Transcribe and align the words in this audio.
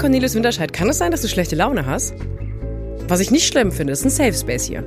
Cornelius 0.00 0.34
Winterscheid, 0.34 0.72
kann 0.72 0.88
es 0.88 0.96
sein, 0.96 1.10
dass 1.10 1.20
du 1.20 1.28
schlechte 1.28 1.56
Laune 1.56 1.84
hast? 1.84 2.14
Was 3.06 3.20
ich 3.20 3.30
nicht 3.30 3.46
schlimm 3.46 3.70
finde, 3.70 3.92
ist 3.92 4.02
ein 4.02 4.08
Safe 4.08 4.32
Space 4.32 4.64
hier. 4.64 4.82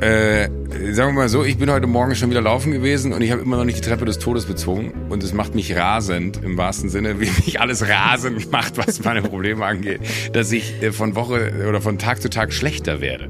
Äh, 0.00 0.48
sagen 0.92 1.10
wir 1.10 1.12
mal 1.12 1.28
so, 1.28 1.44
ich 1.44 1.56
bin 1.56 1.70
heute 1.70 1.86
Morgen 1.86 2.16
schon 2.16 2.30
wieder 2.30 2.40
laufen 2.40 2.72
gewesen 2.72 3.12
und 3.12 3.22
ich 3.22 3.30
habe 3.30 3.42
immer 3.42 3.58
noch 3.58 3.64
nicht 3.64 3.78
die 3.78 3.88
Treppe 3.88 4.06
des 4.06 4.18
Todes 4.18 4.46
bezogen 4.46 4.92
und 5.08 5.22
es 5.22 5.32
macht 5.32 5.54
mich 5.54 5.76
rasend, 5.76 6.42
im 6.42 6.56
wahrsten 6.56 6.88
Sinne, 6.88 7.20
wie 7.20 7.26
mich 7.46 7.60
alles 7.60 7.88
rasend 7.88 8.50
macht, 8.52 8.76
was 8.76 9.04
meine 9.04 9.22
Probleme 9.22 9.64
angeht, 9.64 10.00
dass 10.32 10.50
ich 10.50 10.82
äh, 10.82 10.90
von 10.90 11.14
Woche 11.14 11.66
oder 11.68 11.80
von 11.80 11.98
Tag 11.98 12.20
zu 12.20 12.28
Tag 12.28 12.52
schlechter 12.52 13.00
werde. 13.00 13.28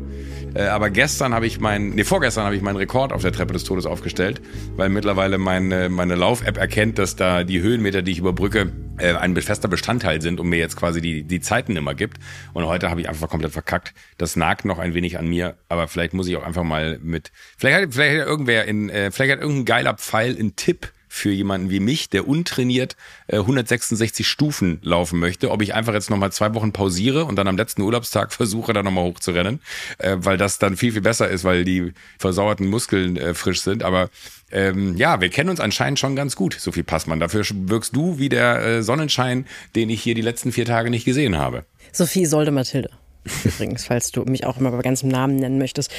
Äh, 0.55 0.65
aber 0.65 0.91
gestern 0.91 1.35
habe 1.35 1.47
ich 1.47 1.61
meinen, 1.61 1.91
nee, 1.91 2.05
vorgestern 2.05 2.45
habe 2.45 2.57
ich 2.57 2.63
meinen 2.63 2.77
Rekord 2.77 3.13
auf 3.13 3.23
der 3.23 3.33
Treppe 3.33 3.53
des 3.53 3.65
Todes 3.65 3.87
aufgestellt, 3.87 4.41
weil 4.77 4.89
mittlerweile 4.89 5.39
meine, 5.39 5.89
meine 5.89 6.15
Lauf-App 6.15 6.57
erkennt, 6.57 6.99
dass 6.99 7.17
da 7.17 7.45
die 7.45 7.61
Höhenmeter, 7.61 8.03
die 8.03 8.13
ich 8.13 8.19
überbrücke, 8.19 8.73
äh, 8.99 9.15
ein 9.15 9.37
fester 9.37 9.69
Bestandteil 9.69 10.21
sind 10.21 10.41
und 10.41 10.49
mir 10.49 10.59
jetzt 10.59 10.77
quasi 10.77 11.01
die, 11.01 11.23
die 11.23 11.41
Zeiten 11.41 11.77
immer 11.77 11.95
gibt. 11.95 12.19
Und 12.53 12.67
heute 12.67 12.91
habe 12.91 13.01
ich 13.01 13.09
einfach 13.09 13.29
komplett 13.29 13.53
verkackt. 13.53 13.95
Das 14.19 14.37
nagt 14.37 14.65
noch 14.65 14.79
ein 14.79 14.95
wenig 14.95 15.19
an 15.19 15.29
mir, 15.29 15.57
aber 15.69 15.89
vielleicht 15.89 16.15
muss 16.15 16.29
ich 16.29 16.37
auch 16.37 16.45
einfach 16.45 16.65
mal 16.65 16.99
mit, 17.03 17.33
vielleicht 17.57 17.83
hat, 17.83 17.95
vielleicht 17.95 18.21
hat 18.21 18.27
irgendwer 18.27 18.65
in, 18.67 18.91
äh, 18.91 19.11
vielleicht 19.11 19.33
hat 19.33 19.41
irgendein 19.41 19.65
geiler 19.65 19.95
Pfeil 19.95 20.37
einen 20.37 20.57
Tipp 20.57 20.93
für 21.13 21.31
jemanden 21.31 21.71
wie 21.71 21.81
mich, 21.81 22.09
der 22.09 22.29
untrainiert 22.29 22.97
äh, 23.27 23.37
166 23.37 24.27
Stufen 24.27 24.79
laufen 24.83 25.19
möchte, 25.19 25.51
ob 25.51 25.61
ich 25.61 25.75
einfach 25.75 25.93
jetzt 25.93 26.09
nochmal 26.09 26.31
zwei 26.31 26.55
Wochen 26.55 26.73
pausiere 26.73 27.25
und 27.25 27.35
dann 27.35 27.49
am 27.49 27.57
letzten 27.57 27.83
Urlaubstag 27.83 28.33
versuche, 28.33 28.73
da 28.73 28.83
nochmal 28.83 29.05
hochzurennen, 29.05 29.61
äh, 29.99 30.17
weil 30.21 30.39
das 30.39 30.59
dann 30.59 30.77
viel, 30.77 30.93
viel 30.93 31.03
besser 31.03 31.29
ist, 31.29 31.43
weil 31.45 31.65
die 31.65 31.93
versauerten 32.19 32.69
Muskeln 32.69 33.17
äh, 33.17 33.35
frisch 33.35 33.61
sind. 33.61 33.83
Aber 33.83 34.09
ähm, 34.53 34.97
ja, 34.97 35.21
wir 35.21 35.31
kennen 35.31 35.51
uns 35.51 35.59
anscheinend 35.59 35.99
schon 35.99 36.15
ganz 36.15 36.37
gut, 36.37 36.55
Sophie 36.59 36.85
Passmann. 36.85 37.19
Dafür 37.19 37.45
wirkst 37.51 37.95
du 37.95 38.19
wie 38.19 38.29
der 38.29 38.65
äh, 38.65 38.83
Sonnenschein, 38.83 39.47
den 39.75 39.91
ich 39.91 40.03
hier 40.03 40.15
die 40.15 40.23
letzten 40.23 40.53
vier 40.53 40.65
Tage 40.65 40.91
nicht 40.91 41.05
gesehen 41.05 41.37
habe. 41.37 41.65
Sophie 41.93 42.25
Solde 42.25 42.53
Mathilde. 42.53 42.91
Übrigens, 43.45 43.85
falls 43.85 44.13
du 44.13 44.23
mich 44.23 44.47
auch 44.47 44.59
immer 44.59 44.71
bei 44.71 44.81
ganzem 44.83 45.09
Namen 45.09 45.37
nennen 45.37 45.59
möchtest. 45.59 45.91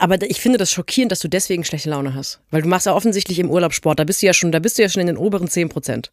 Aber 0.00 0.16
ich 0.22 0.40
finde 0.40 0.56
das 0.56 0.72
schockierend, 0.72 1.12
dass 1.12 1.20
du 1.20 1.28
deswegen 1.28 1.62
schlechte 1.62 1.90
Laune 1.90 2.14
hast. 2.14 2.40
Weil 2.50 2.62
du 2.62 2.68
machst 2.68 2.86
ja 2.86 2.94
offensichtlich 2.94 3.38
im 3.38 3.50
Urlaub 3.50 3.74
Sport. 3.74 3.98
Da 3.98 4.04
bist 4.04 4.22
du 4.22 4.26
ja 4.26 4.32
schon, 4.32 4.50
da 4.50 4.58
bist 4.58 4.78
du 4.78 4.82
ja 4.82 4.88
schon 4.88 5.02
in 5.02 5.08
den 5.08 5.18
oberen 5.18 5.46
10 5.46 5.68
Prozent. 5.68 6.10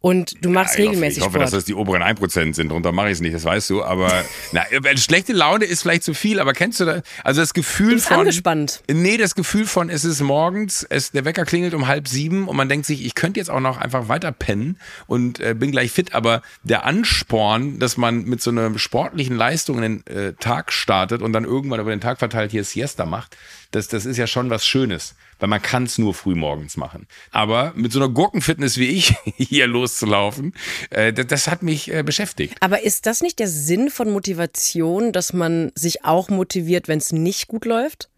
Und 0.00 0.44
du 0.44 0.50
machst 0.50 0.78
Ja, 0.78 0.84
regelmäßig 0.84 1.18
Ich 1.18 1.24
hoffe, 1.24 1.32
Sport. 1.32 1.44
dass 1.44 1.50
das 1.50 1.64
die 1.64 1.74
oberen 1.74 2.02
1% 2.02 2.54
sind. 2.54 2.70
Drunter 2.70 2.92
mache 2.92 3.08
ich 3.08 3.14
es 3.14 3.20
nicht, 3.20 3.34
das 3.34 3.44
weißt 3.44 3.68
du. 3.70 3.82
Aber 3.82 4.24
na, 4.52 4.62
äh, 4.70 4.96
schlechte 4.96 5.32
Laune 5.32 5.64
ist 5.64 5.82
vielleicht 5.82 6.04
zu 6.04 6.14
viel, 6.14 6.38
aber 6.38 6.52
kennst 6.52 6.78
du 6.78 6.84
das? 6.84 7.02
Also 7.24 7.40
das 7.40 7.52
Gefühl 7.52 7.88
Du 7.88 7.94
bist 7.96 8.06
von. 8.08 8.20
angespannt. 8.20 8.82
Nee, 8.88 9.16
das 9.16 9.34
Gefühl 9.34 9.66
von, 9.66 9.90
es 9.90 10.04
ist 10.04 10.20
morgens, 10.20 10.86
es, 10.88 11.10
der 11.10 11.24
Wecker 11.24 11.44
klingelt 11.44 11.74
um 11.74 11.88
halb 11.88 12.06
sieben 12.06 12.46
und 12.46 12.56
man 12.56 12.68
denkt 12.68 12.86
sich, 12.86 13.04
ich 13.04 13.16
könnte 13.16 13.40
jetzt 13.40 13.50
auch 13.50 13.58
noch 13.60 13.78
einfach 13.78 14.08
weiter 14.08 14.30
pennen 14.30 14.78
und 15.08 15.40
äh, 15.40 15.54
bin 15.54 15.72
gleich 15.72 15.90
fit, 15.90 16.14
aber 16.14 16.42
der 16.62 16.84
Ansporn, 16.84 17.80
dass 17.80 17.96
man 17.96 18.22
mit 18.24 18.40
so 18.40 18.50
einer 18.50 18.78
sportlichen 18.78 19.36
Leistung 19.36 19.82
in 19.82 20.02
den 20.04 20.06
äh, 20.06 20.32
Tag 20.34 20.72
startet 20.72 21.22
und 21.22 21.32
dann 21.32 21.44
irgendwann 21.44 21.80
über 21.80 21.90
den 21.90 22.00
Tag 22.00 22.20
verteilt 22.20 22.52
hier 22.52 22.62
Siesta 22.62 23.04
macht, 23.04 23.36
das, 23.72 23.88
das 23.88 24.06
ist 24.06 24.16
ja 24.16 24.26
schon 24.28 24.48
was 24.48 24.64
Schönes, 24.64 25.14
weil 25.38 25.48
man 25.48 25.62
kann 25.62 25.84
es 25.84 25.98
nur 25.98 26.14
früh 26.14 26.34
morgens 26.34 26.76
machen. 26.76 27.06
Aber 27.30 27.72
mit 27.76 27.92
so 27.92 27.98
einer 28.00 28.08
Gurkenfitness 28.08 28.76
wie 28.78 28.88
ich 28.88 29.14
hier 29.36 29.66
loszulaufen, 29.66 30.54
äh, 30.90 31.12
das, 31.12 31.26
das 31.28 31.48
hat 31.48 31.62
mich 31.62 31.92
äh, 31.92 32.02
beschäftigt. 32.02 32.56
Aber 32.60 32.82
ist 32.82 33.06
das 33.06 33.20
nicht 33.22 33.38
der 33.38 33.48
Sinn 33.48 33.90
von 33.90 34.10
Motivation, 34.10 35.12
dass 35.12 35.32
man 35.32 35.72
sich 35.74 36.04
auch 36.04 36.28
motiviert, 36.28 36.88
wenn 36.88 36.98
es 36.98 37.12
nicht 37.12 37.46
gut 37.48 37.64
läuft? 37.64 38.08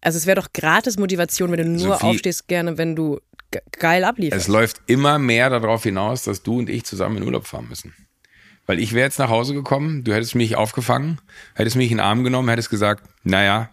Also 0.00 0.18
es 0.18 0.26
wäre 0.26 0.40
doch 0.40 0.52
gratis 0.52 0.98
Motivation, 0.98 1.50
wenn 1.50 1.58
du 1.60 1.68
nur 1.84 1.94
Sophie- 1.94 2.06
aufstehst, 2.06 2.46
gerne, 2.48 2.76
wenn 2.76 2.94
du 2.94 3.20
ge- 3.50 3.62
geil 3.78 4.04
ablieferst. 4.04 4.42
Es 4.42 4.48
läuft 4.48 4.82
immer 4.86 5.18
mehr 5.18 5.48
darauf 5.50 5.82
hinaus, 5.82 6.24
dass 6.24 6.42
du 6.42 6.58
und 6.58 6.68
ich 6.68 6.84
zusammen 6.84 7.16
in 7.18 7.22
Urlaub 7.22 7.46
fahren 7.46 7.68
müssen. 7.68 7.94
Weil 8.66 8.78
ich 8.80 8.92
wäre 8.94 9.04
jetzt 9.06 9.18
nach 9.18 9.28
Hause 9.28 9.52
gekommen, 9.52 10.04
du 10.04 10.14
hättest 10.14 10.34
mich 10.34 10.56
aufgefangen, 10.56 11.20
hättest 11.54 11.76
mich 11.76 11.90
in 11.90 11.98
den 11.98 12.04
Arm 12.04 12.24
genommen, 12.24 12.48
hättest 12.48 12.70
gesagt, 12.70 13.04
naja, 13.22 13.70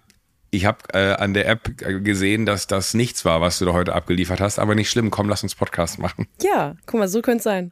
ich 0.51 0.66
habe 0.66 0.79
äh, 0.94 1.13
an 1.13 1.34
der 1.34 1.47
App 1.47 1.81
äh, 1.81 2.00
gesehen, 2.01 2.45
dass 2.45 2.67
das 2.67 2.94
nichts 2.94 3.25
war, 3.25 3.41
was 3.41 3.57
du 3.59 3.66
da 3.66 3.73
heute 3.73 3.94
abgeliefert 3.94 4.41
hast, 4.41 4.59
aber 4.59 4.75
nicht 4.75 4.89
schlimm, 4.89 5.09
komm, 5.09 5.29
lass 5.29 5.44
uns 5.44 5.56
Podcast 5.56 5.97
machen. 5.97 6.28
Ja, 6.41 6.75
guck 6.85 7.00
mal, 7.00 7.07
so 7.07 7.22
könnte 7.22 7.38
es 7.38 7.44
sein. 7.44 7.72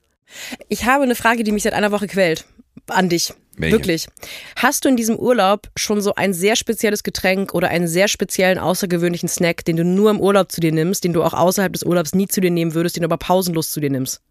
Ich 0.69 0.85
habe 0.85 1.03
eine 1.03 1.15
Frage, 1.15 1.43
die 1.43 1.51
mich 1.51 1.63
seit 1.63 1.73
einer 1.73 1.91
Woche 1.91 2.07
quält. 2.07 2.45
An 2.87 3.09
dich. 3.09 3.33
Welche? 3.57 3.75
Wirklich. 3.75 4.07
Hast 4.55 4.85
du 4.85 4.89
in 4.89 4.95
diesem 4.95 5.17
Urlaub 5.17 5.67
schon 5.75 5.99
so 5.99 6.15
ein 6.15 6.33
sehr 6.33 6.55
spezielles 6.55 7.03
Getränk 7.03 7.53
oder 7.53 7.67
einen 7.67 7.89
sehr 7.89 8.07
speziellen, 8.07 8.57
außergewöhnlichen 8.57 9.27
Snack, 9.27 9.65
den 9.65 9.75
du 9.75 9.83
nur 9.83 10.09
im 10.11 10.21
Urlaub 10.21 10.49
zu 10.49 10.61
dir 10.61 10.71
nimmst, 10.71 11.03
den 11.03 11.11
du 11.11 11.23
auch 11.23 11.33
außerhalb 11.33 11.73
des 11.73 11.83
Urlaubs 11.83 12.15
nie 12.15 12.27
zu 12.27 12.39
dir 12.39 12.51
nehmen 12.51 12.73
würdest, 12.73 12.95
den 12.95 13.01
du 13.01 13.07
aber 13.07 13.17
pausenlos 13.17 13.71
zu 13.71 13.81
dir 13.81 13.89
nimmst? 13.89 14.21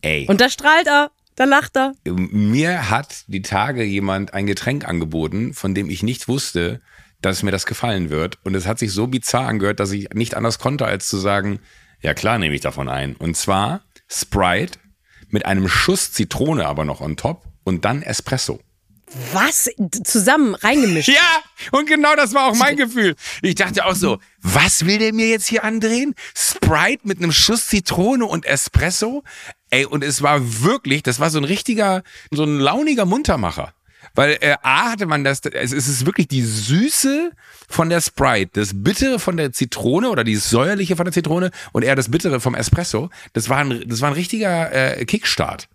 Ey. 0.00 0.26
Und 0.28 0.40
da 0.40 0.48
strahlt 0.48 0.88
er, 0.88 1.12
da 1.36 1.44
lacht 1.44 1.76
er. 1.76 1.92
mir 2.04 2.90
hat 2.90 3.24
die 3.28 3.42
Tage 3.42 3.84
jemand 3.84 4.34
ein 4.34 4.46
Getränk 4.46 4.88
angeboten, 4.88 5.54
von 5.54 5.74
dem 5.76 5.88
ich 5.88 6.02
nicht 6.02 6.26
wusste, 6.26 6.80
dass 7.22 7.42
mir 7.42 7.50
das 7.50 7.66
gefallen 7.66 8.10
wird. 8.10 8.38
Und 8.44 8.54
es 8.54 8.66
hat 8.66 8.78
sich 8.78 8.92
so 8.92 9.06
bizarr 9.06 9.48
angehört, 9.48 9.80
dass 9.80 9.92
ich 9.92 10.10
nicht 10.10 10.34
anders 10.36 10.58
konnte, 10.58 10.84
als 10.84 11.08
zu 11.08 11.16
sagen, 11.16 11.60
ja 12.00 12.14
klar 12.14 12.38
nehme 12.38 12.54
ich 12.54 12.60
davon 12.60 12.88
ein. 12.88 13.16
Und 13.16 13.36
zwar 13.36 13.82
Sprite 14.08 14.78
mit 15.28 15.46
einem 15.46 15.68
Schuss 15.68 16.12
Zitrone 16.12 16.66
aber 16.66 16.84
noch 16.84 17.00
on 17.00 17.16
top 17.16 17.44
und 17.64 17.84
dann 17.84 18.02
Espresso. 18.02 18.60
Was? 19.32 19.68
Zusammen 20.04 20.54
reingemischt. 20.54 21.08
Ja, 21.12 21.42
und 21.70 21.86
genau 21.86 22.14
das 22.16 22.32
war 22.32 22.46
auch 22.46 22.54
mein 22.54 22.76
Gefühl. 22.76 23.14
Ich 23.42 23.54
dachte 23.54 23.84
auch 23.84 23.94
so, 23.94 24.18
was 24.40 24.86
will 24.86 24.98
der 24.98 25.12
mir 25.12 25.28
jetzt 25.28 25.46
hier 25.46 25.64
andrehen? 25.64 26.14
Sprite 26.34 27.06
mit 27.06 27.18
einem 27.18 27.32
Schuss 27.32 27.66
Zitrone 27.66 28.24
und 28.24 28.46
Espresso? 28.46 29.22
Ey, 29.70 29.84
und 29.84 30.02
es 30.02 30.22
war 30.22 30.62
wirklich, 30.62 31.02
das 31.02 31.20
war 31.20 31.30
so 31.30 31.38
ein 31.38 31.44
richtiger, 31.44 32.02
so 32.30 32.44
ein 32.44 32.58
launiger 32.58 33.04
Muntermacher. 33.04 33.74
Weil 34.14 34.36
äh, 34.40 34.56
A 34.62 34.90
hatte 34.92 35.06
man 35.06 35.24
das, 35.24 35.40
es 35.40 35.72
ist 35.72 36.06
wirklich 36.06 36.28
die 36.28 36.42
Süße 36.42 37.30
von 37.68 37.88
der 37.88 38.00
Sprite, 38.00 38.50
das 38.54 38.70
Bittere 38.74 39.18
von 39.18 39.36
der 39.36 39.52
Zitrone 39.52 40.10
oder 40.10 40.24
die 40.24 40.36
säuerliche 40.36 40.96
von 40.96 41.04
der 41.06 41.12
Zitrone 41.12 41.50
und 41.72 41.82
eher 41.82 41.96
das 41.96 42.10
Bittere 42.10 42.40
vom 42.40 42.54
Espresso. 42.54 43.10
Das 43.32 43.48
war 43.48 43.58
ein, 43.58 43.84
das 43.86 44.00
war 44.00 44.08
ein 44.08 44.14
richtiger 44.14 44.72
äh, 44.98 45.04
Kickstart. 45.04 45.68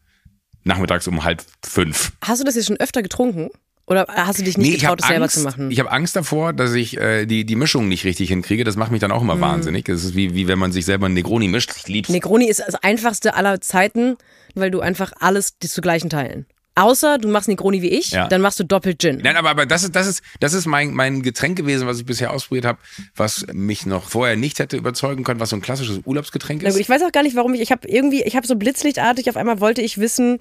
Nachmittags 0.64 1.08
um 1.08 1.24
halb 1.24 1.44
fünf. 1.66 2.12
Hast 2.24 2.42
du 2.42 2.46
das 2.46 2.56
jetzt 2.56 2.68
schon 2.68 2.78
öfter 2.78 3.02
getrunken? 3.02 3.50
Oder 3.90 4.06
hast 4.10 4.40
du 4.40 4.44
dich 4.44 4.58
nicht 4.58 4.68
Nee, 4.68 4.74
getraut, 4.76 4.90
habe 4.90 4.98
das 5.02 5.08
selber 5.08 5.24
Angst, 5.24 5.36
zu 5.38 5.44
machen? 5.44 5.72
ich 5.72 5.80
hab 5.80 5.90
Angst 5.90 6.14
davor, 6.18 6.52
dass 6.52 6.74
ich 6.74 6.98
äh, 6.98 7.26
die, 7.26 7.46
die 7.46 7.56
Mischung 7.56 7.88
nicht 7.88 8.04
richtig 8.04 8.28
hinkriege. 8.28 8.66
Das 8.66 8.76
macht 8.76 8.92
mich 8.92 9.00
dann 9.00 9.14
auch 9.14 9.22
immer 9.22 9.40
wahnsinnig. 9.40 9.86
Das 9.86 10.04
ist 10.04 10.14
wie, 10.14 10.36
wie 10.36 10.50
wenn 10.50 10.60
man 10.60 10.74
sich 10.74 10.84
selber 10.84 11.06
einen 11.06 11.16
Negroni 11.16 11.48
mischt. 11.48 11.72
Ich 11.78 11.88
lieb's. 11.88 12.10
Negroni 12.10 12.50
ist 12.50 12.60
das 12.60 12.76
einfachste 12.76 13.36
aller 13.36 13.62
Zeiten, 13.62 14.18
weil 14.56 14.72
du 14.72 14.82
einfach 14.82 15.14
alles 15.22 15.54
zu 15.58 15.80
gleichen 15.80 16.10
teilen. 16.10 16.46
Außer 16.78 17.18
du 17.18 17.28
machst 17.28 17.48
Negroni 17.48 17.82
wie 17.82 17.90
ich, 17.90 18.12
Ja. 18.12 18.28
dann 18.28 18.42
machst 18.42 18.60
du 18.60 18.64
doppelt 18.64 19.00
Gin. 19.02 19.20
Nein, 19.24 19.36
aber, 19.36 19.50
aber 19.50 19.66
das 19.66 19.84
ist, 19.84 19.96
das 19.96 20.06
ist, 20.08 20.22
das 20.40 20.54
ist 20.54 20.66
mein, 20.68 20.94
mein 20.94 21.24
Getränk 21.24 21.58
gewesen, 21.58 21.88
was 21.88 21.98
ich 22.00 22.06
bisher 22.06 22.32
ausprobiert 22.32 22.66
habe, 22.66 22.78
was 23.16 23.46
mich 23.54 23.86
noch 23.86 24.04
vorher 24.10 24.36
nicht 24.36 24.60
hätte 24.60 24.78
überzeugen 24.78 25.24
können, 25.24 25.40
was 25.40 25.50
so 25.50 25.56
ein 25.56 25.62
klassisches 25.62 26.00
Urlaubsgetränk 26.06 26.62
ist. 26.62 26.74
gut, 26.74 26.82
ich 26.82 26.90
weiß 26.90 27.02
auch 27.04 27.12
gar 27.12 27.24
nicht, 27.24 27.36
warum 27.36 27.54
ich, 27.56 27.62
ich 27.62 27.72
habe 27.72 27.88
irgendwie, 27.88 28.22
ich 28.24 28.36
habe 28.36 28.46
so 28.46 28.56
blitzlichtartig, 28.56 29.30
auf 29.30 29.38
einmal 29.38 29.60
wollte 29.60 29.82
ich 29.82 29.98
wissen, 29.98 30.38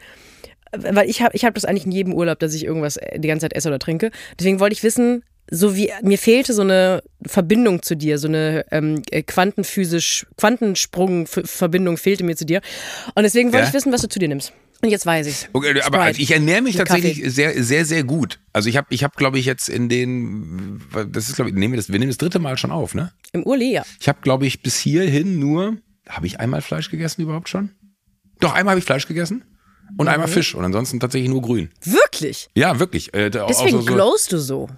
weil 0.76 1.08
ich 1.08 1.22
habe 1.22 1.34
ich 1.34 1.44
hab 1.44 1.54
das 1.54 1.64
eigentlich 1.64 1.86
in 1.86 1.92
jedem 1.92 2.12
Urlaub, 2.12 2.38
dass 2.38 2.52
ich 2.52 2.64
irgendwas 2.64 2.96
äh, 2.98 3.18
die 3.18 3.28
ganze 3.28 3.44
Zeit 3.44 3.54
esse 3.54 3.68
oder 3.68 3.78
trinke. 3.78 4.10
Deswegen 4.38 4.60
wollte 4.60 4.74
ich 4.74 4.82
wissen, 4.82 5.22
so 5.50 5.76
wie 5.76 5.92
mir 6.02 6.18
fehlte 6.18 6.52
so 6.52 6.62
eine 6.62 7.02
Verbindung 7.24 7.80
zu 7.82 7.94
dir, 7.96 8.18
so 8.18 8.26
eine 8.28 8.64
ähm, 8.72 9.00
äh, 9.10 9.22
quantenphysisch, 9.22 10.26
Quantensprung-Verbindung 10.36 11.96
fehlte 11.96 12.24
mir 12.24 12.36
zu 12.36 12.44
dir. 12.44 12.60
Und 13.14 13.22
deswegen 13.22 13.52
wollte 13.52 13.64
Ja? 13.64 13.68
ich 13.68 13.74
wissen, 13.74 13.92
was 13.92 14.02
du 14.02 14.08
zu 14.08 14.18
dir 14.18 14.28
nimmst. 14.28 14.52
Und 14.82 14.90
jetzt 14.90 15.06
weiß 15.06 15.26
ich's. 15.26 15.48
Okay, 15.52 15.80
aber 15.82 16.02
Sprite. 16.02 16.20
ich 16.20 16.30
ernähre 16.30 16.60
mich 16.62 16.76
tatsächlich 16.76 17.18
Kaffee. 17.18 17.30
sehr, 17.30 17.62
sehr, 17.64 17.84
sehr 17.84 18.04
gut. 18.04 18.38
Also 18.52 18.68
ich 18.68 18.76
habe, 18.76 18.86
ich 18.90 19.02
habe, 19.04 19.14
glaube 19.16 19.38
ich, 19.38 19.46
jetzt 19.46 19.68
in 19.68 19.88
den, 19.88 20.82
das 21.10 21.28
ist, 21.28 21.36
glaube 21.36 21.50
ich, 21.50 21.56
nehmen 21.56 21.72
wir 21.72 21.76
das, 21.78 21.88
wir 21.90 21.98
nehmen 21.98 22.10
das 22.10 22.18
dritte 22.18 22.38
Mal 22.38 22.58
schon 22.58 22.70
auf, 22.70 22.94
ne? 22.94 23.12
Im 23.32 23.42
Urli, 23.44 23.72
ja. 23.72 23.84
Ich 24.00 24.08
habe, 24.08 24.18
glaube 24.22 24.46
ich, 24.46 24.62
bis 24.62 24.78
hierhin 24.78 25.38
nur, 25.38 25.78
habe 26.08 26.26
ich 26.26 26.40
einmal 26.40 26.60
Fleisch 26.62 26.90
gegessen 26.90 27.22
überhaupt 27.22 27.48
schon? 27.48 27.70
Doch, 28.40 28.52
einmal 28.52 28.72
habe 28.72 28.78
ich 28.80 28.84
Fleisch 28.84 29.06
gegessen 29.08 29.44
und 29.96 30.06
Mhm. 30.06 30.12
einmal 30.12 30.28
Fisch 30.28 30.54
und 30.54 30.64
ansonsten 30.64 31.00
tatsächlich 31.00 31.30
nur 31.30 31.40
grün. 31.42 31.70
Wirklich? 31.82 32.48
Ja, 32.54 32.78
wirklich. 32.78 33.14
Äh, 33.14 33.30
Deswegen 33.30 33.70
so, 33.70 33.80
so, 33.80 33.94
glowst 33.94 34.30
du 34.32 34.38
so. 34.38 34.68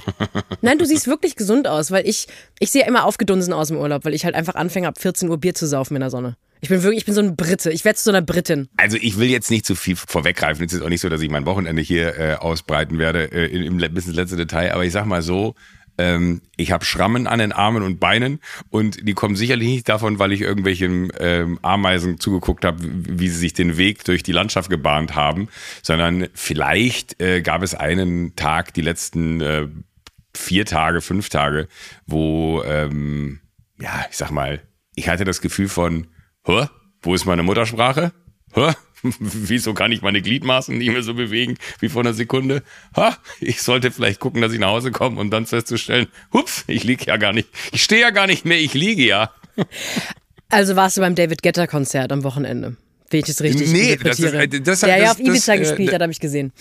Nein, 0.62 0.78
du 0.78 0.86
siehst 0.86 1.06
wirklich 1.06 1.36
gesund 1.36 1.68
aus, 1.68 1.90
weil 1.90 2.08
ich, 2.08 2.26
ich 2.58 2.70
sehe 2.70 2.86
immer 2.86 3.04
aufgedunsen 3.04 3.52
aus 3.52 3.70
im 3.70 3.76
Urlaub, 3.76 4.04
weil 4.04 4.14
ich 4.14 4.24
halt 4.24 4.34
einfach 4.34 4.54
anfange, 4.54 4.88
ab 4.88 4.98
14 4.98 5.28
Uhr 5.28 5.38
Bier 5.38 5.54
zu 5.54 5.66
saufen 5.66 5.94
in 5.96 6.00
der 6.00 6.10
Sonne. 6.10 6.36
Ich 6.62 6.68
bin 6.68 6.80
wirklich, 6.84 7.00
ich 7.00 7.04
bin 7.06 7.14
so 7.14 7.20
ein 7.20 7.34
Brite. 7.34 7.72
Ich 7.72 7.84
werde 7.84 7.96
zu 7.96 8.04
so 8.04 8.10
einer 8.12 8.22
Britin. 8.22 8.68
Also 8.76 8.96
ich 8.96 9.18
will 9.18 9.28
jetzt 9.28 9.50
nicht 9.50 9.66
zu 9.66 9.74
viel 9.74 9.96
vorweggreifen. 9.96 10.64
Es 10.64 10.72
ist 10.72 10.80
auch 10.80 10.88
nicht 10.88 11.00
so, 11.00 11.08
dass 11.08 11.20
ich 11.20 11.28
mein 11.28 11.44
Wochenende 11.44 11.82
hier 11.82 12.16
äh, 12.16 12.34
ausbreiten 12.34 12.98
werde, 12.98 13.32
äh, 13.32 13.46
im, 13.46 13.80
im 13.80 13.94
bis 13.94 14.06
ins 14.06 14.14
letzte 14.14 14.36
Detail. 14.36 14.72
Aber 14.72 14.84
ich 14.84 14.92
sag 14.92 15.04
mal 15.04 15.22
so, 15.22 15.56
ähm, 15.98 16.40
ich 16.56 16.70
habe 16.70 16.84
Schrammen 16.84 17.26
an 17.26 17.40
den 17.40 17.50
Armen 17.50 17.82
und 17.82 17.98
Beinen 17.98 18.38
und 18.70 19.08
die 19.08 19.12
kommen 19.12 19.34
sicherlich 19.34 19.66
nicht 19.66 19.88
davon, 19.88 20.20
weil 20.20 20.30
ich 20.30 20.40
irgendwelchen 20.40 21.12
ähm, 21.18 21.58
Ameisen 21.62 22.20
zugeguckt 22.20 22.64
habe, 22.64 22.78
wie 22.80 23.28
sie 23.28 23.38
sich 23.38 23.54
den 23.54 23.76
Weg 23.76 24.04
durch 24.04 24.22
die 24.22 24.30
Landschaft 24.30 24.70
gebahnt 24.70 25.16
haben, 25.16 25.48
sondern 25.82 26.28
vielleicht 26.32 27.20
äh, 27.20 27.42
gab 27.42 27.64
es 27.64 27.74
einen 27.74 28.36
Tag, 28.36 28.72
die 28.72 28.82
letzten 28.82 29.40
äh, 29.40 29.66
vier 30.32 30.64
Tage, 30.64 31.00
fünf 31.00 31.28
Tage, 31.28 31.66
wo, 32.06 32.62
ähm, 32.62 33.40
ja, 33.80 34.06
ich 34.08 34.16
sag 34.16 34.30
mal, 34.30 34.60
ich 34.94 35.08
hatte 35.08 35.24
das 35.24 35.40
Gefühl 35.40 35.68
von, 35.68 36.06
Hä? 36.44 36.66
wo 37.02 37.14
ist 37.14 37.24
meine 37.24 37.42
Muttersprache? 37.42 38.12
Hä? 38.54 38.72
Wieso 39.18 39.74
kann 39.74 39.90
ich 39.90 40.02
meine 40.02 40.22
Gliedmaßen 40.22 40.78
nicht 40.78 40.90
mehr 40.90 41.02
so 41.02 41.14
bewegen 41.14 41.56
wie 41.80 41.88
vor 41.88 42.02
einer 42.02 42.14
Sekunde? 42.14 42.62
Ha, 42.96 43.16
ich 43.40 43.62
sollte 43.62 43.90
vielleicht 43.90 44.20
gucken, 44.20 44.40
dass 44.40 44.52
ich 44.52 44.60
nach 44.60 44.68
Hause 44.68 44.92
komme 44.92 45.20
und 45.20 45.30
dann 45.30 45.46
festzustellen, 45.46 46.06
hups, 46.32 46.64
ich 46.68 46.84
liege 46.84 47.06
ja 47.06 47.16
gar 47.16 47.32
nicht. 47.32 47.48
Ich 47.72 47.82
stehe 47.82 48.00
ja 48.00 48.10
gar 48.10 48.28
nicht 48.28 48.44
mehr, 48.44 48.60
ich 48.60 48.74
liege 48.74 49.04
ja. 49.04 49.32
Also 50.48 50.76
warst 50.76 50.96
du 50.96 51.00
beim 51.00 51.14
David 51.14 51.42
Getter 51.42 51.66
Konzert 51.66 52.12
am 52.12 52.22
Wochenende? 52.22 52.76
Wenn 53.12 53.20
ich 53.20 53.26
das 53.26 53.42
richtig 53.42 53.70
Nee, 53.70 53.96
das 53.96 54.18
ist, 54.18 54.32
äh, 54.32 54.48
das, 54.48 54.80
Der 54.80 54.98
ja 54.98 55.12
auf 55.12 55.20
Ibiza 55.20 55.34
das, 55.34 55.48
äh, 55.48 55.58
gespielt 55.58 55.92
hat, 55.92 56.00
habe 56.00 56.12
ich 56.12 56.20
gesehen. 56.20 56.52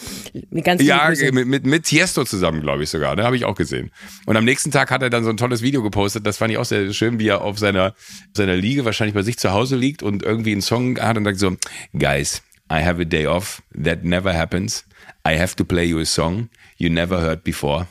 Ganz 0.63 0.81
Ja, 0.81 1.09
mit, 1.31 1.47
mit, 1.47 1.65
mit 1.65 1.83
Tiesto 1.83 2.25
zusammen, 2.25 2.61
glaube 2.61 2.83
ich 2.83 2.89
sogar. 2.89 3.15
Ne, 3.15 3.23
habe 3.23 3.35
ich 3.35 3.45
auch 3.45 3.55
gesehen. 3.55 3.91
Und 4.25 4.35
am 4.35 4.43
nächsten 4.43 4.71
Tag 4.71 4.91
hat 4.91 5.01
er 5.01 5.09
dann 5.09 5.23
so 5.23 5.29
ein 5.29 5.37
tolles 5.37 5.61
Video 5.61 5.81
gepostet. 5.81 6.27
Das 6.27 6.37
fand 6.37 6.51
ich 6.51 6.57
auch 6.57 6.65
sehr 6.65 6.91
schön, 6.93 7.19
wie 7.19 7.27
er 7.27 7.41
auf 7.41 7.57
seiner, 7.57 7.95
seiner 8.35 8.55
Liege 8.55 8.85
wahrscheinlich 8.85 9.15
bei 9.15 9.23
sich 9.23 9.37
zu 9.37 9.51
Hause 9.51 9.75
liegt 9.75 10.03
und 10.03 10.23
irgendwie 10.23 10.51
einen 10.51 10.61
Song 10.61 10.99
hat 10.99 11.17
und 11.17 11.23
sagt 11.23 11.39
so, 11.39 11.55
Guys, 11.97 12.41
I 12.71 12.83
have 12.83 13.01
a 13.01 13.05
day 13.05 13.27
off. 13.27 13.61
That 13.83 14.03
never 14.03 14.33
happens. 14.33 14.85
I 15.27 15.37
have 15.37 15.55
to 15.55 15.63
play 15.63 15.85
you 15.85 15.99
a 15.99 16.05
song 16.05 16.49
you 16.77 16.89
never 16.89 17.21
heard 17.21 17.43
before. 17.43 17.87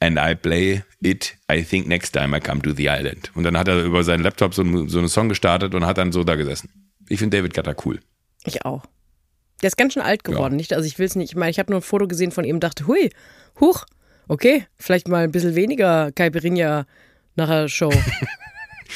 And 0.00 0.18
I 0.18 0.34
play 0.34 0.84
it, 1.02 1.36
I 1.48 1.62
think 1.62 1.86
next 1.86 2.12
time 2.12 2.34
I 2.34 2.40
come 2.40 2.62
to 2.62 2.72
the 2.72 2.88
island. 2.88 3.30
Und 3.34 3.44
dann 3.44 3.56
hat 3.56 3.68
er 3.68 3.82
über 3.82 4.04
seinen 4.04 4.22
Laptop 4.22 4.54
so, 4.54 4.62
so 4.88 4.98
einen 4.98 5.08
Song 5.08 5.28
gestartet 5.28 5.74
und 5.74 5.84
hat 5.84 5.98
dann 5.98 6.12
so 6.12 6.24
da 6.24 6.34
gesessen. 6.34 6.70
Ich 7.08 7.18
finde 7.18 7.36
David 7.36 7.54
Guetta 7.54 7.74
cool. 7.84 8.00
Ich 8.44 8.64
auch. 8.64 8.84
Der 9.62 9.68
ist 9.68 9.76
ganz 9.76 9.94
schön 9.94 10.02
alt 10.02 10.24
geworden, 10.24 10.56
nicht? 10.56 10.72
Also 10.74 10.86
ich 10.86 10.98
will 10.98 11.06
es 11.06 11.16
nicht. 11.16 11.30
Ich 11.30 11.36
meine, 11.36 11.50
ich 11.50 11.58
habe 11.58 11.72
nur 11.72 11.80
ein 11.80 11.84
Foto 11.84 12.06
gesehen 12.06 12.30
von 12.30 12.44
ihm 12.44 12.56
und 12.56 12.60
dachte, 12.64 12.86
hui, 12.86 13.10
huch, 13.58 13.86
okay, 14.28 14.66
vielleicht 14.76 15.08
mal 15.08 15.24
ein 15.24 15.32
bisschen 15.32 15.54
weniger 15.54 16.12
Caipirinha 16.12 16.86
nach 17.36 17.48
der 17.48 17.68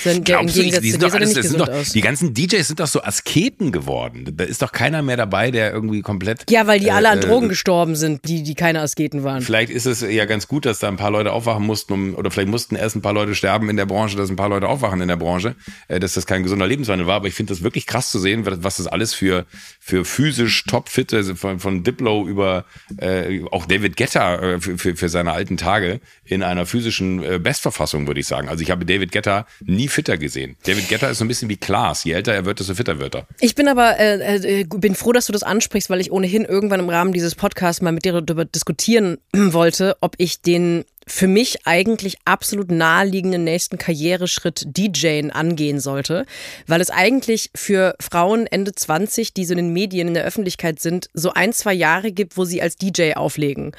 Im 0.04 0.24
Glaubst 0.24 0.56
du, 0.56 0.60
Gegensatz 0.60 0.82
die, 0.82 0.90
sind 0.90 1.02
doch 1.02 1.14
alles, 1.14 1.28
nicht 1.28 1.38
das 1.38 1.48
sind 1.48 1.60
doch, 1.60 1.68
aus. 1.68 1.90
die 1.90 2.00
ganzen 2.00 2.34
DJs 2.34 2.66
sind 2.66 2.80
doch 2.80 2.86
so 2.86 3.02
Asketen 3.02 3.72
geworden. 3.72 4.32
Da 4.36 4.44
ist 4.44 4.62
doch 4.62 4.72
keiner 4.72 5.02
mehr 5.02 5.16
dabei, 5.16 5.50
der 5.50 5.72
irgendwie 5.72 6.02
komplett. 6.02 6.50
Ja, 6.50 6.66
weil 6.66 6.80
die 6.80 6.90
alle 6.90 7.10
an 7.10 7.18
äh, 7.18 7.20
Drogen 7.20 7.48
gestorben 7.48 7.96
sind, 7.96 8.26
die, 8.26 8.42
die 8.42 8.54
keine 8.54 8.80
Asketen 8.80 9.24
waren. 9.24 9.42
Vielleicht 9.42 9.70
ist 9.70 9.86
es 9.86 10.00
ja 10.00 10.24
ganz 10.24 10.48
gut, 10.48 10.66
dass 10.66 10.78
da 10.78 10.88
ein 10.88 10.96
paar 10.96 11.10
Leute 11.10 11.32
aufwachen 11.32 11.64
mussten, 11.64 11.92
um, 11.92 12.14
oder 12.14 12.30
vielleicht 12.30 12.50
mussten 12.50 12.76
erst 12.76 12.96
ein 12.96 13.02
paar 13.02 13.12
Leute 13.12 13.34
sterben 13.34 13.68
in 13.68 13.76
der 13.76 13.86
Branche, 13.86 14.16
dass 14.16 14.30
ein 14.30 14.36
paar 14.36 14.48
Leute 14.48 14.68
aufwachen 14.68 15.00
in 15.00 15.08
der 15.08 15.16
Branche, 15.16 15.54
äh, 15.88 16.00
dass 16.00 16.14
das 16.14 16.26
kein 16.26 16.42
gesunder 16.42 16.66
Lebenswandel 16.66 17.06
war. 17.06 17.16
Aber 17.16 17.28
ich 17.28 17.34
finde 17.34 17.52
das 17.52 17.62
wirklich 17.62 17.86
krass 17.86 18.10
zu 18.10 18.18
sehen, 18.18 18.46
was 18.46 18.76
das 18.76 18.86
alles 18.86 19.14
für, 19.14 19.46
für 19.78 20.04
physisch 20.04 20.64
topfitte, 20.64 21.16
also 21.16 21.34
von, 21.34 21.60
von 21.60 21.82
Diplo 21.82 22.26
über 22.26 22.64
äh, 22.98 23.42
auch 23.50 23.66
David 23.66 23.96
Guetta 23.96 24.36
äh, 24.36 24.60
für, 24.60 24.78
für, 24.78 24.96
für 24.96 25.08
seine 25.08 25.32
alten 25.32 25.56
Tage 25.56 26.00
in 26.24 26.42
einer 26.42 26.66
physischen 26.66 27.22
äh, 27.22 27.38
Bestverfassung, 27.38 28.06
würde 28.06 28.20
ich 28.20 28.26
sagen. 28.26 28.48
Also 28.48 28.62
ich 28.62 28.70
habe 28.70 28.84
David 28.84 29.12
Guetta 29.12 29.46
nie 29.60 29.79
fitter 29.88 30.18
gesehen. 30.18 30.56
David 30.64 30.88
Guetta 30.88 31.08
ist 31.08 31.18
so 31.18 31.24
ein 31.24 31.28
bisschen 31.28 31.48
wie 31.48 31.56
Klaas. 31.56 32.04
Je 32.04 32.12
älter 32.12 32.32
er 32.32 32.44
wird, 32.44 32.60
desto 32.60 32.74
fitter 32.74 32.98
wird 32.98 33.14
er. 33.14 33.26
Ich 33.40 33.54
bin 33.54 33.68
aber 33.68 33.98
äh, 33.98 34.60
äh, 34.60 34.64
bin 34.64 34.94
froh, 34.94 35.12
dass 35.12 35.26
du 35.26 35.32
das 35.32 35.42
ansprichst, 35.42 35.90
weil 35.90 36.00
ich 36.00 36.12
ohnehin 36.12 36.44
irgendwann 36.44 36.80
im 36.80 36.88
Rahmen 36.88 37.12
dieses 37.12 37.34
Podcasts 37.34 37.82
mal 37.82 37.92
mit 37.92 38.04
dir 38.04 38.20
darüber 38.20 38.44
diskutieren 38.44 39.18
wollte, 39.32 39.96
ob 40.00 40.14
ich 40.18 40.40
den 40.40 40.84
für 41.06 41.26
mich 41.26 41.66
eigentlich 41.66 42.18
absolut 42.24 42.70
naheliegenden 42.70 43.42
nächsten 43.42 43.78
Karriereschritt 43.78 44.64
DJen 44.76 45.30
angehen 45.30 45.80
sollte, 45.80 46.24
weil 46.66 46.80
es 46.80 46.90
eigentlich 46.90 47.50
für 47.54 47.96
Frauen 48.00 48.46
Ende 48.46 48.72
20, 48.72 49.34
die 49.34 49.44
so 49.44 49.52
in 49.52 49.58
den 49.58 49.72
Medien 49.72 50.08
in 50.08 50.14
der 50.14 50.24
Öffentlichkeit 50.24 50.80
sind, 50.80 51.10
so 51.12 51.32
ein, 51.32 51.52
zwei 51.52 51.74
Jahre 51.74 52.12
gibt, 52.12 52.36
wo 52.36 52.44
sie 52.44 52.62
als 52.62 52.76
DJ 52.76 53.14
auflegen. 53.14 53.72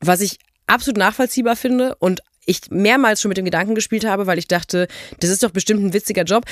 Was 0.00 0.20
ich 0.20 0.38
absolut 0.66 0.98
nachvollziehbar 0.98 1.56
finde 1.56 1.94
und 1.96 2.20
ich 2.48 2.62
mehrmals 2.70 3.20
schon 3.20 3.28
mit 3.28 3.36
dem 3.36 3.44
Gedanken 3.44 3.74
gespielt 3.74 4.06
habe, 4.06 4.26
weil 4.26 4.38
ich 4.38 4.48
dachte, 4.48 4.88
das 5.20 5.30
ist 5.30 5.42
doch 5.42 5.50
bestimmt 5.50 5.84
ein 5.84 5.92
witziger 5.92 6.24
Job. 6.24 6.44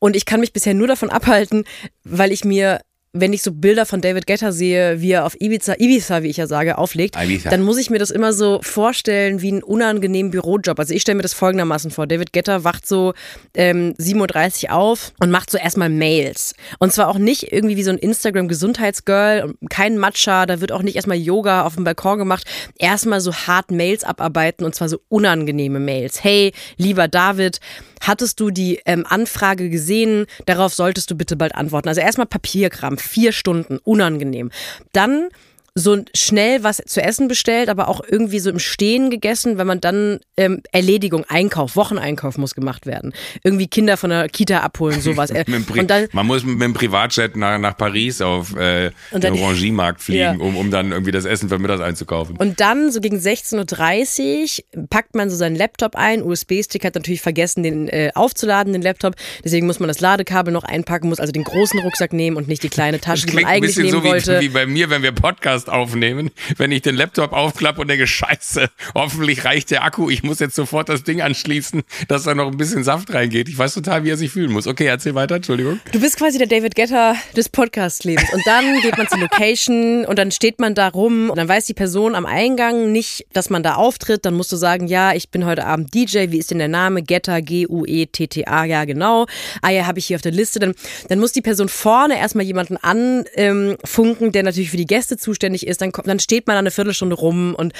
Und 0.00 0.16
ich 0.16 0.26
kann 0.26 0.40
mich 0.40 0.52
bisher 0.52 0.74
nur 0.74 0.88
davon 0.88 1.10
abhalten, 1.10 1.64
weil 2.02 2.32
ich 2.32 2.44
mir, 2.44 2.80
wenn 3.16 3.32
ich 3.32 3.42
so 3.42 3.52
Bilder 3.52 3.86
von 3.86 4.00
David 4.00 4.26
Guetta 4.26 4.50
sehe, 4.50 5.00
wie 5.00 5.12
er 5.12 5.24
auf 5.24 5.40
Ibiza, 5.40 5.74
Ibiza, 5.78 6.24
wie 6.24 6.30
ich 6.30 6.36
ja 6.36 6.48
sage, 6.48 6.76
auflegt, 6.76 7.16
Ibiza. 7.16 7.48
dann 7.48 7.62
muss 7.62 7.78
ich 7.78 7.88
mir 7.88 8.00
das 8.00 8.10
immer 8.10 8.32
so 8.32 8.60
vorstellen 8.62 9.40
wie 9.40 9.52
einen 9.52 9.62
unangenehmen 9.62 10.32
Bürojob. 10.32 10.76
Also 10.78 10.92
ich 10.92 11.02
stelle 11.02 11.14
mir 11.14 11.22
das 11.22 11.32
folgendermaßen 11.32 11.92
vor. 11.92 12.08
David 12.08 12.32
Guetta 12.32 12.64
wacht 12.64 12.88
so 12.88 13.14
ähm, 13.54 13.94
7.30 14.00 14.64
Uhr 14.64 14.72
auf 14.72 15.12
und 15.20 15.30
macht 15.30 15.48
so 15.48 15.58
erstmal 15.58 15.90
Mails. 15.90 16.54
Und 16.80 16.92
zwar 16.92 17.08
auch 17.08 17.18
nicht 17.18 17.52
irgendwie 17.52 17.76
wie 17.76 17.84
so 17.84 17.90
ein 17.90 17.98
Instagram-Gesundheitsgirl, 17.98 19.54
kein 19.70 19.96
Matcha, 19.96 20.46
da 20.46 20.60
wird 20.60 20.72
auch 20.72 20.82
nicht 20.82 20.96
erstmal 20.96 21.16
Yoga 21.16 21.62
auf 21.62 21.76
dem 21.76 21.84
Balkon 21.84 22.18
gemacht. 22.18 22.44
Erstmal 22.78 23.20
so 23.20 23.32
hart 23.32 23.70
Mails 23.70 24.02
abarbeiten 24.02 24.64
und 24.64 24.74
zwar 24.74 24.88
so 24.88 24.98
unangenehme 25.08 25.78
Mails. 25.78 26.24
Hey, 26.24 26.52
lieber 26.78 27.06
David, 27.06 27.60
hattest 28.06 28.40
du 28.40 28.50
die 28.50 28.80
ähm, 28.86 29.04
Anfrage 29.08 29.70
gesehen? 29.70 30.26
Darauf 30.46 30.74
solltest 30.74 31.10
du 31.10 31.14
bitte 31.14 31.36
bald 31.36 31.54
antworten. 31.54 31.88
Also 31.88 32.00
erstmal 32.00 32.26
Papierkram, 32.26 32.98
vier 32.98 33.32
Stunden, 33.32 33.78
unangenehm. 33.78 34.50
Dann 34.92 35.28
so 35.76 35.98
schnell 36.14 36.62
was 36.62 36.80
zu 36.86 37.02
essen 37.02 37.26
bestellt, 37.26 37.68
aber 37.68 37.88
auch 37.88 38.00
irgendwie 38.08 38.38
so 38.38 38.48
im 38.48 38.60
Stehen 38.60 39.10
gegessen, 39.10 39.58
wenn 39.58 39.66
man 39.66 39.80
dann 39.80 40.20
ähm, 40.36 40.62
Erledigung, 40.70 41.24
Einkauf, 41.28 41.74
Wocheneinkauf 41.74 42.38
muss 42.38 42.54
gemacht 42.54 42.86
werden. 42.86 43.12
Irgendwie 43.42 43.66
Kinder 43.66 43.96
von 43.96 44.10
der 44.10 44.28
Kita 44.28 44.60
abholen, 44.60 45.00
sowas. 45.00 45.30
Äh, 45.34 45.44
und 45.76 45.90
dann, 45.90 46.06
man 46.12 46.26
muss 46.26 46.44
mit 46.44 46.60
dem 46.62 46.74
Privatjet 46.74 47.34
nach, 47.36 47.58
nach 47.58 47.76
Paris 47.76 48.20
auf 48.20 48.54
äh, 48.56 48.90
den 49.12 49.32
Orangiemarkt 49.32 50.00
fliegen, 50.00 50.20
Ja. 50.20 50.32
um, 50.32 50.56
um 50.56 50.70
dann 50.70 50.92
irgendwie 50.92 51.10
das 51.10 51.24
Essen 51.24 51.48
für 51.48 51.58
mittags 51.58 51.80
einzukaufen. 51.80 52.36
Und 52.36 52.60
dann 52.60 52.92
so 52.92 53.00
gegen 53.00 53.16
16.30 53.18 54.60
Uhr 54.76 54.86
packt 54.88 55.14
man 55.14 55.30
so 55.30 55.36
seinen 55.36 55.56
Laptop 55.56 55.96
ein. 55.96 56.22
USB-Stick 56.22 56.84
hat 56.84 56.94
natürlich 56.94 57.20
vergessen, 57.20 57.62
den 57.62 57.88
äh, 57.88 58.10
aufzuladen, 58.14 58.72
den 58.72 58.82
Laptop. 58.82 59.14
Deswegen 59.44 59.66
muss 59.66 59.80
man 59.80 59.88
das 59.88 60.00
Ladekabel 60.00 60.52
noch 60.52 60.64
einpacken, 60.64 61.08
muss 61.08 61.20
also 61.20 61.32
den 61.32 61.44
großen 61.44 61.80
Rucksack 61.80 62.12
nehmen 62.12 62.36
und 62.36 62.46
nicht 62.48 62.62
die 62.62 62.68
kleine 62.68 63.00
Tasche, 63.00 63.26
die 63.26 63.34
man 63.34 63.44
eigentlich 63.46 63.74
bisschen 63.74 63.84
nehmen 63.84 63.98
so 63.98 64.04
wie, 64.04 64.08
wollte. 64.08 64.40
wie 64.40 64.48
bei 64.48 64.66
mir, 64.66 64.90
wenn 64.90 65.02
wir 65.02 65.12
Podcast 65.12 65.63
aufnehmen, 65.68 66.30
wenn 66.56 66.72
ich 66.72 66.82
den 66.82 66.94
Laptop 66.94 67.32
aufklappe 67.32 67.80
und 67.80 67.88
denke, 67.88 68.06
scheiße, 68.06 68.68
hoffentlich 68.94 69.44
reicht 69.44 69.70
der 69.70 69.84
Akku, 69.84 70.10
ich 70.10 70.22
muss 70.22 70.40
jetzt 70.40 70.54
sofort 70.54 70.88
das 70.88 71.04
Ding 71.04 71.20
anschließen, 71.20 71.82
dass 72.08 72.24
da 72.24 72.34
noch 72.34 72.50
ein 72.50 72.56
bisschen 72.56 72.84
Saft 72.84 73.12
reingeht. 73.12 73.48
Ich 73.48 73.58
weiß 73.58 73.74
total, 73.74 74.04
wie 74.04 74.10
er 74.10 74.16
sich 74.16 74.30
fühlen 74.30 74.52
muss. 74.52 74.66
Okay, 74.66 74.86
erzähl 74.86 75.14
weiter, 75.14 75.36
Entschuldigung. 75.36 75.80
Du 75.92 76.00
bist 76.00 76.16
quasi 76.16 76.38
der 76.38 76.46
David 76.46 76.74
Getter 76.74 77.16
des 77.36 77.48
Podcast-Lebens. 77.48 78.32
Und 78.32 78.42
dann 78.46 78.80
geht 78.82 78.96
man 78.96 79.08
zur 79.08 79.18
Location 79.18 80.04
und 80.04 80.18
dann 80.18 80.30
steht 80.30 80.60
man 80.60 80.74
da 80.74 80.88
rum 80.88 81.30
und 81.30 81.36
dann 81.36 81.48
weiß 81.48 81.66
die 81.66 81.74
Person 81.74 82.14
am 82.14 82.26
Eingang 82.26 82.92
nicht, 82.92 83.26
dass 83.32 83.50
man 83.50 83.62
da 83.62 83.74
auftritt. 83.74 84.24
Dann 84.24 84.34
musst 84.34 84.52
du 84.52 84.56
sagen, 84.56 84.86
ja, 84.86 85.12
ich 85.14 85.30
bin 85.30 85.46
heute 85.46 85.64
Abend 85.66 85.94
DJ. 85.94 86.30
Wie 86.30 86.38
ist 86.38 86.50
denn 86.50 86.58
der 86.58 86.68
Name? 86.68 87.02
Getter, 87.02 87.40
G-U-E-T-T-A. 87.42 88.64
Ja, 88.64 88.84
genau. 88.84 89.26
Ah 89.62 89.70
ja, 89.70 89.86
habe 89.86 89.98
ich 89.98 90.06
hier 90.06 90.16
auf 90.16 90.22
der 90.22 90.32
Liste. 90.32 90.58
Dann, 90.58 90.74
dann 91.08 91.18
muss 91.18 91.32
die 91.32 91.42
Person 91.42 91.68
vorne 91.68 92.18
erstmal 92.18 92.44
jemanden 92.44 92.76
anfunken, 92.76 94.26
ähm, 94.26 94.32
der 94.32 94.42
natürlich 94.42 94.70
für 94.70 94.76
die 94.76 94.86
Gäste 94.86 95.16
zuständig 95.16 95.53
ist. 95.62 95.80
Dann, 95.80 95.92
dann 96.04 96.18
steht 96.18 96.46
man 96.46 96.56
eine 96.56 96.70
Viertelstunde 96.70 97.14
rum 97.14 97.54
und 97.54 97.72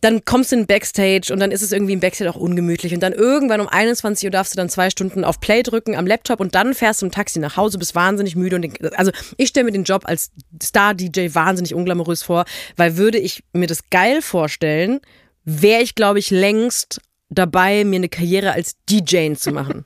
dann 0.00 0.24
kommst 0.24 0.50
du 0.50 0.56
in 0.56 0.62
den 0.62 0.66
Backstage 0.66 1.32
und 1.32 1.38
dann 1.38 1.50
ist 1.52 1.62
es 1.62 1.72
irgendwie 1.72 1.92
im 1.92 2.00
Backstage 2.00 2.30
auch 2.30 2.36
ungemütlich. 2.36 2.92
Und 2.92 3.00
dann 3.00 3.12
irgendwann 3.12 3.60
um 3.60 3.68
21 3.68 4.26
Uhr 4.26 4.30
darfst 4.30 4.54
du 4.54 4.56
dann 4.56 4.68
zwei 4.68 4.90
Stunden 4.90 5.24
auf 5.24 5.40
Play 5.40 5.62
drücken 5.62 5.94
am 5.96 6.06
Laptop 6.06 6.40
und 6.40 6.54
dann 6.54 6.74
fährst 6.74 7.02
du 7.02 7.06
im 7.06 7.12
Taxi 7.12 7.38
nach 7.38 7.56
Hause, 7.56 7.78
bist 7.78 7.94
wahnsinnig 7.94 8.34
müde. 8.34 8.56
Und 8.56 8.62
den, 8.62 8.74
also 8.96 9.12
ich 9.36 9.48
stelle 9.48 9.64
mir 9.64 9.72
den 9.72 9.84
Job 9.84 10.02
als 10.06 10.30
Star-DJ 10.62 11.34
wahnsinnig 11.34 11.74
unglamourös 11.74 12.22
vor, 12.22 12.44
weil 12.76 12.96
würde 12.96 13.18
ich 13.18 13.44
mir 13.52 13.68
das 13.68 13.88
geil 13.90 14.22
vorstellen, 14.22 15.00
wäre 15.44 15.82
ich, 15.82 15.94
glaube 15.94 16.18
ich, 16.18 16.30
längst 16.30 17.00
dabei, 17.28 17.84
mir 17.84 17.96
eine 17.96 18.08
Karriere 18.08 18.52
als 18.52 18.76
DJ 18.88 19.32
zu 19.34 19.52
machen. 19.52 19.84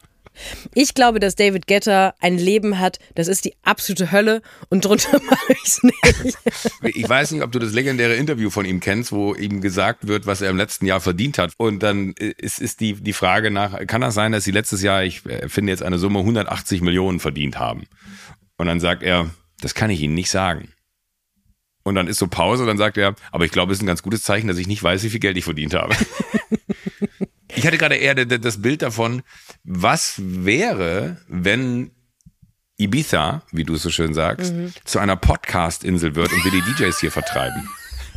Ich 0.74 0.94
glaube, 0.94 1.20
dass 1.20 1.34
David 1.34 1.66
Getter 1.66 2.14
ein 2.20 2.38
Leben 2.38 2.78
hat, 2.78 2.98
das 3.14 3.28
ist 3.28 3.44
die 3.44 3.54
absolute 3.62 4.12
Hölle 4.12 4.42
und 4.68 4.84
drunter 4.84 5.20
mache 5.30 5.52
ich 5.52 5.62
es 5.64 5.82
nicht. 5.82 6.38
Ich 6.82 7.08
weiß 7.08 7.32
nicht, 7.32 7.42
ob 7.42 7.52
du 7.52 7.58
das 7.58 7.72
legendäre 7.72 8.14
Interview 8.14 8.50
von 8.50 8.64
ihm 8.64 8.80
kennst, 8.80 9.12
wo 9.12 9.34
ihm 9.34 9.60
gesagt 9.60 10.06
wird, 10.06 10.26
was 10.26 10.40
er 10.40 10.50
im 10.50 10.56
letzten 10.56 10.86
Jahr 10.86 11.00
verdient 11.00 11.38
hat. 11.38 11.52
Und 11.56 11.82
dann 11.82 12.12
ist, 12.12 12.60
ist 12.60 12.80
die, 12.80 12.94
die 12.94 13.12
Frage 13.12 13.50
nach, 13.50 13.86
kann 13.86 14.00
das 14.00 14.14
sein, 14.14 14.32
dass 14.32 14.44
sie 14.44 14.52
letztes 14.52 14.82
Jahr, 14.82 15.04
ich 15.04 15.24
äh, 15.26 15.48
finde 15.48 15.72
jetzt 15.72 15.82
eine 15.82 15.98
Summe 15.98 16.20
180 16.20 16.80
Millionen 16.80 17.20
verdient 17.20 17.58
haben? 17.58 17.86
Und 18.58 18.66
dann 18.66 18.80
sagt 18.80 19.02
er, 19.02 19.30
das 19.60 19.74
kann 19.74 19.90
ich 19.90 20.00
Ihnen 20.00 20.14
nicht 20.14 20.30
sagen. 20.30 20.72
Und 21.82 21.94
dann 21.94 22.08
ist 22.08 22.18
so 22.18 22.26
Pause, 22.26 22.66
dann 22.66 22.78
sagt 22.78 22.98
er, 22.98 23.14
aber 23.30 23.44
ich 23.44 23.52
glaube, 23.52 23.72
es 23.72 23.78
ist 23.78 23.82
ein 23.82 23.86
ganz 23.86 24.02
gutes 24.02 24.22
Zeichen, 24.22 24.48
dass 24.48 24.58
ich 24.58 24.66
nicht 24.66 24.82
weiß, 24.82 25.04
wie 25.04 25.10
viel 25.10 25.20
Geld 25.20 25.36
ich 25.36 25.44
verdient 25.44 25.74
habe. 25.74 25.94
ich 27.56 27.66
hatte 27.66 27.78
gerade 27.78 27.96
eher 27.96 28.14
das 28.14 28.62
Bild 28.62 28.82
davon, 28.82 29.22
was 29.64 30.14
wäre, 30.18 31.16
wenn 31.26 31.90
Ibiza, 32.78 33.42
wie 33.50 33.64
du 33.64 33.74
es 33.74 33.82
so 33.82 33.90
schön 33.90 34.14
sagst, 34.14 34.54
zu 34.84 34.98
einer 34.98 35.16
Podcast-Insel 35.16 36.14
wird 36.14 36.32
und 36.32 36.44
wir 36.44 36.52
die 36.52 36.60
DJs 36.60 37.00
hier 37.00 37.10
vertreiben. 37.10 37.68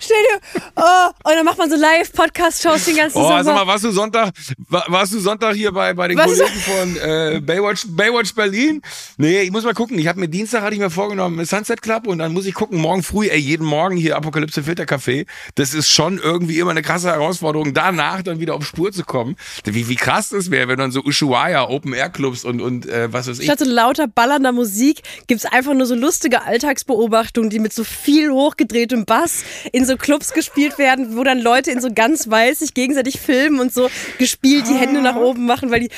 Stell 0.00 0.16
dir, 0.30 0.60
oh, 0.76 1.08
und 1.30 1.34
dann 1.36 1.44
macht 1.44 1.58
man 1.58 1.70
so 1.70 1.76
Live-Podcast-Shows 1.76 2.84
den 2.84 2.96
ganzen 2.96 3.18
Oh, 3.18 3.22
Sommer. 3.28 3.44
sag 3.44 3.54
mal, 3.54 3.66
warst 3.66 3.84
du 3.84 3.90
Sonntag, 3.90 4.32
wa- 4.68 4.84
warst 4.88 5.12
du 5.12 5.20
Sonntag 5.20 5.54
hier 5.54 5.72
bei, 5.72 5.92
bei 5.94 6.08
den 6.08 6.18
Was? 6.18 6.26
Kollegen 6.26 6.60
von 6.60 6.96
äh, 6.96 7.40
Baywatch, 7.40 7.84
Baywatch 7.88 8.34
Berlin? 8.34 8.82
Nee, 9.16 9.42
ich 9.42 9.50
muss 9.50 9.64
mal 9.64 9.74
gucken. 9.74 9.98
Ich 9.98 10.06
habe 10.06 10.20
mir 10.20 10.28
Dienstag 10.28 10.62
hatte 10.62 10.74
ich 10.74 10.80
mir 10.80 10.90
vorgenommen 10.90 11.44
Sunset 11.44 11.82
Club 11.82 12.06
und 12.06 12.18
dann 12.18 12.32
muss 12.32 12.46
ich 12.46 12.54
gucken 12.54 12.78
morgen 12.80 13.02
früh, 13.02 13.28
ey, 13.28 13.38
jeden 13.38 13.66
Morgen 13.66 13.96
hier 13.96 14.16
Apokalypse 14.16 14.62
Filter 14.62 14.84
Café. 14.84 15.26
Das 15.54 15.74
ist 15.74 15.88
schon 15.88 16.18
irgendwie 16.18 16.58
immer 16.58 16.70
eine 16.70 16.82
krasse 16.82 17.08
Herausforderung, 17.08 17.74
danach 17.74 18.22
dann 18.22 18.40
wieder 18.40 18.54
auf 18.54 18.66
Spur 18.66 18.92
zu 18.92 19.04
kommen. 19.04 19.36
Wie, 19.64 19.88
wie 19.88 19.96
krass 19.96 20.30
das 20.30 20.50
wäre, 20.50 20.68
wenn 20.68 20.78
dann 20.78 20.92
so 20.92 21.02
Ushuaia, 21.02 21.68
Open 21.68 21.92
Air 21.92 22.10
Clubs 22.10 22.44
und 22.44 22.60
und 22.60 22.86
äh, 22.86 23.12
was 23.12 23.28
weiß 23.28 23.38
ich. 23.38 23.44
Statt 23.46 23.58
so 23.60 23.64
lauter 23.64 24.06
ballernder 24.08 24.52
Musik 24.52 25.02
gibt's 25.26 25.44
einfach 25.44 25.74
nur 25.74 25.86
so 25.86 25.94
lustige 25.94 26.42
Alltagsbeobachtungen, 26.42 27.50
die 27.50 27.58
mit 27.58 27.72
so 27.72 27.84
viel 27.84 28.30
hochgedrehtem 28.30 29.04
Bass 29.04 29.44
in 29.72 29.81
so 29.84 29.96
Clubs 29.96 30.32
gespielt 30.32 30.78
werden, 30.78 31.16
wo 31.16 31.24
dann 31.24 31.38
Leute 31.40 31.70
in 31.70 31.80
so 31.80 31.88
ganz 31.92 32.28
weiß 32.30 32.60
sich 32.60 32.74
gegenseitig 32.74 33.20
filmen 33.20 33.60
und 33.60 33.72
so 33.72 33.90
gespielt 34.18 34.66
die 34.68 34.74
Hände 34.74 35.00
nach 35.02 35.16
oben 35.16 35.46
machen, 35.46 35.70
weil 35.70 35.80
die 35.80 35.90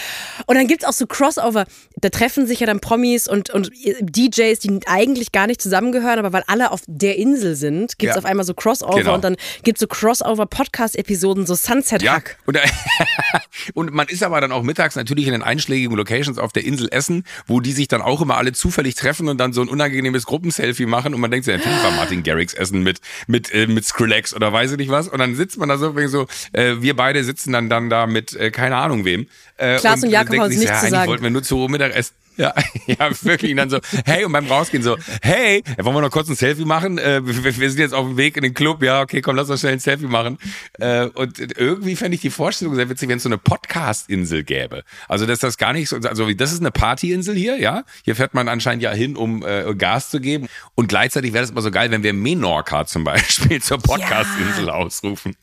und 0.47 0.57
dann 0.57 0.67
gibt's 0.67 0.85
auch 0.85 0.93
so 0.93 1.07
Crossover. 1.07 1.67
Da 1.97 2.09
treffen 2.11 2.47
sich 2.47 2.61
ja 2.61 2.67
dann 2.67 2.81
Promis 2.81 3.29
und 3.29 3.51
und 3.51 3.71
DJs, 4.01 4.59
die 4.61 4.81
eigentlich 4.87 5.33
gar 5.33 5.47
nicht 5.47 5.61
zusammengehören, 5.63 6.19
aber 6.19 6.33
weil 6.33 6.43
alle 6.47 6.71
auf 6.71 6.81
der 6.87 7.17
Insel 7.17 7.55
sind, 7.57 7.99
gibt's 7.99 8.15
Ja. 8.15 8.19
auf 8.19 8.25
einmal 8.25 8.45
so 8.45 8.55
Crossover 8.55 8.99
Genau. 8.99 9.15
und 9.15 9.25
dann 9.25 9.37
gibt's 9.63 9.81
so 9.81 9.87
Crossover 9.87 10.47
Podcast 10.47 10.97
Episoden, 10.97 11.47
so 11.47 11.55
Sunset 11.55 12.03
Ja, 12.03 12.15
Hack. 12.15 12.37
und, 12.47 12.59
und 13.75 13.93
man 13.93 14.09
ist 14.09 14.23
aber 14.23 14.41
dann 14.41 14.53
auch 14.53 14.63
mittags 14.63 14.97
natürlich 14.97 15.27
in 15.27 15.33
den 15.33 15.43
einschlägigen 15.43 15.97
Locations 15.97 16.39
auf 16.39 16.53
der 16.53 16.65
Insel 16.65 16.89
Essen, 16.91 17.25
wo 17.47 17.61
die 17.61 17.73
sich 17.73 17.89
dann 17.89 18.03
auch 18.03 18.21
immer 18.21 18.37
alle 18.37 18.53
zufällig 18.53 18.95
treffen 18.95 19.29
und 19.29 19.39
dann 19.39 19.53
so 19.53 19.63
ein 19.63 19.69
unangenehmes 19.69 20.27
Gruppenselfie 20.27 20.87
machen 20.87 21.15
und 21.15 21.21
man 21.21 21.31
denkt 21.31 21.45
sich, 21.47 21.57
natürlich 21.57 21.83
war 21.83 21.93
Martin 21.93 22.23
Garrix 22.23 22.55
Essen 22.55 22.83
mit, 22.83 23.01
mit, 23.27 23.53
äh, 23.53 23.67
mit 23.75 23.85
Skrillex 23.85 24.35
oder 24.35 24.53
weiß 24.53 24.73
ich 24.73 24.79
nicht 24.79 24.91
was 24.91 25.09
und 25.09 25.19
dann 25.19 25.35
sitzt 25.35 25.59
man 25.59 25.69
da 25.69 25.79
so, 25.79 25.95
so 26.07 26.27
äh, 26.53 26.77
wir 26.81 26.97
beide 26.97 27.25
sitzen 27.25 27.53
dann, 27.53 27.69
dann 27.69 27.91
da 27.91 28.07
mit 28.07 28.35
äh, 28.35 28.51
keine 28.51 28.77
Ahnung 28.77 29.05
wem. 29.05 29.27
Äh, 29.57 29.77
Klaas 29.79 30.03
und 30.03 30.11
Jakob 30.11 30.31
denken 30.31 30.45
haben 30.45 30.51
sich, 30.51 30.61
nichts 30.61 30.75
ja, 30.75 30.81
zu 30.81 30.91
sagen. 30.91 31.09
wollten 31.09 31.23
wir 31.23 31.31
nur 31.31 31.43
zu 31.43 31.59
Uhr 31.59 31.71
Mittag 31.71 31.95
essen. 31.95 32.15
Ja, 32.37 32.55
ja, 32.87 33.11
wirklich. 33.23 33.53
Und 33.53 33.59
dann 33.59 33.71
so, 33.71 33.79
hey, 34.05 34.25
und 34.25 34.33
beim 34.33 34.47
Rausgehen 34.47 34.83
so, 34.83 34.97
hey, 35.23 35.63
wollen 35.79 35.97
wir 35.97 36.01
noch 36.01 36.11
kurz 36.11 36.29
ein 36.29 36.35
Selfie 36.35 36.65
machen? 36.65 36.99
Äh, 36.99 37.25
wir, 37.25 37.45
wir 37.45 37.71
sind 37.71 37.79
jetzt 37.79 37.95
auf 37.95 38.07
dem 38.07 38.17
Weg 38.17 38.37
in 38.37 38.43
den 38.43 38.55
Club. 38.55 38.83
Ja, 38.83 39.03
okay, 39.03 39.21
komm, 39.21 39.37
lass 39.37 39.51
uns 39.51 39.61
schnell 39.61 39.75
ein 39.75 39.79
Selfie 39.79 40.07
machen. 40.07 40.39
Äh, 40.79 41.07
und 41.07 41.39
irgendwie 41.57 41.97
fände 41.97 42.15
ich 42.17 42.21
die 42.21 42.31
Vorstellung 42.31 42.75
sehr 42.75 42.89
witzig, 42.89 43.09
wenn 43.09 43.19
es 43.19 43.23
so 43.23 43.29
eine 43.29 43.39
Podcast-Insel 43.39 44.45
gäbe. 44.45 44.83
Also, 45.09 45.27
dass 45.27 45.39
das 45.39 45.59
gar 45.59 45.73
nicht 45.73 45.89
so, 45.89 45.97
also 45.97 46.31
das 46.33 46.53
ist 46.53 46.61
eine 46.61 46.71
Partyinsel 46.71 47.35
hier, 47.37 47.59
ja. 47.59 47.85
Hier 48.05 48.17
fährt 48.17 48.35
man 48.35 48.49
anscheinend 48.49 48.83
ja 48.83 48.93
hin, 48.93 49.17
um 49.17 49.45
äh, 49.45 49.75
Gas 49.75 50.11
zu 50.11 50.21
geben. 50.21 50.49
Und 50.75 50.89
gleichzeitig 50.89 51.33
wäre 51.33 51.43
das 51.43 51.51
immer 51.51 51.63
so 51.63 51.71
geil, 51.71 51.91
wenn 51.91 52.03
wir 52.03 52.13
Menorca 52.13 52.87
zum 52.87 53.05
Beispiel 53.05 53.63
zur 53.63 53.79
Podcast-Insel 53.79 54.71
ausrufen. 54.71 55.37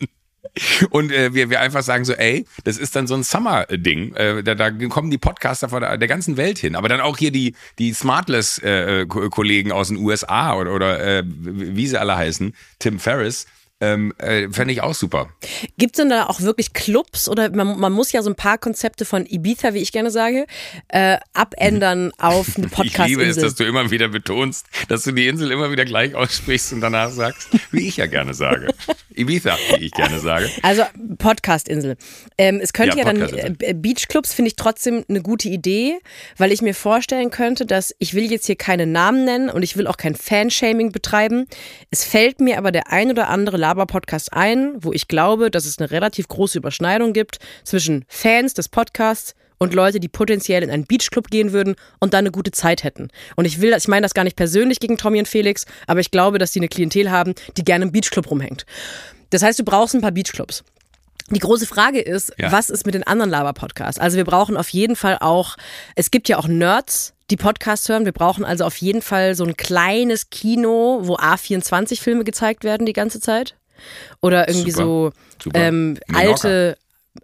Und 0.90 1.12
äh, 1.12 1.34
wir, 1.34 1.50
wir 1.50 1.62
einfach 1.62 1.84
sagen 1.84 2.04
so, 2.06 2.14
ey, 2.14 2.46
das 2.64 2.78
ist 2.78 2.96
dann 2.96 3.08
so 3.08 3.14
ein 3.14 3.24
Summer-Ding. 3.24 4.16
Äh, 4.16 4.44
da, 4.44 4.56
da 4.56 4.72
kommen 4.72 5.12
die 5.12 5.18
Podcaster 5.18 5.70
von 5.70 5.82
der, 5.82 5.98
der 5.98 6.08
ganzen 6.08 6.38
Welt 6.38 6.58
hin. 6.58 6.76
Aber 6.76 6.90
dann 6.90 7.00
auch 7.00 7.18
hier 7.18 7.32
die, 7.32 7.56
die 7.80 7.94
Smartless-Kollegen 7.94 9.72
aus 9.72 9.90
den 9.90 9.98
USA 9.98 10.56
oder, 10.56 10.74
oder 10.74 11.20
äh, 11.20 11.24
wie 11.26 11.88
sie 11.88 12.00
alle 12.00 12.18
heißen, 12.18 12.54
Tim 12.80 13.00
Ferriss, 13.00 13.46
ähm, 13.82 14.14
äh, 14.20 14.48
fände 14.50 14.74
ich 14.74 14.82
auch 14.82 14.94
super. 14.94 15.30
Gibt 15.78 15.96
es 15.96 15.98
denn 15.98 16.10
da 16.10 16.28
auch 16.28 16.42
wirklich 16.42 16.74
Clubs 16.74 17.28
oder 17.28 17.50
man, 17.50 17.80
man 17.80 17.92
muss 17.92 18.12
ja 18.12 18.22
so 18.22 18.30
ein 18.30 18.36
paar 18.36 18.60
Konzepte 18.60 19.06
von 19.06 19.26
Ibiza, 19.26 19.74
wie 19.74 19.80
ich 19.80 19.92
gerne 19.92 20.12
sage, 20.12 20.46
äh, 20.90 21.18
abändern 21.34 22.12
auf 22.20 22.58
eine 22.58 22.70
Ich 22.84 22.98
liebe 23.00 23.24
es, 23.24 23.38
dass 23.38 23.56
du 23.56 23.66
immer 23.66 23.90
wieder 23.90 24.08
betonst, 24.08 24.68
dass 24.88 25.04
du 25.04 25.12
die 25.12 25.28
Insel 25.28 25.52
immer 25.52 25.72
wieder 25.72 25.86
gleich 25.86 26.14
aussprichst 26.14 26.74
und 26.74 26.82
danach 26.82 27.10
sagst, 27.10 27.50
wie 27.72 27.88
ich 27.88 27.98
ja 27.98 28.06
gerne 28.06 28.34
sage. 28.34 28.68
Ibiza, 29.16 29.58
wie 29.78 29.86
ich 29.86 29.92
gerne 29.92 30.20
sage. 30.20 30.50
Also 30.62 30.84
Podcast-Insel. 31.18 31.98
Ähm, 32.38 32.60
es 32.62 32.74
könnte 32.74 32.98
ja, 32.98 33.06
Ja, 33.06 33.14
dann 33.14 33.58
äh, 33.60 33.74
Beachclubs 33.74 34.34
finde 34.34 34.50
ich 34.50 34.56
trotzdem 34.56 35.04
eine 35.08 35.22
gute 35.22 35.50
Idee, 35.50 36.00
weil 36.38 36.52
ich 36.52 36.62
mir 36.62 36.74
vorstellen 36.74 37.32
könnte, 37.32 37.66
dass 37.66 37.96
ich 38.00 38.14
will 38.14 38.32
jetzt 38.32 38.46
hier 38.46 38.56
keine 38.56 38.86
Namen 38.86 39.26
nennen 39.26 39.50
und 39.50 39.64
ich 39.64 39.78
will 39.78 39.88
auch 39.88 39.98
kein 39.98 40.16
Fanshaming 40.16 40.92
betreiben. 40.92 41.46
Es 41.90 42.04
fällt 42.04 42.42
mir 42.42 42.58
aber 42.58 42.72
der 42.72 42.92
ein 42.92 43.10
oder 43.12 43.30
andere 43.30 43.58
Laber-Podcast 43.58 44.34
ein, 44.34 44.74
wo 44.80 44.92
ich 44.94 45.08
glaube, 45.08 45.52
dass 45.52 45.66
es 45.66 45.80
eine 45.80 45.92
relativ 45.92 46.28
große 46.28 46.58
Überschneidung 46.58 47.14
gibt 47.14 47.40
zwischen 47.64 48.06
Fans 48.08 48.54
des 48.54 48.70
Podcasts 48.70 49.36
und 49.62 49.76
Leute, 49.76 50.00
die 50.00 50.08
potenziell 50.08 50.64
in 50.64 50.72
einen 50.72 50.86
Beachclub 50.86 51.30
gehen 51.30 51.52
würden 51.52 51.76
und 52.00 52.16
da 52.16 52.18
eine 52.18 52.32
gute 52.32 52.50
Zeit 52.50 52.84
hätten. 52.84 53.10
Und 53.36 53.46
ich 53.46 53.62
will, 53.62 53.74
ich 53.78 53.88
meine 53.88 54.04
das 54.04 54.16
gar 54.16 54.24
nicht 54.24 54.36
persönlich 54.36 54.80
gegen 54.80 54.98
Tommy 54.98 55.20
und 55.20 55.28
Felix, 55.28 55.66
aber 55.86 56.00
ich 56.00 56.10
glaube, 56.10 56.40
dass 56.40 56.52
die 56.52 56.60
eine 56.60 56.68
Klientel 56.68 57.12
haben, 57.12 57.36
die 57.58 57.64
gerne 57.64 57.86
im 57.86 57.92
Beachclub 57.92 58.32
rumhängt. 58.32 58.66
Das 59.30 59.44
heißt, 59.44 59.60
du 59.60 59.64
brauchst 59.64 59.94
ein 59.94 60.02
paar 60.02 60.12
Beachclubs. 60.12 60.64
Die 61.30 61.40
große 61.40 61.68
Frage 61.68 62.02
ist, 62.02 62.34
Ja. 62.40 62.52
was 62.52 62.72
ist 62.72 62.88
mit 62.88 62.96
den 62.96 63.04
anderen 63.04 63.30
Laber-Podcasts? 63.30 64.00
Also 64.02 64.18
wir 64.18 64.26
brauchen 64.26 64.58
auf 64.58 64.70
jeden 64.70 64.96
Fall 64.96 65.20
auch, 65.22 65.58
es 65.96 66.10
gibt 66.10 66.28
ja 66.28 66.40
auch 66.40 66.48
Nerds, 66.48 67.14
die 67.30 67.38
Podcasts 67.38 67.88
hören. 67.88 68.04
Wir 68.06 68.14
brauchen 68.14 68.44
also 68.44 68.66
auf 68.66 68.76
jeden 68.78 69.04
Fall 69.04 69.36
so 69.36 69.44
ein 69.46 69.56
kleines 69.56 70.32
Kino, 70.32 71.02
wo 71.04 71.18
A24-Filme 71.18 72.24
gezeigt 72.24 72.64
werden 72.64 72.88
die 72.88 72.94
ganze 72.94 73.20
Zeit. 73.22 73.56
Oder 74.22 74.50
irgendwie 74.50 74.72
Super. 74.72 74.84
so 74.84 75.12
Super. 75.44 75.60
ähm, 75.60 75.98
alte, 76.14 76.78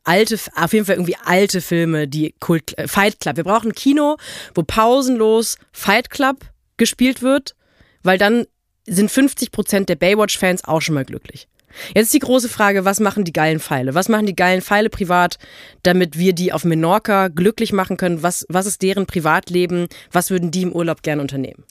alte, 0.03 0.37
auf 0.55 0.73
jeden 0.73 0.85
Fall 0.85 0.95
irgendwie 0.95 1.17
alte 1.23 1.61
Filme, 1.61 2.07
die 2.07 2.33
Kult, 2.39 2.77
äh, 2.77 2.87
Fight 2.87 3.19
Club. 3.19 3.37
Wir 3.37 3.43
brauchen 3.43 3.71
ein 3.71 3.75
Kino, 3.75 4.17
wo 4.53 4.63
pausenlos 4.63 5.57
Fight 5.71 6.09
Club 6.09 6.37
gespielt 6.77 7.21
wird, 7.21 7.55
weil 8.03 8.17
dann 8.17 8.45
sind 8.85 9.11
50 9.11 9.51
Prozent 9.51 9.89
der 9.89 9.95
Baywatch-Fans 9.95 10.63
auch 10.63 10.81
schon 10.81 10.95
mal 10.95 11.05
glücklich. 11.05 11.47
Jetzt 11.93 12.05
ist 12.05 12.13
die 12.13 12.19
große 12.19 12.49
Frage, 12.49 12.85
was 12.85 12.99
machen 12.99 13.23
die 13.23 13.33
geilen 13.33 13.59
Pfeile? 13.59 13.93
Was 13.93 14.09
machen 14.09 14.25
die 14.25 14.35
geilen 14.35 14.61
Pfeile 14.61 14.89
privat, 14.89 15.37
damit 15.83 16.17
wir 16.17 16.33
die 16.33 16.53
auf 16.53 16.63
Menorca 16.63 17.27
glücklich 17.27 17.73
machen 17.73 17.97
können? 17.97 18.23
Was, 18.23 18.45
was 18.49 18.65
ist 18.65 18.81
deren 18.81 19.05
Privatleben? 19.05 19.87
Was 20.11 20.29
würden 20.31 20.49
die 20.49 20.63
im 20.63 20.71
Urlaub 20.71 21.03
gerne 21.03 21.21
unternehmen? 21.21 21.65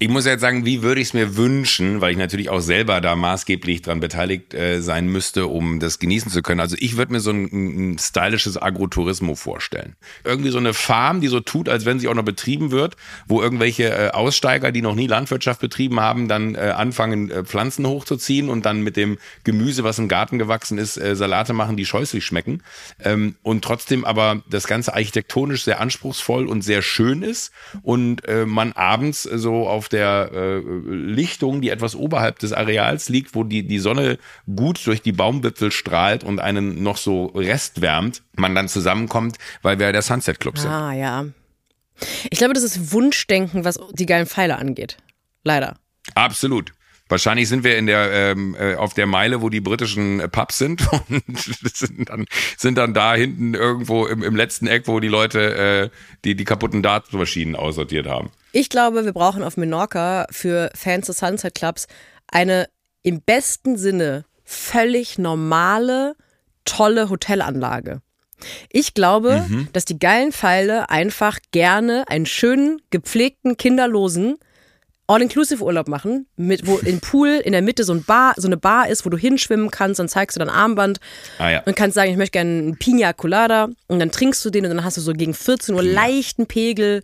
Ich 0.00 0.08
muss 0.08 0.26
jetzt 0.26 0.42
sagen, 0.42 0.64
wie 0.64 0.82
würde 0.82 1.00
ich 1.00 1.08
es 1.08 1.12
mir 1.12 1.36
wünschen, 1.36 2.00
weil 2.00 2.12
ich 2.12 2.18
natürlich 2.18 2.50
auch 2.50 2.60
selber 2.60 3.00
da 3.00 3.16
maßgeblich 3.16 3.82
dran 3.82 3.98
beteiligt 3.98 4.54
äh, 4.54 4.80
sein 4.80 5.08
müsste, 5.08 5.48
um 5.48 5.80
das 5.80 5.98
genießen 5.98 6.30
zu 6.30 6.40
können. 6.40 6.60
Also 6.60 6.76
ich 6.78 6.96
würde 6.96 7.10
mir 7.10 7.18
so 7.18 7.32
ein, 7.32 7.94
ein 7.94 7.98
stylisches 7.98 8.62
Agrotourismo 8.62 9.34
vorstellen. 9.34 9.96
Irgendwie 10.22 10.50
so 10.50 10.58
eine 10.58 10.72
Farm, 10.72 11.20
die 11.20 11.26
so 11.26 11.40
tut, 11.40 11.68
als 11.68 11.84
wenn 11.84 11.98
sie 11.98 12.06
auch 12.06 12.14
noch 12.14 12.22
betrieben 12.22 12.70
wird, 12.70 12.96
wo 13.26 13.42
irgendwelche 13.42 13.90
äh, 13.90 14.10
Aussteiger, 14.10 14.70
die 14.70 14.82
noch 14.82 14.94
nie 14.94 15.08
Landwirtschaft 15.08 15.60
betrieben 15.60 15.98
haben, 15.98 16.28
dann 16.28 16.54
äh, 16.54 16.74
anfangen, 16.76 17.32
äh, 17.32 17.42
Pflanzen 17.42 17.84
hochzuziehen 17.84 18.50
und 18.50 18.66
dann 18.66 18.82
mit 18.82 18.96
dem 18.96 19.18
Gemüse, 19.42 19.82
was 19.82 19.98
im 19.98 20.06
Garten 20.06 20.38
gewachsen 20.38 20.78
ist, 20.78 20.96
äh, 20.96 21.16
Salate 21.16 21.54
machen, 21.54 21.76
die 21.76 21.84
scheußlich 21.84 22.24
schmecken. 22.24 22.62
Ähm, 23.02 23.34
und 23.42 23.64
trotzdem 23.64 24.04
aber 24.04 24.44
das 24.48 24.68
Ganze 24.68 24.94
architektonisch 24.94 25.64
sehr 25.64 25.80
anspruchsvoll 25.80 26.46
und 26.46 26.62
sehr 26.62 26.82
schön 26.82 27.22
ist 27.22 27.50
und 27.82 28.24
äh, 28.28 28.46
man 28.46 28.74
abends 28.74 29.24
so 29.24 29.66
auf 29.66 29.87
der 29.92 30.30
äh, 30.32 30.58
Lichtung, 30.58 31.60
die 31.60 31.70
etwas 31.70 31.94
oberhalb 31.94 32.38
des 32.38 32.52
Areals 32.52 33.08
liegt, 33.08 33.34
wo 33.34 33.44
die, 33.44 33.66
die 33.66 33.78
Sonne 33.78 34.18
gut 34.54 34.84
durch 34.86 35.02
die 35.02 35.12
Baumwipfel 35.12 35.70
strahlt 35.70 36.24
und 36.24 36.40
einen 36.40 36.82
noch 36.82 36.96
so 36.96 37.26
restwärmt, 37.26 38.22
man 38.36 38.54
dann 38.54 38.68
zusammenkommt, 38.68 39.36
weil 39.62 39.78
wir 39.78 39.86
ja 39.86 39.92
der 39.92 40.02
Sunset 40.02 40.40
Club 40.40 40.58
sind. 40.58 40.70
Ah, 40.70 40.92
ja. 40.92 41.26
Ich 42.30 42.38
glaube, 42.38 42.54
das 42.54 42.62
ist 42.62 42.92
Wunschdenken, 42.92 43.64
was 43.64 43.80
die 43.92 44.06
geilen 44.06 44.26
Pfeile 44.26 44.56
angeht. 44.56 44.98
Leider. 45.44 45.76
Absolut. 46.14 46.72
Wahrscheinlich 47.08 47.48
sind 47.48 47.64
wir 47.64 47.78
in 47.78 47.86
der 47.86 48.10
ähm, 48.12 48.56
äh, 48.58 48.74
auf 48.74 48.94
der 48.94 49.06
Meile, 49.06 49.40
wo 49.40 49.48
die 49.48 49.60
britischen 49.60 50.20
äh, 50.20 50.28
Pubs 50.28 50.58
sind 50.58 50.86
und 51.08 51.38
sind 51.74 52.08
dann 52.08 52.26
sind 52.56 52.78
dann 52.78 52.94
da 52.94 53.14
hinten 53.14 53.54
irgendwo 53.54 54.06
im, 54.06 54.22
im 54.22 54.36
letzten 54.36 54.66
Eck, 54.66 54.86
wo 54.86 55.00
die 55.00 55.08
Leute 55.08 55.90
äh, 55.92 55.96
die 56.24 56.34
die 56.34 56.44
kaputten 56.44 56.82
Dartmaschinen 56.82 57.56
aussortiert 57.56 58.06
haben. 58.06 58.30
Ich 58.52 58.68
glaube, 58.68 59.04
wir 59.04 59.12
brauchen 59.12 59.42
auf 59.42 59.56
Menorca 59.56 60.26
für 60.30 60.70
Fans 60.74 61.06
des 61.06 61.18
Sunset 61.18 61.54
Clubs 61.54 61.86
eine 62.26 62.68
im 63.02 63.22
besten 63.22 63.76
Sinne 63.76 64.24
völlig 64.44 65.18
normale, 65.18 66.14
tolle 66.64 67.10
Hotelanlage. 67.10 68.00
Ich 68.70 68.94
glaube, 68.94 69.46
dass 69.72 69.84
die 69.84 69.98
geilen 69.98 70.32
Pfeile 70.32 70.90
einfach 70.90 71.38
gerne 71.50 72.04
einen 72.08 72.26
schönen, 72.26 72.80
gepflegten, 72.90 73.56
kinderlosen 73.56 74.38
All-Inclusive-Urlaub 75.08 75.88
machen, 75.88 76.26
mit, 76.36 76.66
wo 76.66 76.76
im 76.76 77.00
Pool 77.00 77.40
in 77.42 77.52
der 77.52 77.62
Mitte 77.62 77.82
so, 77.82 77.94
ein 77.94 78.04
Bar, 78.04 78.34
so 78.36 78.46
eine 78.46 78.58
Bar 78.58 78.88
ist, 78.88 79.06
wo 79.06 79.10
du 79.10 79.16
hinschwimmen 79.16 79.70
kannst, 79.70 79.98
dann 79.98 80.08
zeigst 80.08 80.36
du 80.36 80.38
dein 80.38 80.50
Armband 80.50 81.00
Ah 81.38 81.50
ja. 81.50 81.62
und 81.64 81.74
kannst 81.74 81.94
sagen, 81.94 82.10
ich 82.10 82.18
möchte 82.18 82.32
gerne 82.32 82.50
einen 82.50 82.76
Pina 82.76 83.14
Colada 83.14 83.70
und 83.86 84.00
dann 84.00 84.10
trinkst 84.10 84.44
du 84.44 84.50
den 84.50 84.66
und 84.66 84.70
dann 84.70 84.84
hast 84.84 84.98
du 84.98 85.00
so 85.00 85.14
gegen 85.14 85.32
14 85.32 85.74
Uhr 85.74 85.82
leichten 85.82 86.46
Pegel 86.46 87.02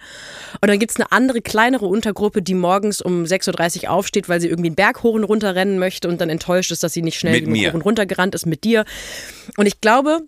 und 0.61 0.69
dann 0.69 0.79
gibt's 0.79 0.97
eine 0.97 1.11
andere, 1.13 1.41
kleinere 1.41 1.87
Untergruppe, 1.87 2.43
die 2.43 2.55
morgens 2.55 3.01
um 3.01 3.25
6.30 3.25 3.85
Uhr 3.85 3.91
aufsteht, 3.91 4.29
weil 4.29 4.41
sie 4.41 4.49
irgendwie 4.49 4.69
einen 4.69 4.77
Berg 4.77 5.03
hoch 5.03 5.15
und 5.15 5.25
runter 5.25 5.55
rennen 5.55 5.79
möchte 5.79 6.07
und 6.09 6.21
dann 6.21 6.29
enttäuscht 6.29 6.71
ist, 6.73 6.83
dass 6.83 6.93
sie 6.93 7.03
nicht 7.03 7.19
schnell 7.19 7.41
hoch 7.47 7.75
und 7.75 7.81
runter 7.83 8.05
gerannt 8.05 8.35
ist 8.35 8.45
mit 8.45 8.65
dir. 8.65 8.85
Und 9.57 9.65
ich 9.65 9.81
glaube, 9.81 10.21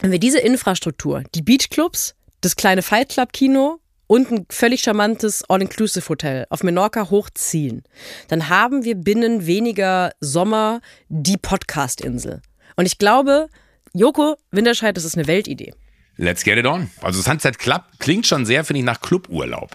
wenn 0.00 0.12
wir 0.12 0.18
diese 0.18 0.38
Infrastruktur, 0.38 1.22
die 1.34 1.40
Beachclubs, 1.40 2.14
das 2.42 2.56
kleine 2.56 2.82
Fight 2.82 3.08
Club 3.08 3.32
Kino 3.32 3.78
und 4.06 4.30
ein 4.30 4.46
völlig 4.50 4.82
charmantes 4.82 5.44
All-Inclusive-Hotel 5.48 6.46
auf 6.50 6.62
Menorca 6.62 7.10
hochziehen, 7.10 7.82
dann 8.28 8.48
haben 8.48 8.84
wir 8.84 8.94
binnen 8.94 9.46
weniger 9.46 10.12
Sommer 10.20 10.80
die 11.08 11.36
Podcast-Insel. 11.36 12.42
Und 12.76 12.86
ich 12.86 12.98
glaube, 12.98 13.48
Joko 13.92 14.36
Winterscheid, 14.50 14.96
das 14.96 15.04
ist 15.04 15.16
eine 15.16 15.26
Weltidee. 15.26 15.72
Let's 16.18 16.44
get 16.44 16.56
it 16.56 16.64
on. 16.64 16.90
Also 17.02 17.20
Sunset 17.20 17.58
Club 17.58 17.82
klingt 17.98 18.26
schon 18.26 18.46
sehr, 18.46 18.64
finde 18.64 18.78
ich, 18.78 18.86
nach 18.86 19.02
Cluburlaub. 19.02 19.72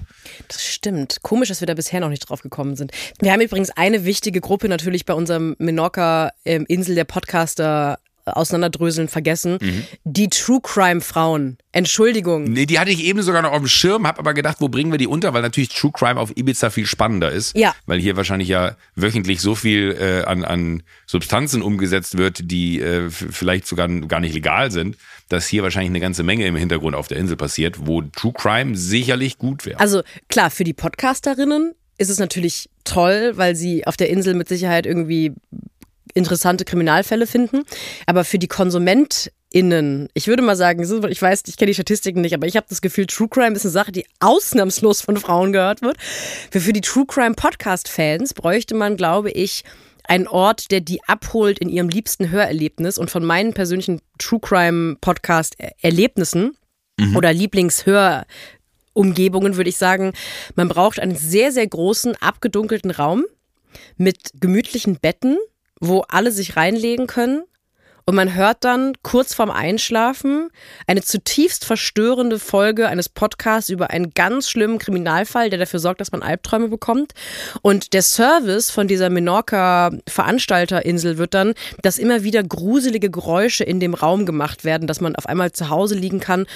Das 0.48 0.66
stimmt. 0.66 1.22
Komisch, 1.22 1.50
dass 1.50 1.62
wir 1.62 1.68
da 1.68 1.76
bisher 1.76 2.00
noch 2.00 2.10
nicht 2.10 2.28
drauf 2.28 2.42
gekommen 2.42 2.76
sind. 2.76 2.92
Wir 3.20 3.32
haben 3.32 3.42
übrigens 3.42 3.70
eine 3.72 4.06
wichtige 4.06 4.42
Gruppe 4.42 4.68
natürlich 4.68 5.06
bei 5.06 5.14
unserem 5.14 5.56
Menorca-Insel 5.60 6.92
ähm, 6.92 6.96
der 6.96 7.04
Podcaster 7.04 8.00
auseinanderdröseln 8.38 9.08
vergessen. 9.08 9.58
Mhm. 9.62 9.84
Die 10.04 10.30
True 10.30 10.60
Crime 10.62 11.02
Frauen. 11.02 11.58
Entschuldigung. 11.72 12.44
Nee, 12.44 12.66
die 12.66 12.80
hatte 12.80 12.92
ich 12.92 13.04
eben 13.04 13.22
sogar 13.22 13.42
noch 13.42 13.52
auf 13.52 13.60
dem 13.60 13.68
Schirm, 13.68 14.06
habe 14.06 14.20
aber 14.20 14.34
gedacht, 14.34 14.58
wo 14.60 14.68
bringen 14.68 14.92
wir 14.92 14.98
die 14.98 15.08
unter, 15.08 15.34
weil 15.34 15.42
natürlich 15.42 15.70
True 15.70 15.92
Crime 15.94 16.20
auf 16.20 16.36
Ibiza 16.36 16.70
viel 16.70 16.86
spannender 16.86 17.32
ist. 17.32 17.56
Ja. 17.56 17.74
Weil 17.86 18.00
hier 18.00 18.18
wahrscheinlich 18.18 18.50
ja 18.50 18.76
wöchentlich 18.96 19.42
so 19.42 19.56
viel 19.56 19.98
äh, 20.00 20.24
an, 20.26 20.44
an 20.44 20.84
Substanzen 21.06 21.62
umgesetzt 21.62 22.18
wird, 22.18 22.52
die 22.52 22.82
äh, 22.82 23.10
vielleicht 23.10 23.68
sogar 23.68 23.88
gar 23.88 24.20
nicht 24.20 24.34
legal 24.34 24.72
sind, 24.72 24.98
dass 25.30 25.48
hier 25.48 25.64
wahrscheinlich 25.64 25.92
eine 25.92 26.00
ganze 26.02 26.24
Menge 26.24 26.46
im 26.46 26.56
Hintergrund 26.56 26.96
auf 26.96 27.08
der 27.08 27.18
Insel 27.18 27.38
passiert, 27.38 27.88
wo 27.88 28.02
True 28.02 28.34
Crime 28.34 28.76
sicherlich 28.76 29.38
gut 29.38 29.66
wäre. 29.66 29.80
Also 29.80 30.02
klar, 30.28 30.52
für 30.52 30.64
die 30.64 30.74
Podcasterinnen 30.74 31.74
ist 31.98 32.10
es 32.10 32.20
natürlich 32.20 32.70
toll, 32.84 33.34
weil 33.36 33.56
sie 33.56 33.86
auf 33.86 33.96
der 33.96 34.10
Insel 34.10 34.34
mit 34.34 34.50
Sicherheit 34.50 34.86
irgendwie 34.86 35.34
interessante 36.14 36.66
Kriminalfälle 36.66 37.28
finden. 37.28 37.64
Aber 38.06 38.24
für 38.24 38.40
die 38.40 38.48
KonsumentInnen, 38.48 40.10
ich 40.14 40.28
würde 40.28 40.42
mal 40.42 40.56
sagen, 40.56 40.82
ich 41.10 41.22
weiß, 41.22 41.44
ich 41.48 41.58
kenne 41.58 41.68
die 41.68 41.76
Statistiken 41.76 42.22
nicht, 42.22 42.34
aber 42.34 42.48
ich 42.48 42.56
habe 42.56 42.68
das 42.70 42.82
Gefühl, 42.82 43.08
True 43.08 43.30
Crime 43.30 43.56
ist 43.56 43.66
eine 43.66 43.72
Sache, 43.72 43.92
die 43.92 44.06
ausnahmslos 44.20 45.02
von 45.02 45.18
Frauen 45.18 45.54
gehört 45.54 45.82
wird. 45.82 45.98
Für, 46.52 46.60
für 46.60 46.74
die 46.74 46.82
True 46.82 47.06
Crime 47.08 47.36
Podcast-Fans 47.36 48.34
bräuchte 48.34 48.76
man, 48.76 48.98
glaube 48.98 49.32
ich, 49.32 49.64
einen 50.04 50.28
Ort, 50.28 50.72
der 50.72 50.82
die 50.82 51.04
abholt 51.04 51.60
in 51.60 51.70
ihrem 51.70 51.90
liebsten 51.90 52.32
Hörerlebnis 52.32 52.98
und 52.98 53.12
von 53.12 53.24
meinen 53.24 53.54
persönlichen 53.54 54.02
True 54.18 54.40
Crime 54.40 54.98
Podcast 55.00 55.56
Erlebnissen 55.82 56.58
mhm. 57.00 57.16
oder 57.16 57.32
Lieblingshör 57.32 58.26
Umgebungen 58.94 59.56
würde 59.56 59.70
ich 59.70 59.78
sagen, 59.78 60.14
man 60.56 60.68
braucht 60.68 61.00
einen 61.00 61.16
sehr, 61.16 61.52
sehr 61.52 61.68
großen, 61.68 62.16
abgedunkelten 62.18 62.92
Raum 62.92 63.26
mit 63.98 64.32
gemütlichen 64.40 64.98
Betten, 65.00 65.38
wo 65.82 66.06
alle 66.08 66.32
sich 66.32 66.56
reinlegen 66.56 67.08
können. 67.08 67.44
Und 68.06 68.16
man 68.16 68.34
hört 68.34 68.64
dann 68.64 68.94
kurz 69.04 69.36
vorm 69.36 69.52
Einschlafen 69.52 70.50
eine 70.88 71.02
zutiefst 71.02 71.66
verstörende 71.66 72.40
Folge 72.40 72.88
eines 72.88 73.10
Podcasts 73.10 73.70
über 73.70 73.90
einen 73.92 74.14
ganz 74.16 74.50
schlimmen 74.50 74.80
Kriminalfall, 74.80 75.52
der 75.52 75.60
dafür 75.60 75.80
sorgt, 75.80 76.02
dass 76.02 76.12
man 76.12 76.24
Albträume 76.24 76.68
bekommt. 76.68 77.14
Und 77.62 77.94
der 77.94 78.02
Service 78.02 78.72
von 78.72 78.88
dieser 78.88 79.12
Menorca-Veranstalterinsel 79.12 81.20
wird 81.20 81.36
dann, 81.36 81.54
dass 81.84 82.00
immer 82.00 82.24
wieder 82.24 82.42
gruselige 82.44 83.12
Geräusche 83.12 83.64
in 83.64 83.80
dem 83.80 83.94
Raum 83.94 84.26
gemacht 84.26 84.64
werden, 84.64 84.88
dass 84.88 85.00
man 85.00 85.16
auf 85.16 85.28
einmal 85.28 85.52
zu 85.52 85.70
Hause 85.70 85.94
liegen 85.96 86.20
kann 86.20 86.48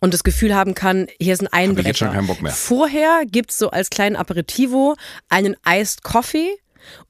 und 0.00 0.14
das 0.14 0.24
Gefühl 0.24 0.54
haben 0.54 0.74
kann, 0.74 1.06
hier 1.20 1.34
ist 1.34 1.40
ein 1.40 1.52
Einbrecher. 1.52 1.76
Hab 1.76 1.78
ich 1.78 1.86
jetzt 1.86 1.98
schon 1.98 2.12
keinen 2.12 2.26
Bock 2.26 2.42
mehr. 2.42 2.52
Vorher 2.52 3.22
gibt's 3.26 3.58
so 3.58 3.70
als 3.70 3.90
kleinen 3.90 4.16
Aperitivo 4.16 4.96
einen 5.28 5.56
Iced 5.66 6.02
Coffee 6.02 6.56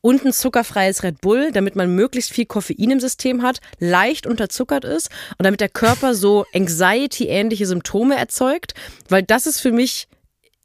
und 0.00 0.25
ein 0.25 0.33
zuckerfreies 0.33 1.02
Red 1.02 1.21
Bull, 1.21 1.52
damit 1.52 1.76
man 1.76 1.95
möglichst 1.95 2.33
viel 2.33 2.47
Koffein 2.47 2.90
im 2.90 3.00
System 3.00 3.43
hat, 3.43 3.61
leicht 3.78 4.26
unterzuckert 4.26 4.85
ist 4.85 5.11
und 5.38 5.45
damit 5.45 5.61
der 5.61 5.69
Körper 5.69 6.14
so 6.14 6.47
Anxiety-ähnliche 6.54 7.66
Symptome 7.66 8.16
erzeugt, 8.16 8.75
weil 9.09 9.23
das 9.23 9.47
ist 9.47 9.61
für 9.61 9.73
mich 9.73 10.09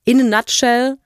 in 0.06 0.22
a 0.22 0.38
nutshell 0.38 0.98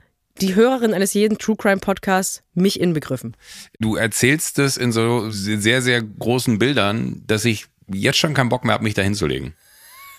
die 0.42 0.56
Hörerin 0.56 0.94
eines 0.94 1.14
jeden 1.14 1.38
True 1.38 1.56
Crime 1.56 1.80
Podcasts 1.80 2.42
mich 2.54 2.80
inbegriffen. 2.80 3.36
Du 3.80 3.96
erzählst 3.96 4.58
es 4.60 4.78
in 4.78 4.92
so 4.92 5.30
sehr, 5.30 5.82
sehr 5.82 6.02
großen 6.02 6.58
Bildern, 6.58 7.24
dass 7.28 7.46
ich 7.46 7.68
jetzt 7.88 8.18
schon 8.18 8.34
keinen 8.34 8.50
Bock 8.50 8.64
mehr 8.64 8.74
habe, 8.74 8.84
mich 8.84 8.94
da 8.94 9.02
hinzulegen. 9.02 9.54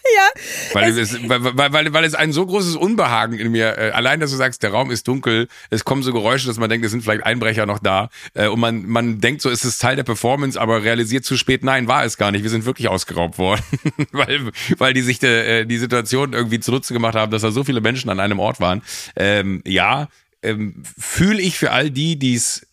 Ja. 0.05 0.43
Weil 0.75 0.99
es, 0.99 1.29
weil, 1.29 1.73
weil, 1.73 1.93
weil 1.93 2.05
es 2.05 2.15
ein 2.15 2.33
so 2.33 2.45
großes 2.45 2.77
Unbehagen 2.77 3.39
in 3.39 3.51
mir, 3.51 3.79
äh, 3.79 3.91
allein, 3.93 4.21
dass 4.21 4.31
du 4.31 4.37
sagst, 4.37 4.63
der 4.63 4.71
Raum 4.71 4.91
ist 4.91 5.09
dunkel, 5.09 5.49
es 5.71 5.85
kommen 5.85 6.03
so 6.03 6.13
Geräusche, 6.13 6.47
dass 6.47 6.59
man 6.59 6.69
denkt, 6.69 6.85
es 6.85 6.93
sind 6.93 7.03
vielleicht 7.03 7.25
Einbrecher 7.25 7.65
noch 7.65 7.79
da. 7.79 8.11
Äh, 8.35 8.49
und 8.49 8.61
man, 8.61 8.87
man 8.87 9.21
denkt 9.21 9.41
so, 9.41 9.49
es 9.51 9.65
ist 9.65 9.81
Teil 9.81 9.97
der 9.97 10.03
Performance, 10.03 10.61
aber 10.61 10.83
realisiert 10.83 11.25
zu 11.25 11.39
spät, 11.39 11.65
nein, 11.65 11.89
war 11.89 12.05
es 12.05 12.19
gar 12.19 12.33
nicht. 12.33 12.43
Wir 12.43 12.51
sind 12.51 12.67
wirklich 12.67 12.89
ausgeraubt 12.89 13.39
worden. 13.39 13.63
weil, 14.13 14.51
weil 14.77 14.93
die 14.93 15.03
sich 15.03 15.19
de, 15.21 15.63
äh, 15.63 15.67
die 15.67 15.79
Situation 15.79 16.35
irgendwie 16.35 16.61
zunutze 16.61 16.93
gemacht 16.93 17.15
haben, 17.15 17.33
dass 17.33 17.43
da 17.43 17.51
so 17.51 17.65
viele 17.65 17.81
Menschen 17.81 18.11
an 18.11 18.21
einem 18.21 18.41
Ort 18.41 18.61
waren. 18.61 18.83
Ähm, 19.17 19.63
ja, 19.67 20.09
ähm, 20.43 20.83
fühle 20.99 21.41
ich 21.41 21.59
für 21.59 21.71
all 21.71 21.91
die, 21.91 22.19
die 22.19 22.35
es 22.35 22.67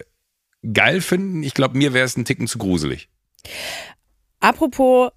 geil 0.73 0.99
finden. 0.99 1.43
Ich 1.43 1.53
glaube, 1.53 1.77
mir 1.77 1.93
wäre 1.93 2.05
es 2.05 2.17
ein 2.17 2.25
Ticken 2.25 2.47
zu 2.47 2.57
gruselig. 2.57 3.07
Apropos 4.41 5.11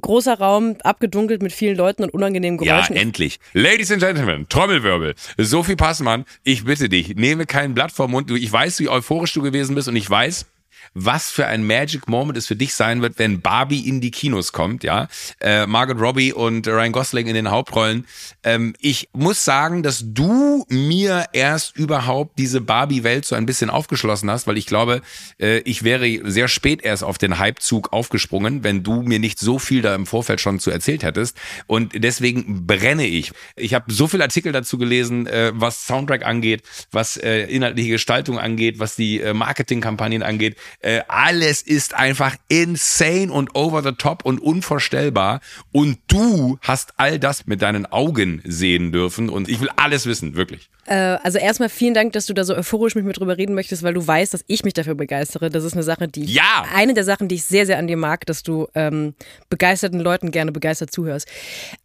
großer 0.00 0.38
Raum, 0.38 0.76
abgedunkelt 0.82 1.42
mit 1.42 1.52
vielen 1.52 1.76
Leuten 1.76 2.02
und 2.04 2.10
unangenehmen 2.10 2.58
Geräuschen. 2.58 2.96
Ja, 2.96 3.02
endlich. 3.02 3.38
Ladies 3.52 3.90
and 3.90 4.00
Gentlemen, 4.00 4.46
Trommelwirbel. 4.48 5.14
Sophie 5.38 5.76
Passmann, 5.76 6.24
ich 6.42 6.64
bitte 6.64 6.88
dich, 6.88 7.14
nehme 7.16 7.46
kein 7.46 7.74
Blatt 7.74 7.92
vom 7.92 8.10
Mund. 8.10 8.30
Ich 8.30 8.52
weiß, 8.52 8.80
wie 8.80 8.88
euphorisch 8.88 9.32
du 9.32 9.42
gewesen 9.42 9.74
bist 9.74 9.88
und 9.88 9.96
ich 9.96 10.08
weiß, 10.08 10.46
was 10.94 11.30
für 11.30 11.46
ein 11.46 11.66
Magic 11.66 12.08
Moment 12.08 12.38
es 12.38 12.46
für 12.46 12.56
dich 12.56 12.74
sein 12.74 13.02
wird, 13.02 13.18
wenn 13.18 13.40
Barbie 13.40 13.88
in 13.88 14.00
die 14.00 14.10
Kinos 14.10 14.52
kommt, 14.52 14.84
ja. 14.84 15.08
Äh, 15.40 15.66
Margot 15.66 16.00
Robbie 16.00 16.32
und 16.32 16.66
Ryan 16.66 16.92
Gosling 16.92 17.26
in 17.26 17.34
den 17.34 17.50
Hauptrollen. 17.50 18.06
Ähm, 18.44 18.74
ich 18.78 19.08
muss 19.12 19.44
sagen, 19.44 19.82
dass 19.82 20.04
du 20.06 20.64
mir 20.68 21.26
erst 21.32 21.76
überhaupt 21.76 22.38
diese 22.38 22.60
Barbie-Welt 22.60 23.24
so 23.24 23.34
ein 23.34 23.46
bisschen 23.46 23.70
aufgeschlossen 23.70 24.30
hast, 24.30 24.46
weil 24.46 24.56
ich 24.56 24.66
glaube, 24.66 25.02
äh, 25.40 25.58
ich 25.60 25.82
wäre 25.82 26.30
sehr 26.30 26.48
spät 26.48 26.82
erst 26.82 27.02
auf 27.02 27.18
den 27.18 27.40
Hypezug 27.40 27.92
aufgesprungen, 27.92 28.62
wenn 28.62 28.82
du 28.82 29.02
mir 29.02 29.18
nicht 29.18 29.38
so 29.38 29.58
viel 29.58 29.82
da 29.82 29.94
im 29.94 30.06
Vorfeld 30.06 30.40
schon 30.40 30.60
zu 30.60 30.70
erzählt 30.70 31.02
hättest. 31.02 31.36
Und 31.66 31.92
deswegen 31.94 32.66
brenne 32.66 33.06
ich. 33.06 33.32
Ich 33.56 33.74
habe 33.74 33.92
so 33.92 34.06
viele 34.06 34.24
Artikel 34.24 34.52
dazu 34.52 34.78
gelesen, 34.78 35.26
äh, 35.26 35.52
was 35.54 35.86
Soundtrack 35.86 36.24
angeht, 36.24 36.62
was 36.92 37.16
äh, 37.16 37.46
inhaltliche 37.46 37.90
Gestaltung 37.90 38.38
angeht, 38.38 38.78
was 38.78 38.94
die 38.94 39.20
äh, 39.20 39.34
Marketingkampagnen 39.34 40.22
angeht. 40.22 40.56
Äh, 40.84 41.00
alles 41.08 41.62
ist 41.62 41.94
einfach 41.94 42.36
insane 42.48 43.32
und 43.32 43.54
over 43.56 43.82
the 43.82 43.92
top 43.92 44.22
und 44.26 44.38
unvorstellbar. 44.38 45.40
Und 45.72 45.98
du 46.08 46.58
hast 46.60 46.92
all 46.98 47.18
das 47.18 47.46
mit 47.46 47.62
deinen 47.62 47.86
Augen 47.86 48.42
sehen 48.44 48.92
dürfen. 48.92 49.30
Und 49.30 49.48
ich 49.48 49.62
will 49.62 49.70
alles 49.76 50.04
wissen, 50.04 50.36
wirklich. 50.36 50.68
Äh, 50.84 51.16
also 51.22 51.38
erstmal 51.38 51.70
vielen 51.70 51.94
Dank, 51.94 52.12
dass 52.12 52.26
du 52.26 52.34
da 52.34 52.44
so 52.44 52.54
euphorisch 52.54 52.94
mit 52.94 53.06
mir 53.06 53.14
drüber 53.14 53.38
reden 53.38 53.54
möchtest, 53.54 53.82
weil 53.82 53.94
du 53.94 54.06
weißt, 54.06 54.34
dass 54.34 54.44
ich 54.46 54.62
mich 54.62 54.74
dafür 54.74 54.94
begeistere. 54.94 55.48
Das 55.48 55.64
ist 55.64 55.72
eine 55.72 55.82
Sache, 55.82 56.06
die 56.06 56.26
ja. 56.26 56.66
eine 56.74 56.92
der 56.92 57.04
Sachen, 57.04 57.28
die 57.28 57.36
ich 57.36 57.44
sehr, 57.44 57.64
sehr 57.64 57.78
an 57.78 57.86
dir 57.86 57.96
mag, 57.96 58.26
dass 58.26 58.42
du 58.42 58.68
ähm, 58.74 59.14
begeisterten 59.48 60.00
Leuten 60.00 60.32
gerne 60.32 60.52
begeistert 60.52 60.92
zuhörst. 60.92 61.26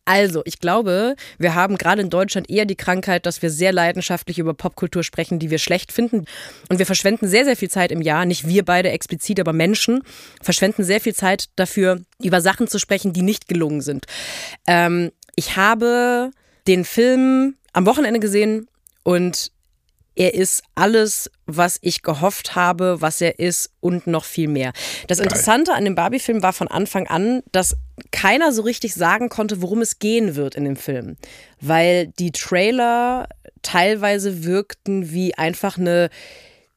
Also, 0.10 0.42
ich 0.46 0.58
glaube, 0.58 1.16
wir 1.38 1.54
haben 1.54 1.78
gerade 1.78 2.02
in 2.02 2.10
Deutschland 2.10 2.50
eher 2.50 2.66
die 2.66 2.76
Krankheit, 2.76 3.28
dass 3.28 3.44
wir 3.44 3.52
sehr 3.52 3.72
leidenschaftlich 3.72 4.40
über 4.40 4.56
Popkultur 4.56 5.04
sprechen, 5.04 5.38
die 5.38 5.52
wir 5.52 5.60
schlecht 5.60 5.92
finden. 5.92 6.26
Und 6.68 6.80
wir 6.80 6.88
verschwenden 6.88 7.28
sehr, 7.28 7.46
sehr 7.46 7.56
viel 7.56 7.70
Zeit 7.70 7.92
im 7.92 8.02
Jahr, 8.02 8.26
nicht 8.26 8.48
wir 8.48 8.66
beide 8.66 8.90
explizit, 8.90 9.40
aber 9.40 9.54
Menschen, 9.54 10.02
verschwenden 10.42 10.84
sehr 10.84 11.00
viel 11.00 11.14
Zeit 11.14 11.50
dafür, 11.58 12.02
über 12.24 12.42
Sachen 12.42 12.68
zu 12.68 12.80
sprechen, 12.80 13.14
die 13.14 13.22
nicht 13.22 13.48
gelungen 13.48 13.82
sind. 13.82 14.08
Ähm, 14.66 15.12
ich 15.36 15.58
habe 15.58 16.32
den 16.66 16.86
Film 16.86 17.58
am 17.74 17.86
Wochenende 17.86 18.20
gesehen 18.20 18.68
und 19.04 19.52
er 20.16 20.34
ist 20.34 20.64
alles, 20.76 21.32
was 21.46 21.78
ich 21.82 22.02
gehofft 22.02 22.56
habe, 22.56 22.98
was 23.00 23.22
er 23.22 23.40
ist 23.40 23.72
und 23.80 24.06
noch 24.06 24.26
viel 24.26 24.50
mehr. 24.50 24.74
Das 25.08 25.20
Interessante 25.20 25.74
an 25.74 25.86
dem 25.86 25.96
Barbie-Film 25.96 26.44
war 26.44 26.52
von 26.52 26.68
Anfang 26.68 27.08
an, 27.08 27.42
dass 27.54 27.78
keiner 28.12 28.52
so 28.52 28.62
richtig 28.62 28.94
sagen 28.94 29.30
konnte, 29.30 29.62
worum 29.62 29.82
es 29.82 30.00
gehen 30.00 30.36
wird 30.36 30.56
in 30.56 30.66
dem 30.66 30.76
Film. 30.76 31.18
Weil 31.62 32.08
die 32.08 32.32
Trailer 32.32 33.28
teilweise 33.62 34.44
wirkten 34.44 35.12
wie 35.12 35.36
einfach 35.36 35.78
eine 35.78 36.10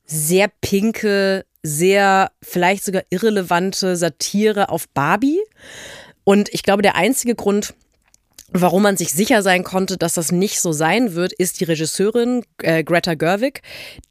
sehr 0.04 0.48
pinke, 0.60 1.44
sehr 1.62 2.30
vielleicht 2.42 2.84
sogar 2.84 3.02
irrelevante 3.10 3.96
Satire 3.96 4.68
auf 4.68 4.88
Barbie. 4.88 5.40
Und 6.24 6.52
ich 6.52 6.62
glaube, 6.62 6.82
der 6.82 6.96
einzige 6.96 7.34
Grund, 7.34 7.74
Warum 8.54 8.82
man 8.82 8.98
sich 8.98 9.12
sicher 9.12 9.42
sein 9.42 9.64
konnte, 9.64 9.96
dass 9.96 10.12
das 10.12 10.30
nicht 10.30 10.60
so 10.60 10.72
sein 10.72 11.14
wird, 11.14 11.32
ist 11.32 11.60
die 11.60 11.64
Regisseurin 11.64 12.44
äh, 12.62 12.84
Greta 12.84 13.14
Gerwig, 13.14 13.62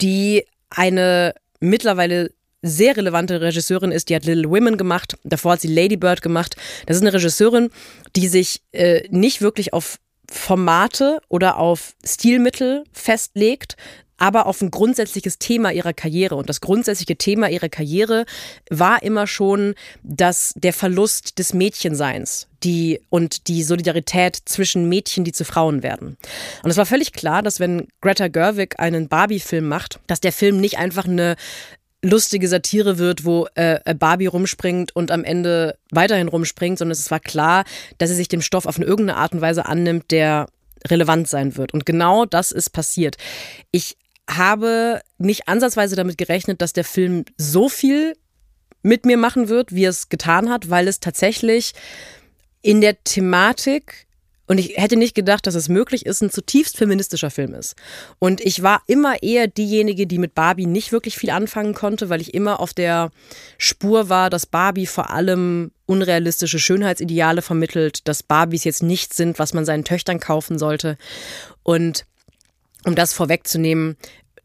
die 0.02 0.47
eine 0.71 1.36
mittlerweile 1.60 2.32
sehr 2.62 2.95
relevante 2.97 3.41
Regisseurin 3.41 3.91
ist. 3.91 4.10
Die 4.10 4.15
hat 4.15 4.26
Little 4.26 4.50
Women 4.50 4.78
gemacht, 4.78 5.17
davor 5.24 5.54
hat 5.54 5.62
sie 5.62 5.74
Lady 5.74 5.97
Bird 5.97 6.21
gemacht. 6.21 6.56
Das 6.86 6.97
ist 6.97 7.02
eine 7.02 7.13
Regisseurin, 7.13 7.69
die 8.15 8.28
sich 8.28 8.62
äh, 8.71 9.08
nicht 9.10 9.41
wirklich 9.41 9.74
auf 9.74 9.97
Formate 10.30 11.19
oder 11.28 11.58
auf 11.58 11.93
Stilmittel 12.06 12.86
festlegt, 12.93 13.76
aber 14.21 14.45
auf 14.45 14.62
ein 14.62 14.69
grundsätzliches 14.69 15.39
Thema 15.39 15.71
ihrer 15.71 15.93
Karriere. 15.93 16.36
Und 16.36 16.47
das 16.47 16.62
grundsätzliche 16.62 17.15
Thema 17.15 17.50
ihrer 17.50 17.69
Karriere 17.69 18.26
war 18.69 19.02
immer 19.02 19.26
schon, 19.26 19.74
dass 20.04 20.54
der 20.56 20.74
Verlust 20.74 21.39
des 21.39 21.54
Mädchenseins 21.54 22.47
die 22.63 23.02
und 23.10 23.47
die 23.47 23.63
Solidarität 23.63 24.38
zwischen 24.45 24.88
Mädchen, 24.88 25.24
die 25.24 25.32
zu 25.32 25.43
Frauen 25.43 25.82
werden. 25.82 26.17
Und 26.62 26.69
es 26.69 26.78
war 26.78 26.86
völlig 26.86 27.13
klar, 27.13 27.41
dass 27.41 27.60
wenn 27.60 27.88
Greta 28.02 28.28
Gerwig 28.28 28.80
einen 28.80 29.08
Barbie-Film 29.08 29.67
macht, 29.67 30.00
dass 30.06 30.19
der 30.19 30.32
Film 30.32 30.58
nicht 30.58 30.78
einfach 30.78 31.06
eine 31.06 31.36
lustige 32.02 32.48
Satire 32.48 32.98
wird, 32.98 33.26
wo 33.26 33.48
äh, 33.56 33.94
Barbie 33.96 34.28
rumspringt 34.28 34.96
und 34.96 35.12
am 35.12 35.24
Ende 35.24 35.78
weiterhin 35.92 36.28
rumspringt, 36.28 36.80
sondern 36.80 36.94
es 36.94 37.12
war 37.12 37.20
klar, 37.20 37.64
dass 37.98 38.10
sie 38.10 38.16
sich 38.16 38.28
dem 38.28 38.42
Stoff 38.42 38.66
auf 38.66 38.78
eine 38.78 38.86
irgendeine 38.86 39.20
Art 39.20 39.34
und 39.34 39.42
Weise 39.42 39.66
annimmt, 39.66 40.12
der 40.12 40.48
relevant 40.88 41.28
sein 41.28 41.58
wird. 41.58 41.74
Und 41.74 41.86
genau 41.86 42.26
das 42.26 42.52
ist 42.52 42.72
passiert. 42.72 43.18
Ich 43.72 43.98
habe 44.30 45.02
nicht 45.18 45.48
ansatzweise 45.48 45.96
damit 45.96 46.18
gerechnet, 46.18 46.62
dass 46.62 46.74
der 46.74 46.84
Film 46.84 47.26
so 47.38 47.70
viel 47.70 48.16
mit 48.82 49.06
mir 49.06 49.18
machen 49.18 49.48
wird, 49.48 49.74
wie 49.74 49.86
es 49.86 50.10
getan 50.10 50.50
hat, 50.50 50.70
weil 50.70 50.88
es 50.88 51.00
tatsächlich 51.00 51.74
in 52.62 52.82
der 52.82 53.04
Thematik 53.04 54.08
und 54.52 54.58
ich 54.58 54.76
hätte 54.76 54.98
nicht 54.98 55.16
gedacht, 55.16 55.48
dass 55.48 55.56
es 55.56 55.70
möglich 55.70 56.06
ist, 56.06 56.22
ein 56.22 56.30
zutiefst 56.30 56.76
feministischer 56.76 57.32
Film 57.32 57.54
ist. 57.54 57.78
Und 58.20 58.42
ich 58.42 58.62
war 58.62 58.82
immer 58.86 59.24
eher 59.24 59.48
diejenige, 59.48 60.08
die 60.08 60.18
mit 60.18 60.36
Barbie 60.36 60.66
nicht 60.66 60.92
wirklich 60.92 61.16
viel 61.18 61.30
anfangen 61.30 61.74
konnte, 61.74 62.10
weil 62.10 62.20
ich 62.20 62.34
immer 62.34 62.60
auf 62.60 62.74
der 62.74 63.12
Spur 63.58 64.10
war, 64.10 64.30
dass 64.30 64.46
Barbie 64.46 64.88
vor 64.88 65.10
allem 65.10 65.72
unrealistische 65.86 66.60
Schönheitsideale 66.60 67.42
vermittelt, 67.42 68.06
dass 68.10 68.24
Barbies 68.24 68.66
jetzt 68.66 68.84
nichts 68.84 69.16
sind, 69.16 69.40
was 69.40 69.54
man 69.54 69.64
seinen 69.64 69.86
Töchtern 69.86 70.20
kaufen 70.20 70.60
sollte. 70.60 70.98
Und 71.64 72.06
um 72.84 72.94
das 72.94 73.14
vorwegzunehmen, 73.14 73.96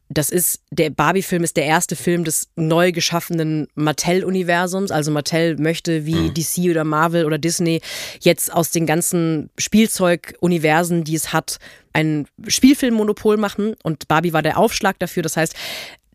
das 0.08 0.30
ist, 0.30 0.60
der 0.70 0.90
Barbie-Film 0.90 1.42
ist 1.42 1.56
der 1.56 1.64
erste 1.64 1.96
Film 1.96 2.24
des 2.24 2.48
neu 2.54 2.92
geschaffenen 2.92 3.66
Mattel-Universums. 3.74 4.90
Also 4.92 5.10
Mattel 5.10 5.56
möchte 5.58 6.06
wie 6.06 6.14
mhm. 6.14 6.34
DC 6.34 6.70
oder 6.70 6.84
Marvel 6.84 7.24
oder 7.24 7.38
Disney 7.38 7.80
jetzt 8.20 8.52
aus 8.52 8.70
den 8.70 8.86
ganzen 8.86 9.50
Spielzeug-Universen, 9.58 11.02
die 11.02 11.16
es 11.16 11.32
hat, 11.32 11.58
ein 11.92 12.28
Spielfilmmonopol 12.46 13.36
machen. 13.36 13.74
Und 13.82 14.06
Barbie 14.06 14.32
war 14.32 14.42
der 14.42 14.58
Aufschlag 14.58 14.98
dafür. 15.00 15.24
Das 15.24 15.36
heißt, 15.36 15.54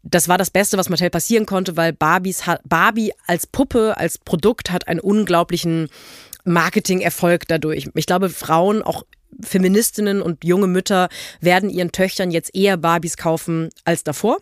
das 0.04 0.28
war 0.28 0.38
das 0.38 0.50
Beste, 0.50 0.78
was 0.78 0.90
Mattel 0.90 1.10
passieren 1.10 1.46
konnte, 1.46 1.76
weil 1.76 1.94
Barbies 1.94 2.44
Barbie 2.64 3.12
als 3.28 3.46
Puppe, 3.46 3.98
als 3.98 4.18
Produkt 4.18 4.72
hat 4.72 4.88
einen 4.88 5.00
unglaublichen 5.00 5.90
Marketing-Erfolg 6.46 7.48
dadurch. 7.48 7.90
Ich 7.94 8.06
glaube, 8.06 8.30
Frauen 8.30 8.82
auch 8.82 9.04
Feministinnen 9.42 10.22
und 10.22 10.44
junge 10.44 10.68
Mütter 10.68 11.10
werden 11.40 11.70
ihren 11.70 11.92
Töchtern 11.92 12.32
jetzt 12.32 12.56
eher 12.56 12.78
Barbies 12.78 13.18
kaufen 13.18 13.70
als 13.86 14.04
davor. 14.04 14.38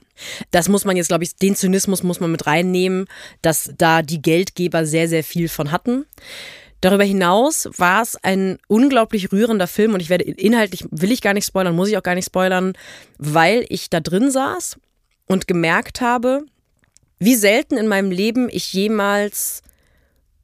Das 0.51 0.69
muss 0.69 0.85
man 0.85 0.97
jetzt, 0.97 1.07
glaube 1.07 1.23
ich, 1.23 1.35
den 1.35 1.55
Zynismus 1.55 2.03
muss 2.03 2.19
man 2.19 2.31
mit 2.31 2.47
reinnehmen, 2.47 3.05
dass 3.41 3.71
da 3.77 4.01
die 4.01 4.21
Geldgeber 4.21 4.85
sehr, 4.85 5.07
sehr 5.07 5.23
viel 5.23 5.49
von 5.49 5.71
hatten. 5.71 6.05
Darüber 6.81 7.03
hinaus 7.03 7.69
war 7.77 8.01
es 8.01 8.15
ein 8.23 8.57
unglaublich 8.67 9.31
rührender 9.31 9.67
Film 9.67 9.93
und 9.93 9.99
ich 9.99 10.09
werde 10.09 10.23
inhaltlich, 10.23 10.85
will 10.91 11.11
ich 11.11 11.21
gar 11.21 11.33
nicht 11.33 11.45
spoilern, 11.45 11.75
muss 11.75 11.89
ich 11.89 11.97
auch 11.97 12.03
gar 12.03 12.15
nicht 12.15 12.27
spoilern, 12.27 12.73
weil 13.17 13.65
ich 13.69 13.89
da 13.89 13.99
drin 13.99 14.31
saß 14.31 14.77
und 15.27 15.47
gemerkt 15.47 15.99
habe, 15.99 16.45
wie 17.19 17.35
selten 17.35 17.75
in 17.75 17.87
meinem 17.87 18.11
Leben 18.11 18.47
ich 18.49 18.71
jemals 18.71 19.61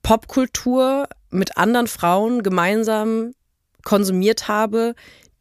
Popkultur 0.03 1.07
mit 1.29 1.57
anderen 1.57 1.87
Frauen 1.87 2.43
gemeinsam 2.43 3.33
konsumiert 3.85 4.49
habe, 4.49 4.95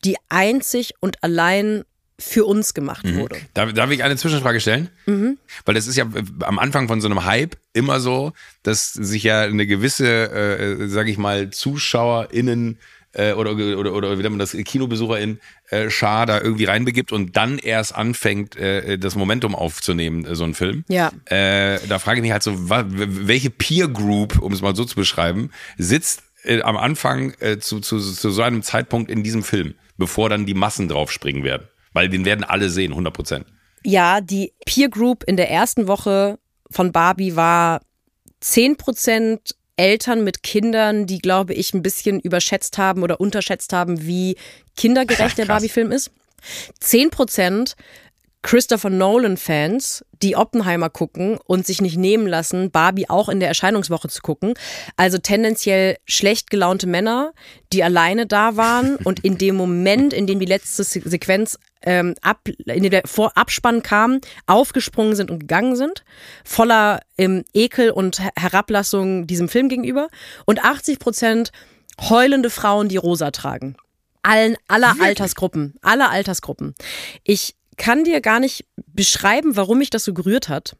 die 0.05 0.17
einzig 0.29 0.95
und 1.01 1.25
allein 1.25 1.83
für 2.17 2.45
uns 2.45 2.75
gemacht 2.75 3.05
mhm. 3.05 3.17
wurde. 3.17 3.37
Darf, 3.55 3.73
darf, 3.73 3.91
ich 3.91 4.05
eine 4.05 4.17
Zwischenfrage 4.17 4.61
stellen? 4.61 4.89
Mhm. 5.07 5.37
Weil 5.65 5.75
das 5.75 5.89
ist 5.89 5.97
ja 5.97 6.07
am 6.41 6.61
Anfang 6.61 6.87
von 6.87 7.01
so 7.01 7.09
einem 7.09 7.25
Hype 7.25 7.57
immer 7.73 7.99
so, 7.99 8.33
dass 8.63 8.93
sich 8.93 9.25
ja 9.25 9.43
eine 9.43 9.67
gewisse, 9.67 10.31
äh, 10.31 10.89
sage 10.89 11.11
ich 11.11 11.19
mal, 11.19 11.51
ZuschauerInnen 11.51 12.79
äh, 13.15 13.33
oder, 13.33 13.53
oder, 13.53 13.93
oder 13.93 14.19
wie 14.19 14.23
nennt 14.23 14.31
man 14.31 14.39
das, 14.39 14.53
KinobesucherInnen 14.53 15.41
äh, 15.71 15.91
Schar 15.91 16.27
da 16.27 16.41
irgendwie 16.41 16.65
reinbegibt 16.65 17.13
und 17.13 17.37
dann 17.37 17.59
erst 17.59 17.95
anfängt, 17.95 18.57
äh, 18.57 18.99
das 18.99 19.17
Momentum 19.17 19.55
aufzunehmen, 19.55 20.25
äh, 20.25 20.35
so 20.35 20.45
ein 20.45 20.55
Film. 20.55 20.85
Ja. 20.89 21.13
Äh, 21.27 21.79
da 21.89 21.99
frage 21.99 22.19
ich 22.19 22.23
mich 22.23 22.33
halt 22.33 22.43
so, 22.43 22.55
welche 22.69 23.51
Peer 23.51 23.89
Group, 23.89 24.41
um 24.41 24.53
es 24.53 24.63
mal 24.63 24.77
so 24.77 24.85
zu 24.85 24.97
beschreiben, 24.97 25.51
sitzt 25.79 26.24
äh, 26.45 26.63
am 26.63 26.77
Anfang 26.77 27.35
äh, 27.41 27.59
zu, 27.59 27.81
zu, 27.81 27.99
zu 27.99 28.31
so 28.31 28.43
einem 28.43 28.63
Zeitpunkt 28.63 29.11
in 29.11 29.23
diesem 29.23 29.43
Film, 29.43 29.75
bevor 29.97 30.29
dann 30.29 30.47
die 30.47 30.55
Massen 30.55 30.89
draufspringen 30.89 31.45
werden. 31.45 31.69
Weil 31.93 32.09
den 32.09 32.25
werden 32.25 32.45
alle 32.45 32.71
sehen, 32.71 32.93
100 32.93 33.15
Prozent. 33.15 33.47
Ja, 33.85 34.21
die 34.21 34.53
Peer 34.67 34.89
Group 34.89 35.25
in 35.25 35.37
der 35.37 35.51
ersten 35.51 35.87
Woche 35.87 36.39
von 36.71 36.93
Barbie 36.93 37.37
war 37.37 37.81
10 38.41 38.77
Prozent 38.77 39.55
Eltern 39.77 40.23
mit 40.25 40.43
Kindern, 40.43 41.07
die, 41.07 41.19
glaube 41.19 41.55
ich, 41.55 41.75
ein 41.75 41.83
bisschen 41.83 42.21
überschätzt 42.21 42.79
haben 42.79 43.03
oder 43.03 43.21
unterschätzt 43.21 43.73
haben, 43.73 44.07
wie 44.07 44.37
kindergerecht 44.77 45.37
der 45.39 45.47
Barbie-Film 45.47 45.91
ist. 45.93 46.11
10 46.81 47.11
Prozent 47.11 47.75
Christopher 48.45 48.91
Nolan-Fans, 48.91 50.05
die 50.23 50.37
Oppenheimer 50.37 50.91
gucken 50.91 51.39
und 51.47 51.67
sich 51.67 51.81
nicht 51.81 51.97
nehmen 51.97 52.27
lassen, 52.27 52.71
Barbie 52.71 53.09
auch 53.09 53.31
in 53.31 53.41
der 53.41 53.49
Erscheinungswoche 53.49 54.09
zu 54.09 54.21
gucken. 54.21 54.53
Also 54.97 55.17
tendenziell 55.17 55.97
schlecht 56.05 56.51
gelaunte 56.51 56.87
Männer, 56.87 57.33
die 57.73 57.83
alleine 57.83 58.27
da 58.27 58.59
waren 58.59 58.97
und 59.05 59.21
in 59.21 59.39
dem 59.39 59.57
Moment, 59.57 60.13
in 60.13 60.27
dem 60.27 60.41
die 60.41 60.47
letzte 60.47 60.85
Sequenz 60.85 61.59
ähm, 61.81 62.15
ab, 62.21 62.41
in 62.67 62.83
dem 62.83 62.91
der 62.91 63.03
Vor 63.07 63.35
Abspann 63.35 63.83
kam, 63.83 64.21
aufgesprungen 64.47 65.17
sind 65.17 65.31
und 65.31 65.39
gegangen 65.39 65.75
sind, 65.75 66.05
voller 66.45 67.01
ähm, 67.17 67.45
Ekel 67.55 67.91
und 67.91 68.21
Herablassung 68.37 69.27
diesem 69.27 69.49
Film 69.49 69.71
gegenüber. 69.71 70.09
Und 70.45 70.63
80 70.63 70.99
Prozent 70.99 71.51
heulende 72.11 72.51
Frauen, 72.51 72.91
die 72.91 72.99
rosa 72.99 73.31
tragen 73.31 73.79
allen 74.25 74.57
aller 74.69 74.97
Altersgruppen, 75.01 75.75
aller 75.83 76.11
Altersgruppen. 76.11 76.75
Ich 77.23 77.55
kann 77.77 78.05
dir 78.05 78.21
gar 78.21 78.41
nicht 78.41 78.67
beschreiben, 78.87 79.57
warum 79.57 79.79
mich 79.79 79.91
das 79.91 80.05
so 80.05 80.15
gerührt 80.15 80.49
hat. 80.49 80.77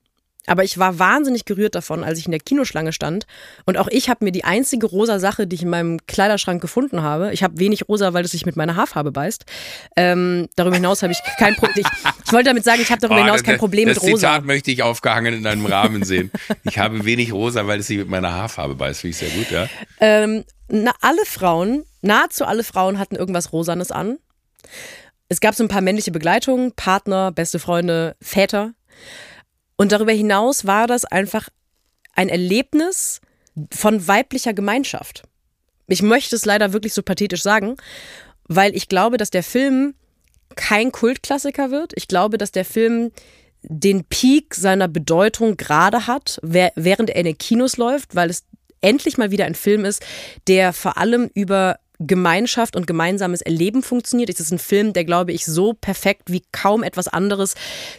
Aber 0.47 0.63
ich 0.63 0.77
war 0.77 0.99
wahnsinnig 0.99 1.47
gerührt 1.47 1.75
davon, 1.75 2.05
als 2.05 2.19
ich 2.19 2.27
in 2.27 2.31
der 2.31 2.41
Kinoschlange 2.41 2.93
stand. 2.93 3.27
Und 3.65 3.79
auch 3.79 3.89
ich 3.89 4.11
habe 4.11 4.25
mir 4.25 4.33
die 4.33 4.45
einzige 4.45 4.87
rosa 4.87 5.19
Sache, 5.19 5.47
die 5.47 5.57
ich 5.57 5.63
in 5.63 5.71
meinem 5.71 6.07
Kleiderschrank 6.07 6.61
gefunden 6.61 7.03
habe. 7.03 7.33
Ich 7.33 7.43
habe 7.43 7.59
wenig 7.59 7.89
rosa, 7.89 8.13
weil 8.13 8.25
es 8.25 8.33
sich 8.33 8.45
mit 8.45 8.57
meiner 8.57 8.77
Haarfarbe 8.77 9.11
beißt. 9.11 9.47
Ähm, 9.97 10.49
darüber 10.57 10.77
hinaus 10.77 11.03
habe 11.03 11.13
ich 11.13 11.19
kein 11.39 11.55
Problem. 11.55 11.87
Ich, 11.87 12.11
ich, 12.27 12.33
wollte 12.33 12.51
damit 12.51 12.65
sagen, 12.65 12.83
ich 12.83 12.91
habe 12.91 13.01
darüber 13.01 13.21
oh, 13.21 13.25
hinaus 13.25 13.43
kein 13.43 13.57
Problem 13.57 13.89
das 13.89 13.97
mit 13.97 14.13
rosa. 14.13 14.13
Das 14.13 14.21
Zitat 14.21 14.45
möchte 14.45 14.71
ich 14.71 14.83
aufgehangen 14.83 15.33
in 15.33 15.47
einem 15.47 15.65
Rahmen 15.65 16.05
sehen. 16.05 16.31
Ich 16.65 16.79
habe 16.79 17.05
wenig 17.07 17.33
rosa, 17.33 17.67
weil 17.67 17.81
es 17.81 17.87
sich 17.87 17.99
mit 17.99 18.09
meiner 18.09 18.33
Haarfarbe 18.33 18.75
beißt. 18.75 19.01
Finde 19.01 19.11
ich 19.13 19.17
sehr 19.17 19.31
gut, 19.31 19.51
ja. 19.51 19.67
Ähm, 20.01 20.45
na, 20.69 20.93
alle 21.01 21.25
Frauen, 21.25 21.85
nahezu 22.03 22.45
alle 22.45 22.65
Frauen 22.65 22.99
hatten 22.99 23.17
irgendwas 23.17 23.53
Rosanes 23.53 23.91
an. 23.91 24.19
Es 25.35 25.41
gab 25.41 25.57
so 25.57 25.65
ein 25.65 25.69
paar 25.69 25.81
männliche 25.81 26.13
Begleitungen, 26.13 26.71
Partner, 26.77 27.33
beste 27.33 27.59
Freunde, 27.59 28.15
Väter. 28.21 28.73
Und 29.75 29.91
darüber 29.91 30.13
hinaus 30.13 30.65
war 30.65 30.87
das 30.87 31.05
einfach 31.05 31.49
ein 32.15 32.29
Erlebnis 32.29 33.21
von 33.73 34.07
weiblicher 34.07 34.55
Gemeinschaft. 34.55 35.25
Ich 35.89 36.03
möchte 36.03 36.37
es 36.37 36.45
leider 36.45 36.73
wirklich 36.73 36.95
so 36.95 37.03
pathetisch 37.03 37.43
sagen, 37.43 37.75
weil 38.45 38.77
ich 38.77 38.87
glaube, 38.87 39.17
dass 39.17 39.31
der 39.31 39.43
Film 39.43 39.95
kein 40.55 40.93
Kultklassiker 40.93 41.73
wird. 41.73 41.95
Ich 41.97 42.07
glaube, 42.07 42.39
dass 42.39 42.53
der 42.53 42.65
Film 42.65 43.11
den 43.65 44.05
Peak 44.05 44.55
seiner 44.55 44.87
Bedeutung 44.87 45.57
gerade 45.57 46.07
hat, 46.07 46.39
während 46.43 47.11
er 47.11 47.17
in 47.17 47.25
den 47.25 47.39
Kinos 47.39 47.77
läuft, 47.77 48.15
weil 48.15 48.31
es 48.31 48.45
endlich 48.81 49.19
mal 49.19 49.33
wieder 49.33 49.47
ein 49.47 49.57
Film 49.57 49.85
ist, 49.85 50.07
der 50.47 50.73
vor 50.73 50.97
allem 50.97 51.29
über 51.35 51.81
Gemeinschaft 51.99 52.77
und 52.77 52.87
gemeinsames 52.87 53.41
Erleben 53.41 53.83
funktioniert. 53.83 54.31
Es 54.31 54.41
ist 54.41 54.53
ein 54.53 54.59
Film, 54.59 54.93
der, 54.93 55.05
glaube 55.05 55.33
ich, 55.33 55.45
so 55.45 55.73
perfekt 55.73 56.31
wie 56.31 56.43
kaum 56.53 56.83
etwas 56.83 57.09
anderes 57.09 57.55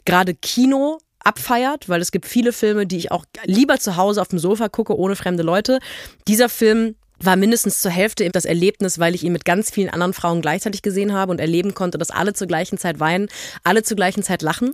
gerade 0.06 0.34
Kino 0.34 1.00
abfeiert, 1.20 1.90
weil 1.90 2.02
es 2.02 2.12
gibt 2.12 2.28
viele 2.28 2.54
Filme, 2.54 2.86
die 2.86 2.98
ich 2.98 3.12
auch 3.12 3.26
lieber 3.46 3.80
zu 3.80 3.96
Hause 3.96 4.22
auf 4.22 4.28
dem 4.28 4.40
Sofa 4.40 4.70
gucke, 4.70 4.98
ohne 4.98 5.16
fremde 5.16 5.44
Leute. 5.44 5.80
Dieser 6.28 6.50
Film 6.50 6.96
war 7.20 7.36
mindestens 7.36 7.82
zur 7.82 7.92
Hälfte 7.92 8.30
das 8.30 8.46
Erlebnis, 8.46 9.00
weil 9.00 9.16
ich 9.16 9.24
ihn 9.24 9.32
mit 9.32 9.46
ganz 9.46 9.72
vielen 9.72 9.90
anderen 9.90 10.14
Frauen 10.14 10.42
gleichzeitig 10.42 10.82
gesehen 10.82 11.14
habe 11.14 11.32
und 11.32 11.40
erleben 11.40 11.74
konnte, 11.74 11.98
dass 11.98 12.12
alle 12.12 12.34
zur 12.34 12.48
gleichen 12.48 12.78
Zeit 12.78 13.00
weinen, 13.00 13.30
alle 13.64 13.84
zur 13.84 13.96
gleichen 13.96 14.22
Zeit 14.22 14.42
lachen. 14.42 14.74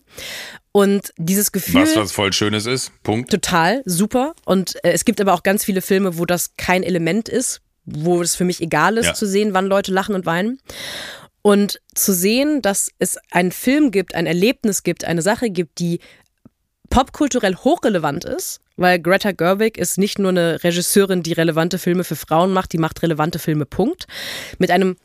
Und 0.71 1.13
dieses 1.17 1.51
Gefühl. 1.51 1.81
Was 1.81 1.95
was 1.95 2.11
voll 2.11 2.33
Schönes 2.33 2.65
ist. 2.65 2.91
Punkt. 3.03 3.29
Total, 3.29 3.83
super. 3.85 4.33
Und 4.45 4.83
äh, 4.83 4.91
es 4.91 5.05
gibt 5.05 5.21
aber 5.21 5.33
auch 5.33 5.43
ganz 5.43 5.63
viele 5.63 5.81
Filme, 5.81 6.17
wo 6.17 6.25
das 6.25 6.55
kein 6.57 6.83
Element 6.83 7.29
ist 7.29 7.61
wo 7.85 8.21
es 8.21 8.35
für 8.35 8.45
mich 8.45 8.61
egal 8.61 8.97
ist, 8.97 9.05
ja. 9.07 9.13
zu 9.13 9.25
sehen, 9.25 9.53
wann 9.53 9.65
Leute 9.65 9.91
lachen 9.91 10.15
und 10.15 10.25
weinen. 10.25 10.59
Und 11.41 11.81
zu 11.95 12.13
sehen, 12.13 12.61
dass 12.61 12.91
es 12.99 13.17
einen 13.31 13.51
Film 13.51 13.91
gibt, 13.91 14.13
ein 14.13 14.27
Erlebnis 14.27 14.83
gibt, 14.83 15.05
eine 15.05 15.21
Sache 15.21 15.49
gibt, 15.49 15.79
die 15.79 15.99
popkulturell 16.89 17.55
hochrelevant 17.55 18.25
ist, 18.25 18.59
weil 18.77 18.99
Greta 18.99 19.31
Gerwig 19.31 19.77
ist 19.77 19.97
nicht 19.97 20.19
nur 20.19 20.29
eine 20.29 20.63
Regisseurin, 20.63 21.23
die 21.23 21.33
relevante 21.33 21.79
Filme 21.79 22.03
für 22.03 22.15
Frauen 22.15 22.53
macht, 22.53 22.73
die 22.73 22.77
macht 22.77 23.01
relevante 23.01 23.39
Filme, 23.39 23.65
Punkt. 23.65 24.05
Mit 24.59 24.69
einem 24.69 24.97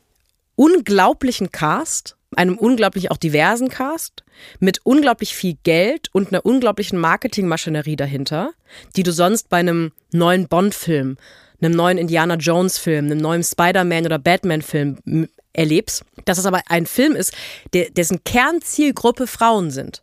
unglaublichen 0.56 1.52
Cast, 1.52 2.16
einem 2.34 2.58
unglaublich 2.58 3.10
auch 3.10 3.16
diversen 3.16 3.68
Cast, 3.68 4.24
mit 4.58 4.80
unglaublich 4.84 5.34
viel 5.34 5.56
Geld 5.62 6.08
und 6.12 6.28
einer 6.28 6.44
unglaublichen 6.44 6.98
Marketingmaschinerie 6.98 7.96
dahinter, 7.96 8.52
die 8.96 9.02
du 9.02 9.12
sonst 9.12 9.48
bei 9.48 9.58
einem 9.58 9.92
neuen 10.12 10.48
Bond-Film, 10.48 11.16
einem 11.60 11.74
neuen 11.74 11.98
Indiana 11.98 12.34
Jones-Film, 12.34 13.06
einem 13.06 13.18
neuen 13.18 13.42
Spider-Man 13.42 14.06
oder 14.06 14.18
Batman-Film 14.18 15.28
erlebst, 15.52 16.04
dass 16.24 16.38
es 16.38 16.46
aber 16.46 16.62
ein 16.68 16.86
Film 16.86 17.16
ist, 17.16 17.32
der, 17.72 17.90
dessen 17.90 18.22
Kernzielgruppe 18.24 19.26
Frauen 19.26 19.70
sind. 19.70 20.02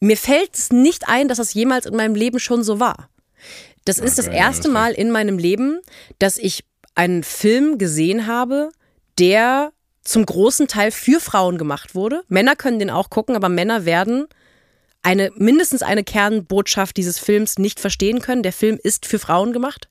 Mir 0.00 0.16
fällt 0.16 0.56
es 0.56 0.72
nicht 0.72 1.08
ein, 1.08 1.28
dass 1.28 1.38
das 1.38 1.54
jemals 1.54 1.86
in 1.86 1.96
meinem 1.96 2.14
Leben 2.14 2.38
schon 2.38 2.64
so 2.64 2.80
war. 2.80 3.08
Das 3.84 3.98
ist 3.98 4.18
das 4.18 4.28
erste 4.28 4.68
Mal 4.68 4.92
in 4.92 5.10
meinem 5.10 5.38
Leben, 5.38 5.80
dass 6.18 6.38
ich 6.38 6.64
einen 6.94 7.24
Film 7.24 7.78
gesehen 7.78 8.26
habe, 8.26 8.70
der 9.18 9.72
zum 10.04 10.26
großen 10.26 10.68
Teil 10.68 10.90
für 10.90 11.20
Frauen 11.20 11.58
gemacht 11.58 11.94
wurde. 11.94 12.22
Männer 12.28 12.56
können 12.56 12.78
den 12.78 12.90
auch 12.90 13.10
gucken, 13.10 13.36
aber 13.36 13.48
Männer 13.48 13.84
werden 13.84 14.26
eine 15.02 15.30
mindestens 15.36 15.82
eine 15.82 16.04
Kernbotschaft 16.04 16.96
dieses 16.96 17.18
Films 17.18 17.58
nicht 17.58 17.80
verstehen 17.80 18.20
können. 18.20 18.42
Der 18.42 18.52
Film 18.52 18.78
ist 18.82 19.06
für 19.06 19.18
Frauen 19.18 19.52
gemacht 19.52 19.88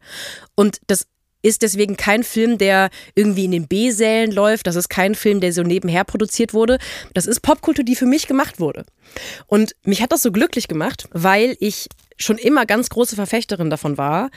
und 0.56 0.80
das 0.88 1.08
ist 1.44 1.64
deswegen 1.64 1.98
kein 1.98 2.24
Film, 2.24 2.58
der 2.58 2.90
irgendwie 3.16 3.46
in 3.46 3.52
den 3.52 3.68
B-Sälen 3.68 4.32
läuft. 4.32 4.68
Das 4.68 4.76
ist 4.76 4.90
kein 4.90 5.16
Film, 5.16 5.40
der 5.40 5.54
so 5.54 5.64
nebenher 5.64 6.04
produziert 6.04 6.54
wurde. 6.54 6.78
Das 7.14 7.26
ist 7.26 7.42
Popkultur, 7.42 7.84
die 7.84 7.96
für 7.96 8.06
mich 8.06 8.28
gemacht 8.28 8.60
wurde. 8.60 8.86
Und 9.48 9.76
mich 9.84 10.02
hat 10.02 10.12
das 10.12 10.22
so 10.22 10.32
glücklich 10.32 10.68
gemacht, 10.68 11.08
weil 11.12 11.56
ich 11.60 11.88
schon 12.22 12.38
immer 12.38 12.66
ganz 12.66 12.90
große 12.90 13.16
Verfechterin 13.16 13.70
davon 13.70 13.98
war, 13.98 14.30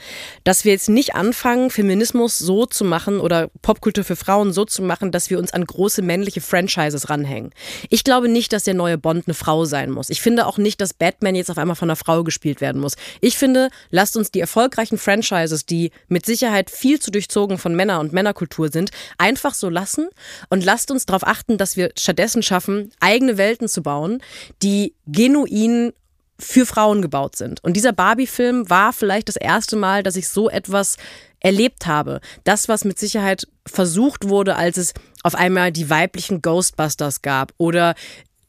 dass 0.43 0.65
wir 0.65 0.71
jetzt 0.71 0.89
nicht 0.89 1.15
anfangen, 1.15 1.69
Feminismus 1.69 2.37
so 2.37 2.65
zu 2.65 2.83
machen 2.85 3.19
oder 3.19 3.49
Popkultur 3.61 4.03
für 4.03 4.15
Frauen 4.15 4.53
so 4.53 4.65
zu 4.65 4.81
machen, 4.81 5.11
dass 5.11 5.29
wir 5.29 5.39
uns 5.39 5.53
an 5.53 5.65
große 5.65 6.01
männliche 6.01 6.41
Franchises 6.41 7.09
ranhängen. 7.09 7.51
Ich 7.89 8.03
glaube 8.03 8.29
nicht, 8.29 8.53
dass 8.53 8.63
der 8.63 8.73
neue 8.73 8.97
Bond 8.97 9.27
eine 9.27 9.33
Frau 9.33 9.65
sein 9.65 9.91
muss. 9.91 10.09
Ich 10.09 10.21
finde 10.21 10.45
auch 10.45 10.57
nicht, 10.57 10.81
dass 10.81 10.93
Batman 10.93 11.35
jetzt 11.35 11.51
auf 11.51 11.57
einmal 11.57 11.75
von 11.75 11.89
einer 11.89 11.95
Frau 11.95 12.23
gespielt 12.23 12.61
werden 12.61 12.81
muss. 12.81 12.95
Ich 13.21 13.37
finde, 13.37 13.69
lasst 13.89 14.17
uns 14.17 14.31
die 14.31 14.39
erfolgreichen 14.39 14.97
Franchises, 14.97 15.65
die 15.65 15.91
mit 16.07 16.25
Sicherheit 16.25 16.69
viel 16.69 16.99
zu 16.99 17.11
durchzogen 17.11 17.57
von 17.57 17.75
Männer 17.75 17.99
und 17.99 18.13
Männerkultur 18.13 18.69
sind, 18.69 18.91
einfach 19.17 19.53
so 19.53 19.69
lassen 19.69 20.09
und 20.49 20.63
lasst 20.63 20.91
uns 20.91 21.05
darauf 21.05 21.25
achten, 21.25 21.57
dass 21.57 21.77
wir 21.77 21.91
stattdessen 21.97 22.43
schaffen, 22.43 22.91
eigene 22.99 23.37
Welten 23.37 23.67
zu 23.67 23.81
bauen, 23.81 24.21
die 24.61 24.93
genuin 25.07 25.93
für 26.37 26.65
Frauen 26.65 27.01
gebaut 27.01 27.35
sind. 27.35 27.63
Und 27.63 27.73
dieser 27.73 27.93
Barbie-Film 27.93 28.69
war 28.69 28.93
vielleicht 28.93 29.29
das 29.29 29.37
erste 29.37 29.75
Mal, 29.75 30.03
dass 30.03 30.15
ich 30.15 30.27
so 30.27 30.49
etwas 30.49 30.97
erlebt 31.39 31.85
habe. 31.85 32.19
Das, 32.43 32.67
was 32.67 32.85
mit 32.85 32.99
Sicherheit 32.99 33.47
versucht 33.65 34.27
wurde, 34.27 34.55
als 34.55 34.77
es 34.77 34.93
auf 35.23 35.35
einmal 35.35 35.71
die 35.71 35.89
weiblichen 35.89 36.41
Ghostbusters 36.41 37.21
gab 37.21 37.53
oder 37.57 37.95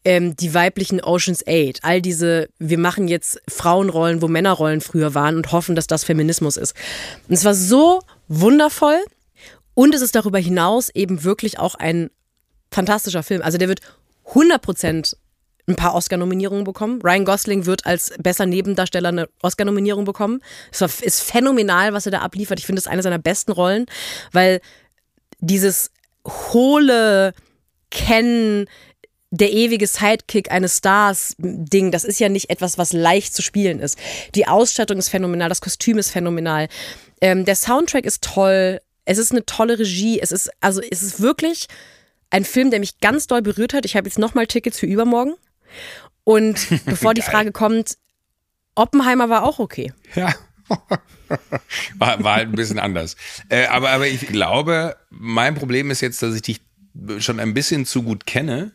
ähm, 0.04 0.36
die 0.36 0.54
weiblichen 0.54 1.02
Oceans 1.02 1.44
8. 1.46 1.80
All 1.82 2.00
diese, 2.00 2.48
wir 2.58 2.78
machen 2.78 3.08
jetzt 3.08 3.40
Frauenrollen, 3.48 4.22
wo 4.22 4.28
Männerrollen 4.28 4.80
früher 4.80 5.14
waren 5.14 5.36
und 5.36 5.52
hoffen, 5.52 5.74
dass 5.74 5.86
das 5.86 6.04
Feminismus 6.04 6.56
ist. 6.56 6.74
Und 7.28 7.34
es 7.34 7.44
war 7.44 7.54
so 7.54 8.02
wundervoll. 8.28 8.98
Und 9.74 9.94
es 9.94 10.00
ist 10.00 10.14
darüber 10.14 10.38
hinaus 10.38 10.88
eben 10.94 11.22
wirklich 11.22 11.58
auch 11.58 11.74
ein 11.74 12.10
fantastischer 12.70 13.22
Film. 13.22 13.42
Also 13.42 13.58
der 13.58 13.68
wird 13.68 13.80
100 14.28 14.62
Prozent 14.62 15.16
ein 15.68 15.76
paar 15.76 15.94
Oscar-Nominierungen 15.94 16.64
bekommen. 16.64 17.00
Ryan 17.02 17.24
Gosling 17.24 17.66
wird 17.66 17.86
als 17.86 18.12
besser 18.18 18.46
Nebendarsteller 18.46 19.08
eine 19.08 19.28
Oscar-Nominierung 19.42 20.04
bekommen. 20.04 20.40
Es 20.70 20.80
ist 21.00 21.22
phänomenal, 21.22 21.92
was 21.92 22.06
er 22.06 22.12
da 22.12 22.20
abliefert. 22.20 22.58
Ich 22.58 22.66
finde 22.66 22.80
es 22.80 22.86
eine 22.86 23.02
seiner 23.02 23.18
besten 23.18 23.52
Rollen, 23.52 23.86
weil 24.32 24.60
dieses 25.40 25.90
hohle 26.24 27.32
Kennen, 27.90 28.66
der 29.30 29.52
ewige 29.52 29.86
Sidekick 29.86 30.50
eines 30.50 30.78
Stars 30.78 31.34
Ding, 31.38 31.90
das 31.90 32.04
ist 32.04 32.20
ja 32.20 32.28
nicht 32.28 32.48
etwas, 32.48 32.78
was 32.78 32.92
leicht 32.92 33.34
zu 33.34 33.42
spielen 33.42 33.80
ist. 33.80 33.98
Die 34.34 34.46
Ausstattung 34.46 34.98
ist 34.98 35.08
phänomenal, 35.08 35.48
das 35.48 35.60
Kostüm 35.60 35.98
ist 35.98 36.10
phänomenal. 36.10 36.68
Ähm, 37.20 37.44
der 37.44 37.56
Soundtrack 37.56 38.04
ist 38.04 38.22
toll. 38.22 38.80
Es 39.04 39.18
ist 39.18 39.32
eine 39.32 39.44
tolle 39.44 39.78
Regie. 39.78 40.20
Es 40.20 40.30
ist, 40.30 40.50
also, 40.60 40.80
es 40.80 41.02
ist 41.02 41.20
wirklich 41.20 41.66
ein 42.30 42.44
Film, 42.44 42.70
der 42.70 42.80
mich 42.80 43.00
ganz 43.00 43.26
doll 43.26 43.42
berührt 43.42 43.72
hat. 43.72 43.84
Ich 43.84 43.96
habe 43.96 44.08
jetzt 44.08 44.18
nochmal 44.18 44.46
Tickets 44.46 44.78
für 44.78 44.86
übermorgen. 44.86 45.34
Und 46.24 46.66
bevor 46.86 47.14
die 47.14 47.22
Frage 47.22 47.52
kommt, 47.52 47.96
Oppenheimer 48.74 49.28
war 49.28 49.42
auch 49.42 49.58
okay. 49.58 49.92
Ja. 50.14 50.34
war, 51.96 52.22
war 52.22 52.34
halt 52.36 52.48
ein 52.48 52.56
bisschen 52.56 52.78
anders. 52.78 53.16
Äh, 53.48 53.66
aber, 53.66 53.90
aber 53.90 54.06
ich 54.06 54.26
glaube, 54.26 54.96
mein 55.10 55.54
Problem 55.54 55.90
ist 55.90 56.00
jetzt, 56.00 56.22
dass 56.22 56.34
ich 56.34 56.42
dich 56.42 56.60
schon 57.18 57.40
ein 57.40 57.54
bisschen 57.54 57.86
zu 57.86 58.02
gut 58.02 58.26
kenne 58.26 58.72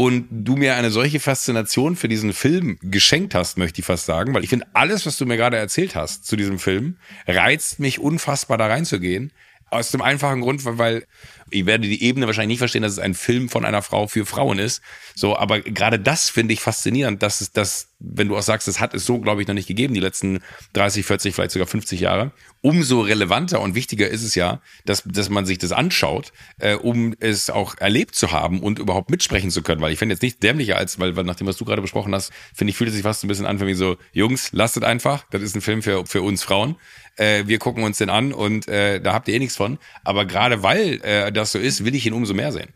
und 0.00 0.26
du 0.30 0.56
mir 0.56 0.76
eine 0.76 0.90
solche 0.90 1.20
Faszination 1.20 1.94
für 1.94 2.08
diesen 2.08 2.32
Film 2.32 2.78
geschenkt 2.80 3.34
hast, 3.34 3.58
möchte 3.58 3.80
ich 3.80 3.86
fast 3.86 4.06
sagen, 4.06 4.32
weil 4.32 4.42
ich 4.42 4.50
finde, 4.50 4.66
alles, 4.72 5.04
was 5.04 5.18
du 5.18 5.26
mir 5.26 5.36
gerade 5.36 5.58
erzählt 5.58 5.94
hast 5.94 6.26
zu 6.26 6.36
diesem 6.36 6.58
Film, 6.58 6.96
reizt 7.26 7.80
mich 7.80 7.98
unfassbar 7.98 8.56
da 8.56 8.66
reinzugehen. 8.66 9.30
Aus 9.70 9.90
dem 9.90 10.02
einfachen 10.02 10.40
Grund, 10.40 10.64
weil 10.64 11.06
ich 11.50 11.66
werde 11.66 11.88
die 11.88 12.02
Ebene 12.02 12.26
wahrscheinlich 12.26 12.54
nicht 12.54 12.58
verstehen, 12.58 12.82
dass 12.82 12.92
es 12.92 12.98
ein 12.98 13.14
Film 13.14 13.48
von 13.48 13.64
einer 13.64 13.82
Frau 13.82 14.06
für 14.06 14.24
Frauen 14.24 14.58
ist. 14.58 14.82
So, 15.14 15.36
aber 15.36 15.60
gerade 15.60 15.98
das 15.98 16.30
finde 16.30 16.54
ich 16.54 16.60
faszinierend, 16.60 17.22
dass 17.22 17.40
es 17.40 17.52
das, 17.52 17.88
wenn 17.98 18.28
du 18.28 18.36
auch 18.36 18.42
sagst, 18.42 18.68
es 18.68 18.80
hat 18.80 18.94
es 18.94 19.04
so, 19.04 19.18
glaube 19.18 19.42
ich, 19.42 19.48
noch 19.48 19.54
nicht 19.54 19.66
gegeben, 19.66 19.94
die 19.94 20.00
letzten 20.00 20.40
30, 20.74 21.04
40, 21.04 21.34
vielleicht 21.34 21.50
sogar 21.50 21.66
50 21.66 22.00
Jahre. 22.00 22.32
Umso 22.62 23.00
relevanter 23.00 23.60
und 23.60 23.74
wichtiger 23.74 24.08
ist 24.08 24.22
es 24.22 24.34
ja, 24.34 24.60
dass, 24.84 25.02
dass 25.04 25.28
man 25.28 25.46
sich 25.46 25.58
das 25.58 25.72
anschaut, 25.72 26.32
äh, 26.58 26.74
um 26.74 27.14
es 27.18 27.50
auch 27.50 27.76
erlebt 27.78 28.14
zu 28.14 28.32
haben 28.32 28.60
und 28.60 28.78
überhaupt 28.78 29.10
mitsprechen 29.10 29.50
zu 29.50 29.62
können. 29.62 29.80
Weil 29.80 29.92
ich 29.92 29.98
finde 29.98 30.14
jetzt 30.14 30.22
nicht 30.22 30.42
dämlicher 30.42 30.76
als, 30.76 30.98
weil, 30.98 31.16
weil 31.16 31.24
nach 31.24 31.36
dem, 31.36 31.46
was 31.46 31.56
du 31.56 31.64
gerade 31.64 31.82
besprochen 31.82 32.14
hast, 32.14 32.32
finde 32.54 32.70
ich, 32.70 32.76
fühlt 32.76 32.88
es 32.88 32.94
sich 32.94 33.02
fast 33.02 33.24
ein 33.24 33.28
bisschen 33.28 33.46
an, 33.46 33.60
wie 33.60 33.74
so, 33.74 33.96
Jungs, 34.12 34.50
lasst 34.52 34.82
einfach, 34.82 35.24
das 35.30 35.42
ist 35.42 35.56
ein 35.56 35.60
Film 35.60 35.82
für, 35.82 36.06
für 36.06 36.22
uns 36.22 36.42
Frauen. 36.42 36.76
Äh, 37.20 37.46
wir 37.46 37.58
gucken 37.58 37.84
uns 37.84 37.98
den 37.98 38.08
an 38.08 38.32
und 38.32 38.66
äh, 38.66 38.98
da 38.98 39.12
habt 39.12 39.28
ihr 39.28 39.34
eh 39.34 39.38
nichts 39.38 39.56
von. 39.56 39.78
Aber 40.04 40.24
gerade 40.24 40.62
weil 40.62 41.00
äh, 41.02 41.30
das 41.30 41.52
so 41.52 41.58
ist, 41.58 41.84
will 41.84 41.94
ich 41.94 42.06
ihn 42.06 42.14
umso 42.14 42.32
mehr 42.32 42.50
sehen. 42.50 42.70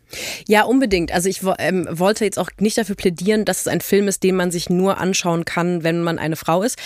Ja, 0.47 0.65
unbedingt. 0.65 1.13
Also 1.13 1.31
ich 1.31 1.41
ähm, 1.59 1.89
wollte 1.91 2.27
jetzt 2.27 2.39
auch 2.39 2.51
nicht 2.61 2.77
dafür 2.77 2.95
plädieren, 2.95 3.47
dass 3.47 3.61
es 3.61 3.69
ein 3.69 3.81
Film 3.81 4.07
ist, 4.07 4.23
den 4.23 4.37
man 4.37 4.51
sich 4.51 4.69
nur 4.69 4.99
anschauen 4.99 5.47
kann, 5.47 5.83
wenn 5.83 6.03
man 6.03 6.19
eine 6.19 6.37
Frau 6.37 6.63
ist. 6.63 6.79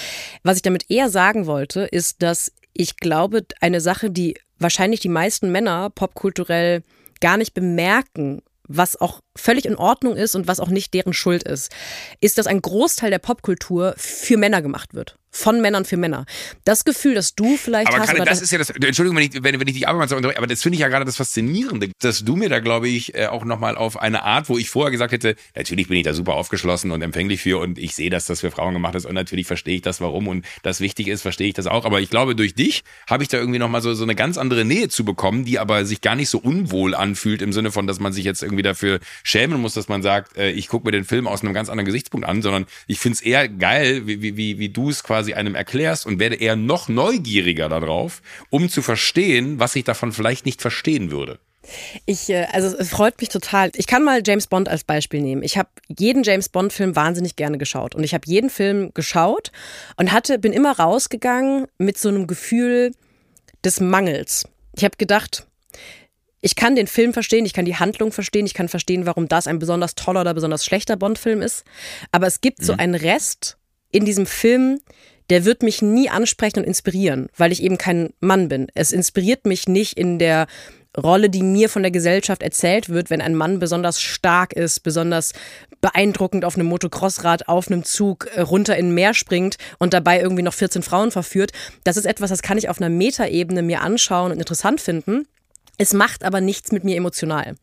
Was 0.44 0.56
ich 0.56 0.62
damit 0.62 0.88
eher 0.88 1.10
sagen 1.10 1.46
wollte, 1.46 1.80
ist, 1.80 2.22
dass 2.22 2.52
ich 2.74 2.96
glaube, 2.96 3.44
eine 3.60 3.80
Sache, 3.80 4.10
die 4.10 4.36
wahrscheinlich 4.60 5.00
die 5.00 5.08
meisten 5.08 5.50
Männer 5.50 5.90
popkulturell 5.90 6.84
gar 7.20 7.36
nicht 7.36 7.54
bemerken, 7.54 8.40
was 8.68 9.00
auch 9.00 9.20
völlig 9.36 9.64
in 9.64 9.74
Ordnung 9.74 10.14
ist 10.14 10.36
und 10.36 10.46
was 10.46 10.60
auch 10.60 10.68
nicht 10.68 10.94
deren 10.94 11.12
Schuld 11.12 11.42
ist, 11.42 11.72
ist, 12.20 12.38
dass 12.38 12.46
ein 12.46 12.62
Großteil 12.62 13.10
der 13.10 13.18
Popkultur 13.18 13.94
für 13.96 14.36
Männer 14.36 14.62
gemacht 14.62 14.94
wird 14.94 15.17
von 15.30 15.60
Männern 15.60 15.84
für 15.84 15.96
Männer. 15.96 16.26
Das 16.64 16.84
Gefühl, 16.84 17.14
dass 17.14 17.34
du 17.34 17.56
vielleicht 17.56 17.88
aber 17.88 18.00
hast. 18.00 18.10
Aber 18.10 18.24
das 18.24 18.40
ist 18.40 18.50
ja 18.50 18.58
das. 18.58 18.70
Entschuldigung, 18.70 19.16
wenn 19.16 19.24
ich, 19.24 19.42
wenn, 19.42 19.60
wenn 19.60 19.68
ich 19.68 19.86
Arbeit 19.86 20.08
so 20.08 20.16
unterbreche, 20.16 20.38
aber 20.38 20.46
das 20.46 20.62
finde 20.62 20.74
ich 20.74 20.80
ja 20.80 20.88
gerade 20.88 21.04
das 21.04 21.16
Faszinierende, 21.16 21.90
dass 22.00 22.24
du 22.24 22.36
mir 22.36 22.48
da, 22.48 22.60
glaube 22.60 22.88
ich, 22.88 23.14
äh, 23.14 23.26
auch 23.26 23.44
nochmal 23.44 23.76
auf 23.76 23.98
eine 23.98 24.22
Art, 24.22 24.48
wo 24.48 24.58
ich 24.58 24.70
vorher 24.70 24.90
gesagt 24.90 25.12
hätte, 25.12 25.36
natürlich 25.54 25.88
bin 25.88 25.98
ich 25.98 26.04
da 26.04 26.14
super 26.14 26.34
aufgeschlossen 26.34 26.90
und 26.90 27.02
empfänglich 27.02 27.42
für 27.42 27.58
und 27.60 27.78
ich 27.78 27.94
sehe, 27.94 28.10
dass 28.10 28.26
das 28.26 28.40
für 28.40 28.50
Frauen 28.50 28.74
gemacht 28.74 28.94
ist 28.94 29.06
und 29.06 29.14
natürlich 29.14 29.46
verstehe 29.46 29.76
ich 29.76 29.82
das, 29.82 30.00
warum 30.00 30.28
und 30.28 30.44
das 30.62 30.80
wichtig 30.80 31.08
ist, 31.08 31.22
verstehe 31.22 31.48
ich 31.48 31.54
das 31.54 31.66
auch. 31.66 31.84
Aber 31.84 32.00
ich 32.00 32.10
glaube, 32.10 32.34
durch 32.34 32.54
dich 32.54 32.82
habe 33.08 33.22
ich 33.22 33.28
da 33.28 33.38
irgendwie 33.38 33.58
nochmal 33.58 33.82
so, 33.82 33.94
so 33.94 34.04
eine 34.04 34.14
ganz 34.14 34.38
andere 34.38 34.64
Nähe 34.64 34.88
zu 34.88 35.04
bekommen, 35.04 35.44
die 35.44 35.58
aber 35.58 35.84
sich 35.84 36.00
gar 36.00 36.16
nicht 36.16 36.28
so 36.28 36.38
unwohl 36.38 36.94
anfühlt 36.94 37.42
im 37.42 37.52
Sinne 37.52 37.70
von, 37.70 37.86
dass 37.86 38.00
man 38.00 38.12
sich 38.12 38.24
jetzt 38.24 38.42
irgendwie 38.42 38.62
dafür 38.62 39.00
schämen 39.22 39.60
muss, 39.60 39.74
dass 39.74 39.88
man 39.88 40.02
sagt, 40.02 40.36
äh, 40.36 40.50
ich 40.50 40.68
gucke 40.68 40.86
mir 40.86 40.92
den 40.92 41.04
Film 41.04 41.26
aus 41.26 41.42
einem 41.42 41.54
ganz 41.54 41.68
anderen 41.68 41.86
Gesichtspunkt 41.86 42.26
an, 42.26 42.42
sondern 42.42 42.66
ich 42.86 42.98
finde 42.98 43.16
es 43.16 43.20
eher 43.20 43.48
geil, 43.48 44.06
wie, 44.06 44.36
wie, 44.36 44.58
wie 44.58 44.68
du 44.68 44.90
es 44.90 45.02
quasi 45.02 45.17
quasi 45.18 45.34
einem 45.34 45.56
erklärst 45.56 46.06
und 46.06 46.20
werde 46.20 46.36
eher 46.36 46.54
noch 46.54 46.88
neugieriger 46.88 47.68
darauf, 47.68 48.22
um 48.50 48.68
zu 48.68 48.82
verstehen, 48.82 49.58
was 49.58 49.74
ich 49.74 49.82
davon 49.82 50.12
vielleicht 50.12 50.46
nicht 50.46 50.62
verstehen 50.62 51.10
würde. 51.10 51.40
Ich, 52.06 52.30
äh, 52.30 52.46
also 52.52 52.68
es 52.76 52.90
freut 52.90 53.20
mich 53.20 53.28
total. 53.28 53.72
Ich 53.74 53.88
kann 53.88 54.04
mal 54.04 54.22
James 54.24 54.46
Bond 54.46 54.68
als 54.68 54.84
Beispiel 54.84 55.20
nehmen. 55.20 55.42
Ich 55.42 55.58
habe 55.58 55.70
jeden 55.88 56.22
James 56.22 56.48
Bond 56.50 56.72
Film 56.72 56.94
wahnsinnig 56.94 57.34
gerne 57.34 57.58
geschaut 57.58 57.96
und 57.96 58.04
ich 58.04 58.14
habe 58.14 58.22
jeden 58.26 58.48
Film 58.48 58.92
geschaut 58.94 59.50
und 59.96 60.12
hatte, 60.12 60.38
bin 60.38 60.52
immer 60.52 60.78
rausgegangen 60.78 61.66
mit 61.78 61.98
so 61.98 62.08
einem 62.08 62.28
Gefühl 62.28 62.92
des 63.64 63.80
Mangels. 63.80 64.44
Ich 64.76 64.84
habe 64.84 64.96
gedacht, 64.98 65.48
ich 66.40 66.54
kann 66.54 66.76
den 66.76 66.86
Film 66.86 67.12
verstehen, 67.12 67.44
ich 67.44 67.54
kann 67.54 67.64
die 67.64 67.74
Handlung 67.74 68.12
verstehen, 68.12 68.46
ich 68.46 68.54
kann 68.54 68.68
verstehen, 68.68 69.04
warum 69.04 69.26
das 69.26 69.48
ein 69.48 69.58
besonders 69.58 69.96
toller 69.96 70.20
oder 70.20 70.34
besonders 70.34 70.64
schlechter 70.64 70.96
Bond-Film 70.96 71.42
ist. 71.42 71.64
Aber 72.12 72.28
es 72.28 72.40
gibt 72.40 72.62
so 72.64 72.74
mhm. 72.74 72.78
einen 72.78 72.94
Rest 72.94 73.57
in 73.90 74.04
diesem 74.04 74.26
Film, 74.26 74.80
der 75.30 75.44
wird 75.44 75.62
mich 75.62 75.82
nie 75.82 76.08
ansprechen 76.08 76.60
und 76.60 76.64
inspirieren, 76.64 77.28
weil 77.36 77.52
ich 77.52 77.62
eben 77.62 77.78
kein 77.78 78.10
Mann 78.20 78.48
bin. 78.48 78.68
Es 78.74 78.92
inspiriert 78.92 79.46
mich 79.46 79.68
nicht 79.68 79.98
in 79.98 80.18
der 80.18 80.46
Rolle, 80.96 81.30
die 81.30 81.42
mir 81.42 81.68
von 81.68 81.82
der 81.82 81.90
Gesellschaft 81.90 82.42
erzählt 82.42 82.88
wird, 82.88 83.10
wenn 83.10 83.20
ein 83.20 83.34
Mann 83.34 83.58
besonders 83.58 84.00
stark 84.00 84.52
ist, 84.52 84.80
besonders 84.80 85.32
beeindruckend 85.80 86.44
auf 86.44 86.56
einem 86.56 86.66
Motocrossrad, 86.66 87.48
auf 87.48 87.68
einem 87.68 87.84
Zug 87.84 88.28
äh, 88.34 88.40
runter 88.40 88.76
in 88.76 88.88
ein 88.88 88.94
Meer 88.94 89.14
springt 89.14 89.58
und 89.78 89.94
dabei 89.94 90.20
irgendwie 90.20 90.42
noch 90.42 90.54
14 90.54 90.82
Frauen 90.82 91.10
verführt. 91.10 91.52
Das 91.84 91.96
ist 91.96 92.06
etwas, 92.06 92.30
das 92.30 92.42
kann 92.42 92.58
ich 92.58 92.68
auf 92.68 92.80
einer 92.80 92.90
Metaebene 92.90 93.62
mir 93.62 93.82
anschauen 93.82 94.32
und 94.32 94.38
interessant 94.38 94.80
finden. 94.80 95.26
Es 95.76 95.92
macht 95.92 96.24
aber 96.24 96.40
nichts 96.40 96.72
mit 96.72 96.82
mir 96.82 96.96
emotional. 96.96 97.54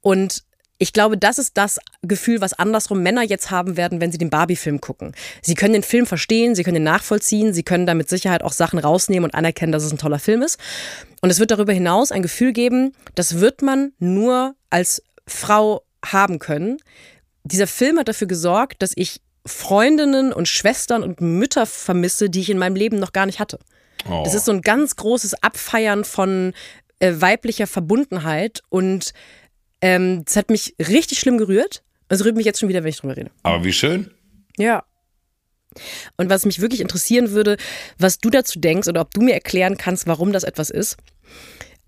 Und 0.00 0.44
ich 0.78 0.92
glaube, 0.92 1.18
das 1.18 1.38
ist 1.38 1.56
das 1.56 1.78
Gefühl, 2.02 2.40
was 2.40 2.52
andersrum 2.52 3.02
Männer 3.02 3.22
jetzt 3.22 3.50
haben 3.50 3.76
werden, 3.76 4.00
wenn 4.00 4.12
sie 4.12 4.18
den 4.18 4.30
Barbie-Film 4.30 4.80
gucken. 4.80 5.12
Sie 5.42 5.54
können 5.54 5.72
den 5.72 5.82
Film 5.82 6.06
verstehen, 6.06 6.54
sie 6.54 6.62
können 6.62 6.76
ihn 6.76 6.84
nachvollziehen, 6.84 7.52
sie 7.52 7.64
können 7.64 7.86
da 7.86 7.94
mit 7.94 8.08
Sicherheit 8.08 8.42
auch 8.44 8.52
Sachen 8.52 8.78
rausnehmen 8.78 9.24
und 9.24 9.34
anerkennen, 9.34 9.72
dass 9.72 9.82
es 9.82 9.92
ein 9.92 9.98
toller 9.98 10.20
Film 10.20 10.42
ist. 10.42 10.58
Und 11.20 11.30
es 11.30 11.40
wird 11.40 11.50
darüber 11.50 11.72
hinaus 11.72 12.12
ein 12.12 12.22
Gefühl 12.22 12.52
geben, 12.52 12.92
das 13.16 13.40
wird 13.40 13.60
man 13.60 13.92
nur 13.98 14.54
als 14.70 15.02
Frau 15.26 15.82
haben 16.04 16.38
können. 16.38 16.78
Dieser 17.42 17.66
Film 17.66 17.98
hat 17.98 18.08
dafür 18.08 18.28
gesorgt, 18.28 18.80
dass 18.80 18.92
ich 18.94 19.20
Freundinnen 19.46 20.32
und 20.32 20.46
Schwestern 20.46 21.02
und 21.02 21.20
Mütter 21.20 21.66
vermisse, 21.66 22.30
die 22.30 22.40
ich 22.40 22.50
in 22.50 22.58
meinem 22.58 22.76
Leben 22.76 23.00
noch 23.00 23.12
gar 23.12 23.26
nicht 23.26 23.40
hatte. 23.40 23.58
Oh. 24.08 24.22
Das 24.24 24.34
ist 24.34 24.44
so 24.44 24.52
ein 24.52 24.62
ganz 24.62 24.94
großes 24.94 25.42
Abfeiern 25.42 26.04
von 26.04 26.52
äh, 27.00 27.14
weiblicher 27.16 27.66
Verbundenheit 27.66 28.62
und 28.68 29.12
ähm, 29.80 30.24
das 30.24 30.36
hat 30.36 30.50
mich 30.50 30.74
richtig 30.78 31.18
schlimm 31.18 31.38
gerührt. 31.38 31.82
Es 32.08 32.24
rührt 32.24 32.36
mich 32.36 32.46
jetzt 32.46 32.60
schon 32.60 32.68
wieder, 32.68 32.82
wenn 32.82 32.90
ich 32.90 32.98
drüber 32.98 33.16
rede. 33.16 33.30
Aber 33.42 33.64
wie 33.64 33.72
schön. 33.72 34.10
Ja. 34.56 34.84
Und 36.16 36.30
was 36.30 36.46
mich 36.46 36.60
wirklich 36.60 36.80
interessieren 36.80 37.30
würde, 37.30 37.56
was 37.98 38.18
du 38.18 38.30
dazu 38.30 38.58
denkst 38.58 38.88
oder 38.88 39.02
ob 39.02 39.12
du 39.12 39.20
mir 39.20 39.34
erklären 39.34 39.76
kannst, 39.76 40.06
warum 40.06 40.32
das 40.32 40.42
etwas 40.42 40.70
ist. 40.70 40.96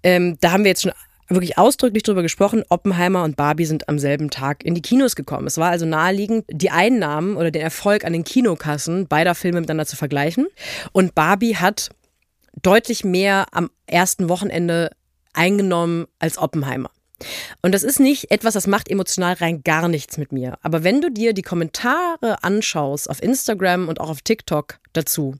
Ähm, 0.02 0.36
da 0.40 0.52
haben 0.52 0.64
wir 0.64 0.70
jetzt 0.70 0.82
schon 0.82 0.92
wirklich 1.28 1.58
ausdrücklich 1.58 2.02
drüber 2.02 2.22
gesprochen. 2.22 2.62
Oppenheimer 2.68 3.24
und 3.24 3.36
Barbie 3.36 3.64
sind 3.64 3.88
am 3.88 3.98
selben 3.98 4.30
Tag 4.30 4.64
in 4.64 4.74
die 4.74 4.82
Kinos 4.82 5.16
gekommen. 5.16 5.46
Es 5.46 5.58
war 5.58 5.70
also 5.70 5.86
naheliegend, 5.86 6.44
die 6.50 6.70
Einnahmen 6.70 7.36
oder 7.36 7.50
den 7.50 7.62
Erfolg 7.62 8.04
an 8.04 8.12
den 8.12 8.24
Kinokassen 8.24 9.06
beider 9.06 9.34
Filme 9.34 9.60
miteinander 9.60 9.86
zu 9.86 9.96
vergleichen. 9.96 10.48
Und 10.92 11.14
Barbie 11.14 11.56
hat 11.56 11.90
deutlich 12.62 13.04
mehr 13.04 13.46
am 13.52 13.70
ersten 13.86 14.28
Wochenende 14.28 14.90
eingenommen 15.32 16.06
als 16.18 16.36
Oppenheimer. 16.36 16.90
Und 17.62 17.72
das 17.72 17.82
ist 17.82 18.00
nicht 18.00 18.30
etwas, 18.30 18.54
das 18.54 18.66
macht 18.66 18.88
emotional 18.88 19.34
rein 19.34 19.62
gar 19.62 19.88
nichts 19.88 20.16
mit 20.16 20.32
mir. 20.32 20.58
Aber 20.62 20.82
wenn 20.82 21.00
du 21.00 21.10
dir 21.10 21.32
die 21.32 21.42
Kommentare 21.42 22.42
anschaust 22.42 23.08
auf 23.10 23.22
Instagram 23.22 23.88
und 23.88 24.00
auch 24.00 24.08
auf 24.08 24.22
TikTok 24.22 24.78
dazu, 24.92 25.34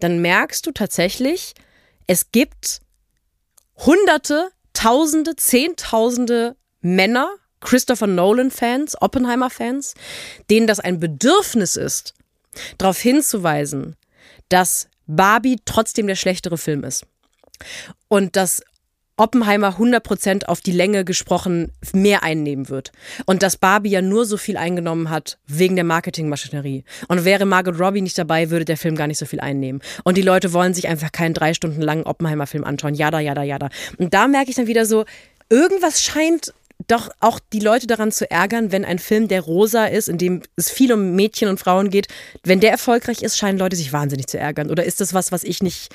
dann 0.00 0.20
merkst 0.20 0.66
du 0.66 0.72
tatsächlich, 0.72 1.54
es 2.06 2.30
gibt 2.30 2.80
Hunderte, 3.76 4.50
Tausende, 4.72 5.34
Zehntausende 5.34 6.56
Männer, 6.80 7.30
Christopher 7.60 8.06
Nolan-Fans, 8.06 9.00
Oppenheimer-Fans, 9.02 9.94
denen 10.50 10.68
das 10.68 10.78
ein 10.78 11.00
Bedürfnis 11.00 11.76
ist, 11.76 12.14
darauf 12.78 12.98
hinzuweisen, 12.98 13.96
dass 14.48 14.88
Barbie 15.06 15.58
trotzdem 15.64 16.06
der 16.06 16.14
schlechtere 16.14 16.58
Film 16.58 16.84
ist. 16.84 17.06
Und 18.06 18.36
dass 18.36 18.62
Oppenheimer 19.18 19.76
100% 19.78 20.46
auf 20.46 20.60
die 20.60 20.72
Länge 20.72 21.04
gesprochen 21.04 21.72
mehr 21.92 22.22
einnehmen 22.22 22.68
wird. 22.68 22.92
Und 23.26 23.42
dass 23.42 23.56
Barbie 23.56 23.90
ja 23.90 24.02
nur 24.02 24.24
so 24.24 24.36
viel 24.36 24.56
eingenommen 24.56 25.10
hat 25.10 25.38
wegen 25.46 25.74
der 25.74 25.84
Marketingmaschinerie. 25.84 26.84
Und 27.08 27.24
wäre 27.24 27.44
Margot 27.44 27.78
Robbie 27.78 28.00
nicht 28.00 28.16
dabei, 28.16 28.50
würde 28.50 28.64
der 28.64 28.76
Film 28.76 28.96
gar 28.96 29.06
nicht 29.06 29.18
so 29.18 29.26
viel 29.26 29.40
einnehmen. 29.40 29.82
Und 30.04 30.16
die 30.16 30.22
Leute 30.22 30.52
wollen 30.52 30.74
sich 30.74 30.88
einfach 30.88 31.12
keinen 31.12 31.34
drei 31.34 31.52
Stunden 31.52 31.82
langen 31.82 32.04
Oppenheimer-Film 32.04 32.64
anschauen. 32.64 32.94
Jada, 32.94 33.20
jada, 33.20 33.42
jada. 33.42 33.68
Und 33.98 34.14
da 34.14 34.28
merke 34.28 34.50
ich 34.50 34.56
dann 34.56 34.66
wieder 34.66 34.86
so, 34.86 35.04
irgendwas 35.50 36.02
scheint 36.02 36.54
doch 36.86 37.10
auch 37.20 37.40
die 37.52 37.60
Leute 37.60 37.86
daran 37.86 38.12
zu 38.12 38.30
ärgern, 38.30 38.70
wenn 38.70 38.84
ein 38.84 38.98
Film, 38.98 39.28
der 39.28 39.40
rosa 39.40 39.86
ist, 39.86 40.08
in 40.08 40.16
dem 40.16 40.42
es 40.56 40.70
viel 40.70 40.92
um 40.92 41.16
Mädchen 41.16 41.48
und 41.48 41.58
Frauen 41.58 41.90
geht, 41.90 42.06
wenn 42.44 42.60
der 42.60 42.70
erfolgreich 42.70 43.22
ist, 43.22 43.36
scheinen 43.36 43.58
Leute 43.58 43.76
sich 43.76 43.92
wahnsinnig 43.92 44.28
zu 44.28 44.38
ärgern. 44.38 44.70
Oder 44.70 44.84
ist 44.84 45.00
das 45.00 45.12
was, 45.12 45.32
was 45.32 45.42
ich 45.42 45.62
nicht 45.62 45.90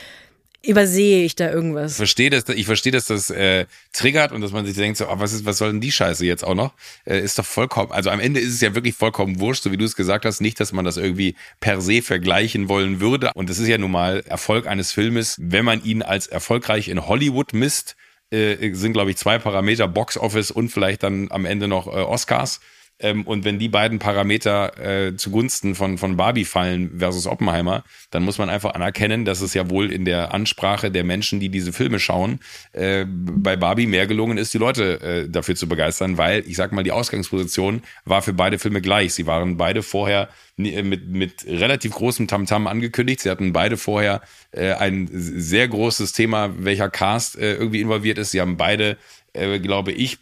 übersehe 0.65 1.25
ich 1.25 1.35
da 1.35 1.51
irgendwas. 1.51 1.91
Ich 1.91 1.97
verstehe, 1.97 2.29
dass, 2.29 2.47
ich 2.47 2.65
verstehe, 2.65 2.91
dass 2.91 3.05
das 3.05 3.29
äh, 3.29 3.65
triggert 3.91 4.31
und 4.31 4.41
dass 4.41 4.51
man 4.51 4.65
sich 4.65 4.75
denkt, 4.75 4.97
so, 4.97 5.07
oh, 5.09 5.15
was, 5.19 5.33
ist, 5.33 5.45
was 5.45 5.57
soll 5.57 5.71
denn 5.71 5.81
die 5.81 5.91
Scheiße 5.91 6.25
jetzt 6.25 6.43
auch 6.43 6.55
noch? 6.55 6.73
Äh, 7.05 7.19
ist 7.19 7.37
doch 7.37 7.45
vollkommen, 7.45 7.91
also 7.91 8.09
am 8.09 8.19
Ende 8.19 8.39
ist 8.39 8.53
es 8.53 8.61
ja 8.61 8.73
wirklich 8.73 8.95
vollkommen 8.95 9.39
wurscht, 9.39 9.63
so 9.63 9.71
wie 9.71 9.77
du 9.77 9.85
es 9.85 9.95
gesagt 9.95 10.25
hast, 10.25 10.39
nicht, 10.39 10.59
dass 10.59 10.71
man 10.71 10.85
das 10.85 10.97
irgendwie 10.97 11.35
per 11.59 11.81
se 11.81 12.01
vergleichen 12.01 12.69
wollen 12.69 13.01
würde. 13.01 13.31
Und 13.35 13.49
es 13.49 13.59
ist 13.59 13.67
ja 13.67 13.77
nun 13.77 13.91
mal 13.91 14.23
Erfolg 14.25 14.65
eines 14.65 14.93
Filmes, 14.93 15.37
wenn 15.39 15.65
man 15.65 15.83
ihn 15.83 16.01
als 16.01 16.27
erfolgreich 16.27 16.87
in 16.87 17.07
Hollywood 17.07 17.53
misst, 17.53 17.95
äh, 18.31 18.73
sind, 18.73 18.93
glaube 18.93 19.11
ich, 19.11 19.17
zwei 19.17 19.39
Parameter, 19.39 19.87
Box 19.87 20.17
Office 20.17 20.49
und 20.49 20.69
vielleicht 20.69 21.03
dann 21.03 21.27
am 21.29 21.45
Ende 21.45 21.67
noch 21.67 21.87
äh, 21.87 22.01
Oscars. 22.01 22.61
Ähm, 23.03 23.23
und 23.27 23.43
wenn 23.43 23.59
die 23.59 23.67
beiden 23.67 23.99
Parameter 23.99 24.79
äh, 24.79 25.15
zugunsten 25.15 25.75
von, 25.75 25.97
von 25.97 26.15
Barbie 26.15 26.45
fallen 26.45 26.97
versus 26.97 27.27
Oppenheimer, 27.27 27.83
dann 28.09 28.23
muss 28.23 28.37
man 28.37 28.49
einfach 28.49 28.73
anerkennen, 28.73 29.25
dass 29.25 29.41
es 29.41 29.53
ja 29.53 29.69
wohl 29.69 29.91
in 29.91 30.05
der 30.05 30.33
Ansprache 30.33 30.89
der 30.89 31.03
Menschen, 31.03 31.39
die 31.39 31.49
diese 31.49 31.73
Filme 31.73 31.99
schauen, 31.99 32.39
äh, 32.71 33.05
bei 33.07 33.57
Barbie 33.57 33.87
mehr 33.87 34.07
gelungen 34.07 34.37
ist, 34.37 34.53
die 34.53 34.57
Leute 34.57 35.01
äh, 35.01 35.29
dafür 35.29 35.55
zu 35.55 35.67
begeistern, 35.67 36.17
weil 36.17 36.43
ich 36.47 36.55
sag 36.55 36.71
mal, 36.71 36.83
die 36.83 36.93
Ausgangsposition 36.93 37.83
war 38.05 38.21
für 38.21 38.33
beide 38.33 38.57
Filme 38.57 38.81
gleich. 38.81 39.13
Sie 39.13 39.27
waren 39.27 39.57
beide 39.57 39.83
vorher 39.83 40.29
äh, 40.57 40.81
mit, 40.81 41.09
mit 41.09 41.45
relativ 41.45 41.91
großem 41.91 42.27
Tamtam 42.27 42.63
-Tam 42.63 42.69
angekündigt. 42.69 43.19
Sie 43.19 43.29
hatten 43.29 43.51
beide 43.51 43.75
vorher 43.75 44.21
äh, 44.51 44.71
ein 44.71 45.09
sehr 45.11 45.67
großes 45.67 46.13
Thema, 46.13 46.53
welcher 46.57 46.89
Cast 46.89 47.37
äh, 47.37 47.55
irgendwie 47.55 47.81
involviert 47.81 48.17
ist. 48.17 48.31
Sie 48.31 48.39
haben 48.39 48.55
beide, 48.55 48.97
äh, 49.33 49.59
glaube 49.59 49.91
ich, 49.91 50.19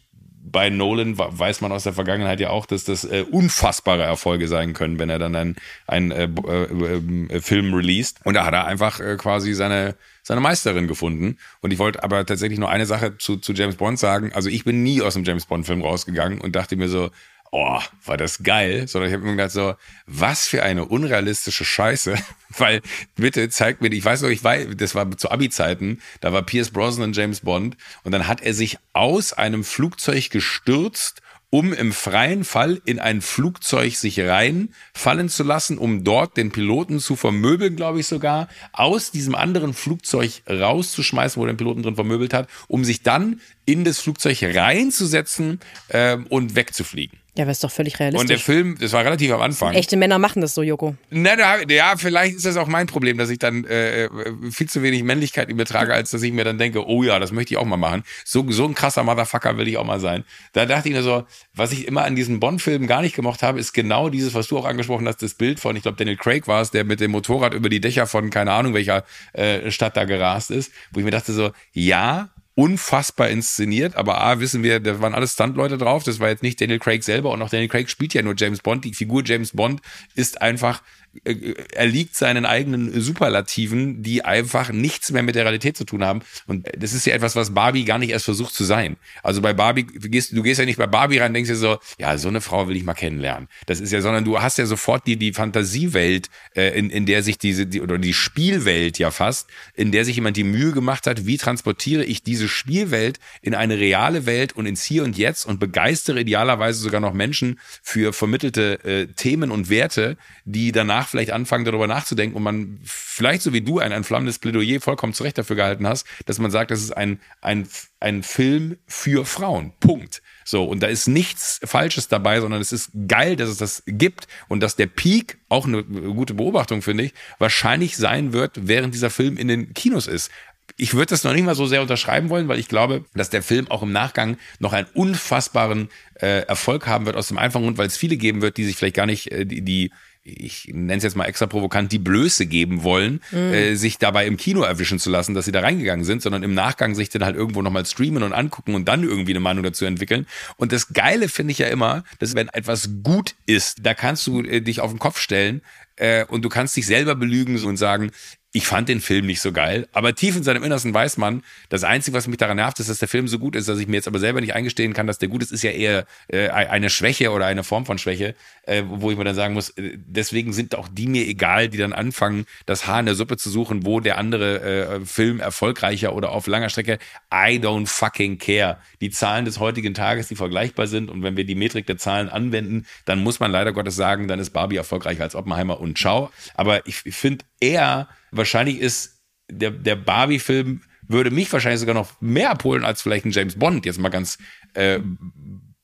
bei 0.52 0.70
Nolan 0.70 1.18
weiß 1.18 1.62
man 1.62 1.72
aus 1.72 1.84
der 1.84 1.94
Vergangenheit 1.94 2.40
ja 2.40 2.50
auch, 2.50 2.66
dass 2.66 2.84
das 2.84 3.04
äh, 3.04 3.26
unfassbare 3.30 4.04
Erfolge 4.04 4.48
sein 4.48 4.74
können, 4.74 5.00
wenn 5.00 5.10
er 5.10 5.20
dann 5.20 5.36
einen, 5.36 5.56
einen 5.88 6.12
äh, 6.12 6.24
äh, 6.26 7.36
äh, 7.36 7.42
Film 7.42 7.74
released. 7.74 8.20
Und 8.24 8.34
da 8.34 8.46
hat 8.46 8.54
er 8.54 8.66
einfach 8.66 9.00
äh, 9.00 9.18
quasi 9.18 9.54
seine, 9.54 9.96
seine 10.24 10.42
Meisterin 10.42 10.88
gefunden. 10.88 11.38
Und 11.62 11.72
ich 11.72 11.80
wollte 11.80 12.04
aber 12.04 12.26
tatsächlich 12.26 12.60
nur 12.60 12.70
eine 12.70 12.86
Sache 12.86 13.18
zu, 13.18 13.38
zu 13.38 13.54
James 13.54 13.76
Bond 13.76 14.00
sagen. 14.00 14.32
Also 14.34 14.50
ich 14.50 14.64
bin 14.64 14.84
nie 14.84 15.02
aus 15.02 15.14
dem 15.14 15.24
James 15.24 15.46
Bond-Film 15.46 15.82
rausgegangen 15.82 16.42
und 16.42 16.56
dachte 16.56 16.76
mir 16.76 16.90
so, 16.90 17.10
oh, 17.52 17.80
war 18.06 18.18
das 18.18 18.44
geil, 18.44 18.88
sondern 18.88 19.10
ich 19.10 19.14
habe 19.14 19.26
mir 19.26 19.32
gedacht 19.32 19.52
so, 19.52 19.76
was 20.08 20.48
für 20.48 20.64
eine 20.64 20.86
unrealistische 20.86 21.66
Scheiße, 21.66 22.16
weil 22.58 22.82
bitte 23.16 23.50
zeigt 23.50 23.82
mir, 23.82 23.92
ich 23.92 24.04
weiß 24.04 24.22
noch, 24.22 24.30
ich 24.30 24.44
weiß, 24.44 24.70
das 24.78 24.96
war 24.96 25.10
zu 25.18 25.30
Abi-Zeiten, 25.30 26.02
da 26.22 26.34
war 26.34 26.44
Pierce 26.44 26.72
Brosnan 26.72 27.14
James 27.14 27.42
Bond 27.42 27.76
und 28.04 28.14
dann 28.14 28.28
hat 28.28 28.42
er 28.42 28.54
sich 28.54 28.78
aus 28.94 29.34
einem 29.34 29.64
Flugzeug 29.64 30.30
gestürzt 30.30 31.22
um 31.54 31.74
im 31.74 31.92
freien 31.92 32.46
Fall 32.46 32.82
in 32.86 33.00
ein 33.00 33.22
Flugzeug 33.22 33.96
sich 33.96 34.22
reinfallen 34.22 35.28
zu 35.28 35.44
lassen, 35.44 35.78
um 35.78 36.06
dort 36.06 36.38
den 36.38 36.52
Piloten 36.52 37.00
zu 37.00 37.18
vermöbeln, 37.18 37.76
glaube 37.76 38.00
ich 38.00 38.08
sogar, 38.08 38.48
aus 38.72 39.12
diesem 39.12 39.36
anderen 39.36 39.74
Flugzeug 39.74 40.42
rauszuschmeißen, 40.50 41.42
wo 41.42 41.46
der 41.46 41.54
Piloten 41.54 41.84
drin 41.84 41.96
vermöbelt 41.96 42.34
hat, 42.34 42.48
um 42.70 42.86
sich 42.86 43.04
dann 43.04 43.42
in 43.66 43.84
das 43.84 44.00
Flugzeug 44.00 44.42
reinzusetzen 44.42 45.60
äh, 45.90 46.18
und 46.30 46.56
wegzufliegen. 46.56 47.20
Ja, 47.38 47.46
aber 47.46 47.52
ist 47.52 47.64
doch 47.64 47.72
völlig 47.72 47.98
realistisch. 47.98 48.22
Und 48.22 48.30
der 48.30 48.40
Film, 48.40 48.78
das 48.78 48.92
war 48.92 49.06
relativ 49.06 49.32
am 49.32 49.40
Anfang. 49.40 49.74
Echte 49.74 49.96
Männer 49.96 50.20
machen 50.20 50.42
das 50.42 50.54
so, 50.54 50.64
Joko. 50.64 50.98
Na, 51.12 51.38
da, 51.38 51.62
ja, 51.62 51.94
vielleicht 51.96 52.36
ist 52.36 52.46
das 52.46 52.58
auch 52.58 52.68
mein 52.68 52.88
Problem, 52.88 53.18
dass 53.18 53.30
ich 53.30 53.40
dann 53.40 53.64
äh, 53.64 54.10
viel 54.52 54.68
zu 54.68 54.84
wenig 54.84 55.04
Männlichkeit 55.04 55.48
übertrage, 55.48 55.94
als 55.94 56.12
dass 56.12 56.24
ich 56.24 56.34
mir 56.34 56.44
dann 56.44 56.58
denke, 56.58 56.86
oh 56.86 57.04
ja, 57.04 57.20
das 57.20 57.32
möchte 57.32 57.54
ich 57.54 57.58
auch 57.58 57.66
mal 57.66 57.78
machen. 57.78 58.04
So, 58.26 58.52
so 58.52 58.66
ein 58.66 58.76
krasser 58.76 59.04
Motherfucker 59.04 59.58
will 59.58 59.70
ich 59.70 59.78
auch 59.78 59.86
mal 59.86 60.02
sein. 60.02 60.26
Da 60.52 60.66
dachte 60.66 60.90
ich 60.90 60.94
mir 60.94 61.04
so, 61.04 61.24
was 61.54 61.72
ich 61.72 61.88
immer 61.88 62.04
an 62.04 62.18
diesen 62.18 62.42
Bond-Filmen 62.42 62.86
gar 62.86 63.02
nicht 63.02 63.16
gemocht 63.16 63.44
habe, 63.44 63.62
ist 63.62 63.72
genau 63.72 64.10
dieses, 64.10 64.34
was 64.34 64.50
du 64.50 64.58
auch 64.58 64.66
angesprochen 64.66 65.08
hast, 65.08 65.22
das 65.22 65.34
Bild 65.34 65.62
von, 65.62 65.78
ich 65.78 65.84
glaube, 65.84 65.98
Daniel 65.98 66.18
Craig 66.18 66.50
war 66.50 66.62
es, 66.62 66.72
der 66.72 66.84
mit 66.84 67.00
dem 67.00 67.12
Motorrad 67.12 67.54
über 67.54 67.70
die 67.70 67.80
Dächer 67.80 68.08
von 68.08 68.30
keine 68.30 68.52
Ahnung 68.52 68.74
welcher 68.74 69.06
äh, 69.32 69.72
Stadt 69.72 69.96
da 69.96 70.04
gerast 70.04 70.52
ist, 70.52 70.74
wo 70.92 71.00
ich 71.00 71.06
mir 71.06 71.12
dachte 71.12 71.32
so, 71.32 71.52
ja, 71.72 72.30
unfassbar 72.56 73.30
inszeniert, 73.30 73.96
aber 73.96 74.22
A, 74.22 74.40
wissen 74.40 74.62
wir, 74.62 74.80
da 74.80 75.00
waren 75.00 75.14
alles 75.14 75.34
Stuntleute 75.34 75.78
drauf, 75.78 76.04
das 76.04 76.20
war 76.20 76.30
jetzt 76.30 76.44
nicht 76.44 76.60
Daniel 76.60 76.80
Craig 76.80 77.04
selber. 77.04 77.32
Und 77.32 77.42
auch 77.42 77.50
Daniel 77.50 77.70
Craig 77.70 77.90
spielt 77.90 78.14
ja 78.14 78.22
nur 78.22 78.36
James 78.38 78.62
Bond, 78.62 78.84
die 78.84 78.94
Figur 78.94 79.24
James 79.26 79.52
Bond 79.52 79.82
ist 80.16 80.42
einfach 80.42 80.82
er 81.24 81.88
liegt 81.88 82.16
seinen 82.16 82.46
eigenen 82.46 83.02
Superlativen, 83.02 84.02
die 84.02 84.24
einfach 84.24 84.72
nichts 84.72 85.12
mehr 85.12 85.24
mit 85.24 85.36
der 85.36 85.44
Realität 85.44 85.76
zu 85.76 85.84
tun 85.84 86.06
haben. 86.06 86.22
Und 86.48 86.68
das 86.78 86.94
ist 86.94 87.06
ja 87.06 87.14
etwas, 87.14 87.36
was 87.36 87.54
Barbie 87.54 87.84
gar 87.84 87.98
nicht 87.98 88.12
erst 88.12 88.26
versucht 88.26 88.54
zu 88.54 88.64
sein. 88.64 88.96
Also 89.22 89.42
bei 89.42 89.54
Barbie, 89.54 89.84
du 89.84 90.10
gehst, 90.10 90.32
du 90.32 90.42
gehst 90.42 90.60
ja 90.60 90.66
nicht 90.66 90.78
bei 90.78 90.88
Barbie 90.88 91.18
rein, 91.18 91.34
denkst 91.34 91.50
dir 91.50 91.56
so, 91.56 91.80
ja, 91.98 92.18
so 92.18 92.30
eine 92.30 92.40
Frau 92.40 92.68
will 92.68 92.78
ich 92.78 92.84
mal 92.84 92.94
kennenlernen. 92.94 93.50
Das 93.66 93.82
ist 93.82 93.92
ja, 93.92 94.02
sondern 94.02 94.24
du 94.24 94.42
hast 94.42 94.58
ja 94.58 94.66
sofort 94.66 95.06
die, 95.06 95.18
die 95.18 95.34
Fantasiewelt, 95.34 96.30
äh, 96.56 96.78
in, 96.78 96.90
in 96.90 97.06
der 97.06 97.24
sich 97.24 97.38
diese, 97.38 97.68
die, 97.68 97.82
oder 97.82 97.98
die 97.98 98.14
Spielwelt 98.14 98.98
ja 98.98 99.12
fast, 99.12 99.50
in 99.76 99.92
der 99.92 100.06
sich 100.06 100.16
jemand 100.16 100.38
die 100.38 100.46
Mühe 100.46 100.72
gemacht 100.72 101.08
hat, 101.08 101.26
wie 101.26 101.38
transportiere 101.38 102.06
ich 102.06 102.24
diese 102.24 102.48
Spielwelt 102.48 103.20
in 103.42 103.54
eine 103.54 103.78
reale 103.78 104.26
Welt 104.26 104.54
und 104.54 104.66
ins 104.66 104.84
Hier 104.84 105.04
und 105.04 105.18
Jetzt 105.18 105.46
und 105.46 105.60
begeistere 105.60 106.22
idealerweise 106.22 106.80
sogar 106.80 107.02
noch 107.02 107.14
Menschen 107.14 107.60
für 107.84 108.14
vermittelte 108.14 108.84
äh, 108.86 109.08
Themen 109.08 109.52
und 109.52 109.70
Werte, 109.70 110.18
die 110.46 110.72
danach 110.72 111.01
danach 111.02 111.10
vielleicht 111.10 111.32
anfangen, 111.32 111.66
darüber 111.66 111.88
nachzudenken 111.88 112.36
und 112.36 112.44
man 112.44 112.80
vielleicht 112.84 113.42
so 113.42 113.54
wie 113.54 113.62
du 113.62 113.80
ein, 113.80 113.92
ein 113.92 114.04
flammendes 114.04 114.40
Plädoyer 114.40 114.80
vollkommen 114.80 115.14
zurecht 115.14 115.38
dafür 115.38 115.56
gehalten 115.56 115.88
hast, 115.88 116.06
dass 116.26 116.40
man 116.40 116.52
sagt, 116.52 116.72
das 116.72 116.82
ist 116.82 116.92
ein, 116.92 117.20
ein, 117.42 117.68
ein 118.00 118.24
Film 118.24 118.78
für 118.88 119.26
Frauen. 119.26 119.74
Punkt. 119.80 120.22
So, 120.44 120.64
und 120.64 120.82
da 120.82 120.88
ist 120.88 121.08
nichts 121.08 121.60
Falsches 121.64 122.08
dabei, 122.08 122.42
sondern 122.42 122.62
es 122.62 122.72
ist 122.72 122.92
geil, 123.08 123.36
dass 123.36 123.50
es 123.50 123.58
das 123.58 123.84
gibt 123.86 124.28
und 124.48 124.62
dass 124.62 124.76
der 124.76 124.88
Peak, 124.88 125.38
auch 125.50 125.66
eine 125.66 125.84
gute 125.84 126.34
Beobachtung, 126.34 126.82
finde 126.82 127.04
ich, 127.04 127.14
wahrscheinlich 127.40 127.98
sein 127.98 128.34
wird, 128.34 128.68
während 128.68 128.94
dieser 128.94 129.10
Film 129.10 129.38
in 129.38 129.48
den 129.48 129.74
Kinos 129.74 130.08
ist 130.08 130.32
ich 130.78 130.94
würde 130.94 131.08
das 131.08 131.24
noch 131.24 131.34
nicht 131.34 131.44
mal 131.44 131.56
so 131.56 131.66
sehr 131.66 131.82
unterschreiben 131.82 132.30
wollen, 132.30 132.48
weil 132.48 132.60
ich 132.60 132.68
glaube, 132.68 133.06
dass 133.14 133.30
der 133.30 133.44
Film 133.44 133.70
auch 133.70 133.84
im 133.84 133.92
Nachgang 133.92 134.38
noch 134.60 134.74
einen 134.74 134.88
unfassbaren 134.94 135.90
äh, 136.16 136.42
Erfolg 136.48 136.88
haben 136.88 137.06
wird 137.06 137.16
aus 137.16 137.28
dem 137.28 137.38
einfachen 137.38 137.64
Grund, 137.64 137.78
weil 137.78 137.88
es 137.88 137.98
viele 137.98 138.18
geben 138.18 138.42
wird, 138.42 138.58
die 138.58 138.66
sich 138.66 138.78
vielleicht 138.78 138.96
gar 138.96 139.06
nicht 139.06 139.32
äh, 139.32 139.46
die, 139.46 139.62
die 139.62 139.92
ich 140.24 140.68
nenne 140.72 140.98
es 140.98 141.04
jetzt 141.04 141.16
mal 141.16 141.26
extra 141.26 141.48
provokant, 141.48 141.92
die 141.92 142.00
Blöße 142.00 142.46
geben 142.46 142.84
wollen, 142.84 143.22
mhm. 143.32 143.38
äh, 143.38 143.76
sich 143.76 143.98
dabei 143.98 144.28
im 144.28 144.38
Kino 144.38 144.62
erwischen 144.62 145.00
zu 145.00 145.10
lassen, 145.10 145.34
dass 145.34 145.46
sie 145.46 145.52
da 145.52 145.62
reingegangen 145.62 146.06
sind, 146.06 146.22
sondern 146.22 146.44
im 146.44 146.54
Nachgang 146.54 146.94
sich 146.94 147.10
dann 147.10 147.24
halt 147.24 147.36
irgendwo 147.36 147.62
nochmal 147.62 147.86
streamen 147.86 148.22
und 148.22 148.34
angucken 148.34 148.76
und 148.76 148.88
dann 148.88 149.04
irgendwie 149.04 149.32
eine 149.32 149.40
Meinung 149.40 149.64
dazu 149.64 149.86
entwickeln. 149.86 150.28
Und 150.58 150.72
das 150.72 150.94
Geile 150.94 151.28
finde 151.28 151.52
ich 151.52 151.58
ja 151.58 151.68
immer, 151.68 152.04
dass 152.20 152.36
wenn 152.36 152.50
etwas 152.50 152.90
gut 153.04 153.36
ist, 153.48 153.80
da 153.84 153.94
kannst 153.94 154.28
du 154.28 154.42
äh, 154.42 154.62
dich 154.62 154.80
auf 154.80 154.92
den 154.92 155.00
Kopf 155.00 155.20
stellen 155.20 155.62
äh, 155.96 156.26
und 156.26 156.44
du 156.44 156.50
kannst 156.50 156.76
dich 156.78 156.86
selber 156.86 157.16
belügen 157.16 157.64
und 157.64 157.78
sagen, 157.78 158.12
ich 158.54 158.68
fand 158.68 158.90
den 158.90 159.00
Film 159.00 159.26
nicht 159.26 159.40
so 159.40 159.54
geil, 159.54 159.88
aber 159.94 160.14
tief 160.14 160.36
in 160.36 160.44
seinem 160.44 160.64
Innersten 160.64 160.94
weiß 160.94 161.18
man, 161.18 161.42
das 161.70 161.86
Einzige, 161.86 162.18
was 162.18 162.28
mich 162.28 162.38
daran 162.38 162.58
nervt, 162.58 162.80
ist, 162.80 162.90
dass 162.90 163.00
der 163.00 163.08
Film 163.08 163.28
so 163.30 163.40
gut 163.40 163.56
ist, 163.56 163.70
dass 163.70 163.80
ich 163.80 163.88
mir 163.88 163.96
jetzt 163.96 164.08
aber 164.08 164.20
selber 164.20 164.42
nicht 164.42 164.54
eingestehen 164.54 164.94
kann, 164.94 165.08
dass 165.08 165.20
der 165.20 165.30
gut 165.30 165.42
ist, 165.42 165.52
ist 165.52 165.64
ja 165.64 165.72
eher 165.72 166.06
äh, 166.28 166.50
eine 166.50 166.90
Schwäche 166.90 167.32
oder 167.32 167.46
eine 167.46 167.64
Form 167.64 167.86
von 167.86 167.98
Schwäche, 167.98 168.36
äh, 168.64 168.84
wo 168.86 169.10
ich 169.10 169.18
mir 169.18 169.24
dann 169.24 169.36
sagen 169.36 169.54
muss, 169.54 169.70
äh, 169.72 169.98
deswegen 169.98 170.52
sind 170.52 170.76
auch 170.76 170.90
die 170.92 171.08
mir 171.08 171.26
egal, 171.28 171.70
die 171.70 171.78
dann 171.78 171.94
anfangen, 171.94 172.46
das 172.66 172.88
Haar 172.88 173.00
in 173.00 173.06
der 173.06 173.16
Suppe 173.16 173.38
zu 173.38 173.50
suchen, 173.50 173.86
wo 173.86 174.02
der 174.02 174.18
andere 174.18 174.62
äh, 174.62 175.06
Film 175.06 175.40
erfolgreicher 175.40 176.14
oder 176.14 176.32
auf 176.32 176.48
langer 176.48 176.70
Strecke, 176.70 177.00
I 177.34 177.58
don't 177.58 177.88
fucking 177.88 178.38
care. 178.38 178.80
Die 179.00 179.12
Zahlen 179.12 179.46
des 179.46 179.60
heutigen 179.60 179.94
Tages, 179.94 180.28
die 180.28 180.36
vergleichbar 180.36 180.88
sind 180.88 181.10
und 181.10 181.24
wenn 181.24 181.38
wir 181.38 181.46
die 181.46 181.56
Metrik 181.56 181.88
der 181.88 181.98
Zahlen 181.98 182.28
anwenden, 182.28 182.86
dann 183.06 183.24
muss 183.24 183.40
man 183.40 183.52
leider 183.52 183.72
Gottes 183.72 183.96
sagen, 183.96 184.28
dann 184.28 184.40
ist 184.40 184.50
Barbie 184.50 184.76
erfolgreicher 184.76 185.24
als 185.24 185.36
Oppenheimer 185.36 185.80
und 185.80 185.98
Ciao. 185.98 186.32
Aber 186.56 186.86
ich, 186.86 187.06
ich 187.06 187.16
finde 187.16 187.46
eher, 187.62 188.10
wahrscheinlich 188.32 188.80
ist 188.80 189.22
der, 189.50 189.72
der 189.72 189.96
Barbie-Film 189.96 190.82
würde 191.08 191.32
mich 191.32 191.52
wahrscheinlich 191.52 191.80
sogar 191.80 191.96
noch 191.96 192.20
mehr 192.22 192.52
abholen 192.52 192.86
als 192.86 193.02
vielleicht 193.02 193.26
ein 193.26 193.32
James 193.32 193.60
Bond, 193.60 193.86
jetzt 193.86 194.00
mal 194.00 194.10
ganz 194.10 194.38
äh, 194.74 195.00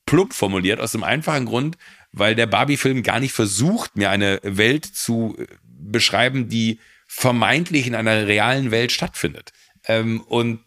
plump 0.06 0.34
formuliert, 0.34 0.80
aus 0.80 0.94
dem 0.94 1.04
einfachen 1.04 1.46
Grund, 1.46 1.78
weil 2.12 2.34
der 2.36 2.48
Barbie-Film 2.48 3.04
gar 3.04 3.20
nicht 3.20 3.34
versucht, 3.34 3.98
mir 3.98 4.10
eine 4.10 4.40
Welt 4.44 4.86
zu 4.86 5.36
äh, 5.38 5.46
beschreiben, 5.64 6.50
die 6.50 6.80
vermeintlich 7.08 7.88
in 7.88 7.96
einer 7.96 8.28
realen 8.28 8.72
Welt 8.72 8.92
stattfindet. 8.92 9.52
Ähm, 9.86 10.22
und 10.22 10.62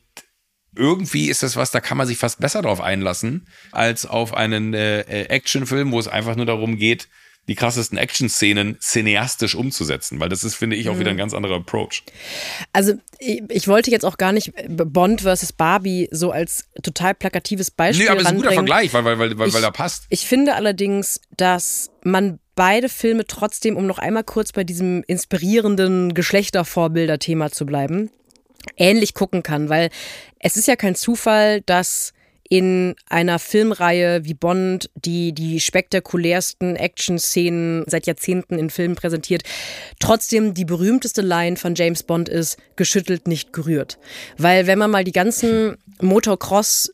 irgendwie 0.77 1.29
ist 1.29 1.43
das 1.43 1.57
was, 1.57 1.71
da 1.71 1.81
kann 1.81 1.99
man 1.99 2.07
sich 2.07 2.19
fast 2.19 2.41
besser 2.41 2.63
drauf 2.63 2.81
einlassen, 2.81 3.49
als 3.73 4.07
auf 4.07 4.35
einen 4.35 4.73
äh, 4.75 5.01
äh 5.01 5.25
Actionfilm, 5.25 5.91
wo 5.91 5.99
es 5.99 6.09
einfach 6.09 6.37
nur 6.37 6.47
darum 6.47 6.77
geht, 6.77 7.09
die 7.49 7.55
krassesten 7.55 7.99
Action-Szenen 7.99 8.79
cineastisch 8.81 9.55
umzusetzen, 9.55 10.21
weil 10.21 10.29
das 10.29 10.45
ist, 10.45 10.55
finde 10.55 10.77
ich, 10.77 10.89
auch 10.89 10.95
mhm. 10.95 11.01
wieder 11.01 11.11
ein 11.11 11.17
ganz 11.17 11.35
anderer 11.35 11.57
Approach. 11.57 12.05
Also 12.73 12.95
ich, 13.19 13.43
ich, 13.49 13.67
wollte 13.67 13.91
jetzt 13.91 14.05
auch 14.05 14.19
gar 14.19 14.33
nicht 14.33 14.53
Bond 14.69 15.23
versus 15.23 15.53
Barbie 15.53 16.09
so 16.13 16.31
als 16.31 16.69
total 16.83 17.15
plakatives 17.15 17.71
Beispiel 17.71 18.05
Nee, 18.05 18.11
aber 18.11 18.21
es 18.21 18.27
ist 18.27 18.31
ein 18.31 18.37
guter 18.37 18.53
Vergleich, 18.53 18.93
weil, 18.95 19.05
weil, 19.05 19.19
weil, 19.19 19.39
weil, 19.39 19.49
ich, 19.49 19.55
weil 19.55 19.65
er 19.65 19.73
passt. 19.73 20.05
Ich 20.11 20.27
finde 20.27 20.55
allerdings, 20.55 21.21
dass 21.37 21.91
man 22.05 22.39
beide 22.55 22.89
Filme 22.89 23.27
trotzdem, 23.27 23.77
um 23.77 23.87
noch 23.87 23.99
einmal 23.99 24.25
kurz 24.25 24.53
bei 24.53 24.65
diesem 24.65 25.03
inspirierenden 25.07 26.15
Geschlechtervorbilder-Thema 26.15 27.51
zu 27.51 27.67
bleiben, 27.67 28.11
ähnlich 28.77 29.15
gucken 29.15 29.43
kann, 29.43 29.69
weil 29.69 29.91
es 30.39 30.57
ist 30.57 30.69
ja 30.69 30.77
kein 30.77 30.95
Zufall, 30.95 31.63
dass 31.63 32.13
in 32.51 32.97
einer 33.09 33.39
Filmreihe 33.39 34.25
wie 34.25 34.35
Bond, 34.35 34.91
die 34.97 35.33
die 35.33 35.61
spektakulärsten 35.61 36.75
Action-Szenen 36.75 37.85
seit 37.87 38.09
Jahrzehnten 38.09 38.59
in 38.59 38.71
Filmen 38.71 38.97
präsentiert, 38.97 39.45
trotzdem 40.01 40.53
die 40.53 40.65
berühmteste 40.65 41.23
Line 41.23 41.57
von 41.57 41.77
James 41.77 42.03
Bond 42.03 42.29
ist, 42.29 42.59
geschüttelt, 42.75 43.29
nicht 43.29 43.53
gerührt. 43.53 43.99
Weil 44.37 44.67
wenn 44.67 44.81
man 44.81 44.91
mal 44.91 45.05
die 45.05 45.13
ganzen 45.13 45.77
Motocross, 46.03 46.93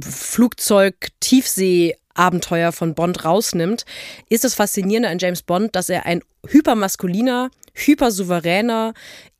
Flugzeug, 0.00 1.08
Tiefsee 1.20 1.96
Abenteuer 2.14 2.72
von 2.72 2.94
Bond 2.94 3.26
rausnimmt, 3.26 3.84
ist 4.30 4.44
das 4.44 4.54
Faszinierende 4.54 5.10
an 5.10 5.18
James 5.18 5.42
Bond, 5.42 5.76
dass 5.76 5.90
er 5.90 6.06
ein 6.06 6.22
hypermaskuliner, 6.48 7.50
hypersouveräner, 7.74 8.94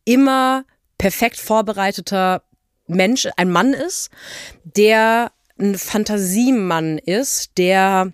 immer 0.04 0.66
perfekt 0.98 1.38
vorbereiteter 1.38 2.42
Mensch, 2.86 3.26
ein 3.38 3.50
Mann 3.50 3.72
ist, 3.72 4.10
der 4.64 5.30
ein 5.58 5.78
Fantasiemann 5.78 6.98
ist, 6.98 7.52
der 7.58 8.12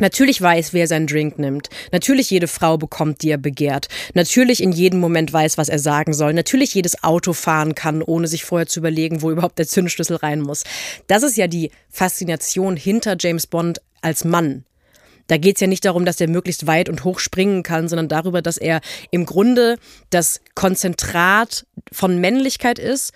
Natürlich 0.00 0.40
weiß, 0.40 0.72
wer 0.72 0.88
seinen 0.88 1.06
Drink 1.06 1.38
nimmt. 1.38 1.68
Natürlich 1.92 2.30
jede 2.30 2.48
Frau 2.48 2.78
bekommt, 2.78 3.22
die 3.22 3.28
er 3.28 3.36
begehrt. 3.36 3.88
Natürlich 4.14 4.62
in 4.62 4.72
jedem 4.72 5.00
Moment 5.00 5.30
weiß, 5.34 5.58
was 5.58 5.68
er 5.68 5.78
sagen 5.78 6.14
soll. 6.14 6.32
Natürlich 6.32 6.74
jedes 6.74 7.04
Auto 7.04 7.34
fahren 7.34 7.74
kann, 7.74 8.00
ohne 8.00 8.26
sich 8.26 8.44
vorher 8.44 8.66
zu 8.66 8.80
überlegen, 8.80 9.20
wo 9.20 9.30
überhaupt 9.30 9.58
der 9.58 9.68
Zündschlüssel 9.68 10.16
rein 10.16 10.40
muss. 10.40 10.64
Das 11.08 11.22
ist 11.22 11.36
ja 11.36 11.46
die 11.46 11.70
Faszination 11.90 12.74
hinter 12.76 13.16
James 13.20 13.46
Bond 13.46 13.82
als 14.00 14.24
Mann. 14.24 14.64
Da 15.26 15.36
geht 15.36 15.56
es 15.56 15.60
ja 15.60 15.66
nicht 15.66 15.84
darum, 15.84 16.06
dass 16.06 16.20
er 16.22 16.28
möglichst 16.28 16.66
weit 16.66 16.88
und 16.88 17.04
hoch 17.04 17.18
springen 17.18 17.62
kann, 17.62 17.86
sondern 17.86 18.08
darüber, 18.08 18.40
dass 18.40 18.56
er 18.56 18.80
im 19.10 19.26
Grunde 19.26 19.76
das 20.08 20.40
Konzentrat 20.54 21.66
von 21.92 22.18
Männlichkeit 22.18 22.78
ist, 22.78 23.12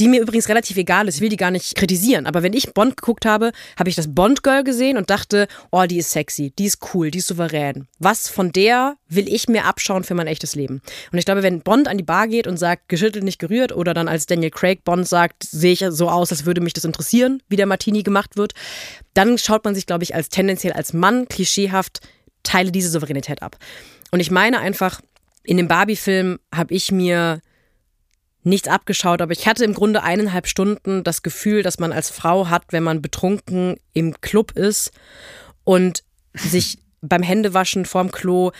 die 0.00 0.08
mir 0.08 0.20
übrigens 0.20 0.48
relativ 0.48 0.76
egal 0.76 1.08
ist. 1.08 1.16
Ich 1.16 1.20
will 1.20 1.28
die 1.28 1.36
gar 1.36 1.50
nicht 1.50 1.74
kritisieren. 1.74 2.26
Aber 2.26 2.42
wenn 2.42 2.52
ich 2.52 2.72
Bond 2.72 2.96
geguckt 2.96 3.26
habe, 3.26 3.52
habe 3.78 3.90
ich 3.90 3.96
das 3.96 4.14
Bond-Girl 4.14 4.64
gesehen 4.64 4.96
und 4.96 5.10
dachte, 5.10 5.46
oh, 5.70 5.84
die 5.84 5.98
ist 5.98 6.10
sexy, 6.10 6.52
die 6.58 6.66
ist 6.66 6.78
cool, 6.94 7.10
die 7.10 7.18
ist 7.18 7.26
souverän. 7.26 7.86
Was 7.98 8.28
von 8.28 8.52
der 8.52 8.96
will 9.08 9.32
ich 9.32 9.48
mir 9.48 9.64
abschauen 9.64 10.04
für 10.04 10.14
mein 10.14 10.26
echtes 10.26 10.54
Leben? 10.54 10.80
Und 11.12 11.18
ich 11.18 11.24
glaube, 11.24 11.42
wenn 11.42 11.60
Bond 11.60 11.88
an 11.88 11.98
die 11.98 12.04
Bar 12.04 12.28
geht 12.28 12.46
und 12.46 12.56
sagt, 12.56 12.88
geschüttelt, 12.88 13.24
nicht 13.24 13.38
gerührt, 13.38 13.72
oder 13.72 13.94
dann 13.94 14.08
als 14.08 14.26
Daniel 14.26 14.50
Craig 14.50 14.84
Bond 14.84 15.06
sagt, 15.06 15.44
sehe 15.44 15.72
ich 15.72 15.84
so 15.90 16.08
aus, 16.08 16.30
als 16.30 16.46
würde 16.46 16.60
mich 16.60 16.72
das 16.72 16.84
interessieren, 16.84 17.42
wie 17.48 17.56
der 17.56 17.66
Martini 17.66 18.02
gemacht 18.02 18.36
wird, 18.36 18.54
dann 19.14 19.38
schaut 19.38 19.64
man 19.64 19.74
sich, 19.74 19.86
glaube 19.86 20.04
ich, 20.04 20.14
als 20.14 20.28
tendenziell 20.28 20.72
als 20.72 20.92
Mann 20.92 21.28
klischeehaft 21.28 22.00
Teile 22.42 22.72
diese 22.72 22.90
Souveränität 22.90 23.42
ab. 23.42 23.56
Und 24.10 24.20
ich 24.20 24.30
meine 24.30 24.58
einfach, 24.58 25.00
in 25.44 25.56
dem 25.56 25.68
Barbie-Film 25.68 26.38
habe 26.54 26.74
ich 26.74 26.92
mir 26.92 27.40
nichts 28.44 28.68
abgeschaut, 28.68 29.22
aber 29.22 29.32
ich 29.32 29.46
hatte 29.46 29.64
im 29.64 29.74
Grunde 29.74 30.02
eineinhalb 30.02 30.46
Stunden 30.46 31.04
das 31.04 31.22
Gefühl, 31.22 31.62
dass 31.62 31.78
man 31.78 31.92
als 31.92 32.10
Frau 32.10 32.48
hat, 32.48 32.64
wenn 32.70 32.82
man 32.82 33.02
betrunken 33.02 33.76
im 33.92 34.20
Club 34.20 34.52
ist 34.52 34.92
und 35.64 36.02
sich 36.34 36.78
beim 37.02 37.22
Händewaschen 37.22 37.84
vorm 37.84 38.12
Klo 38.12 38.52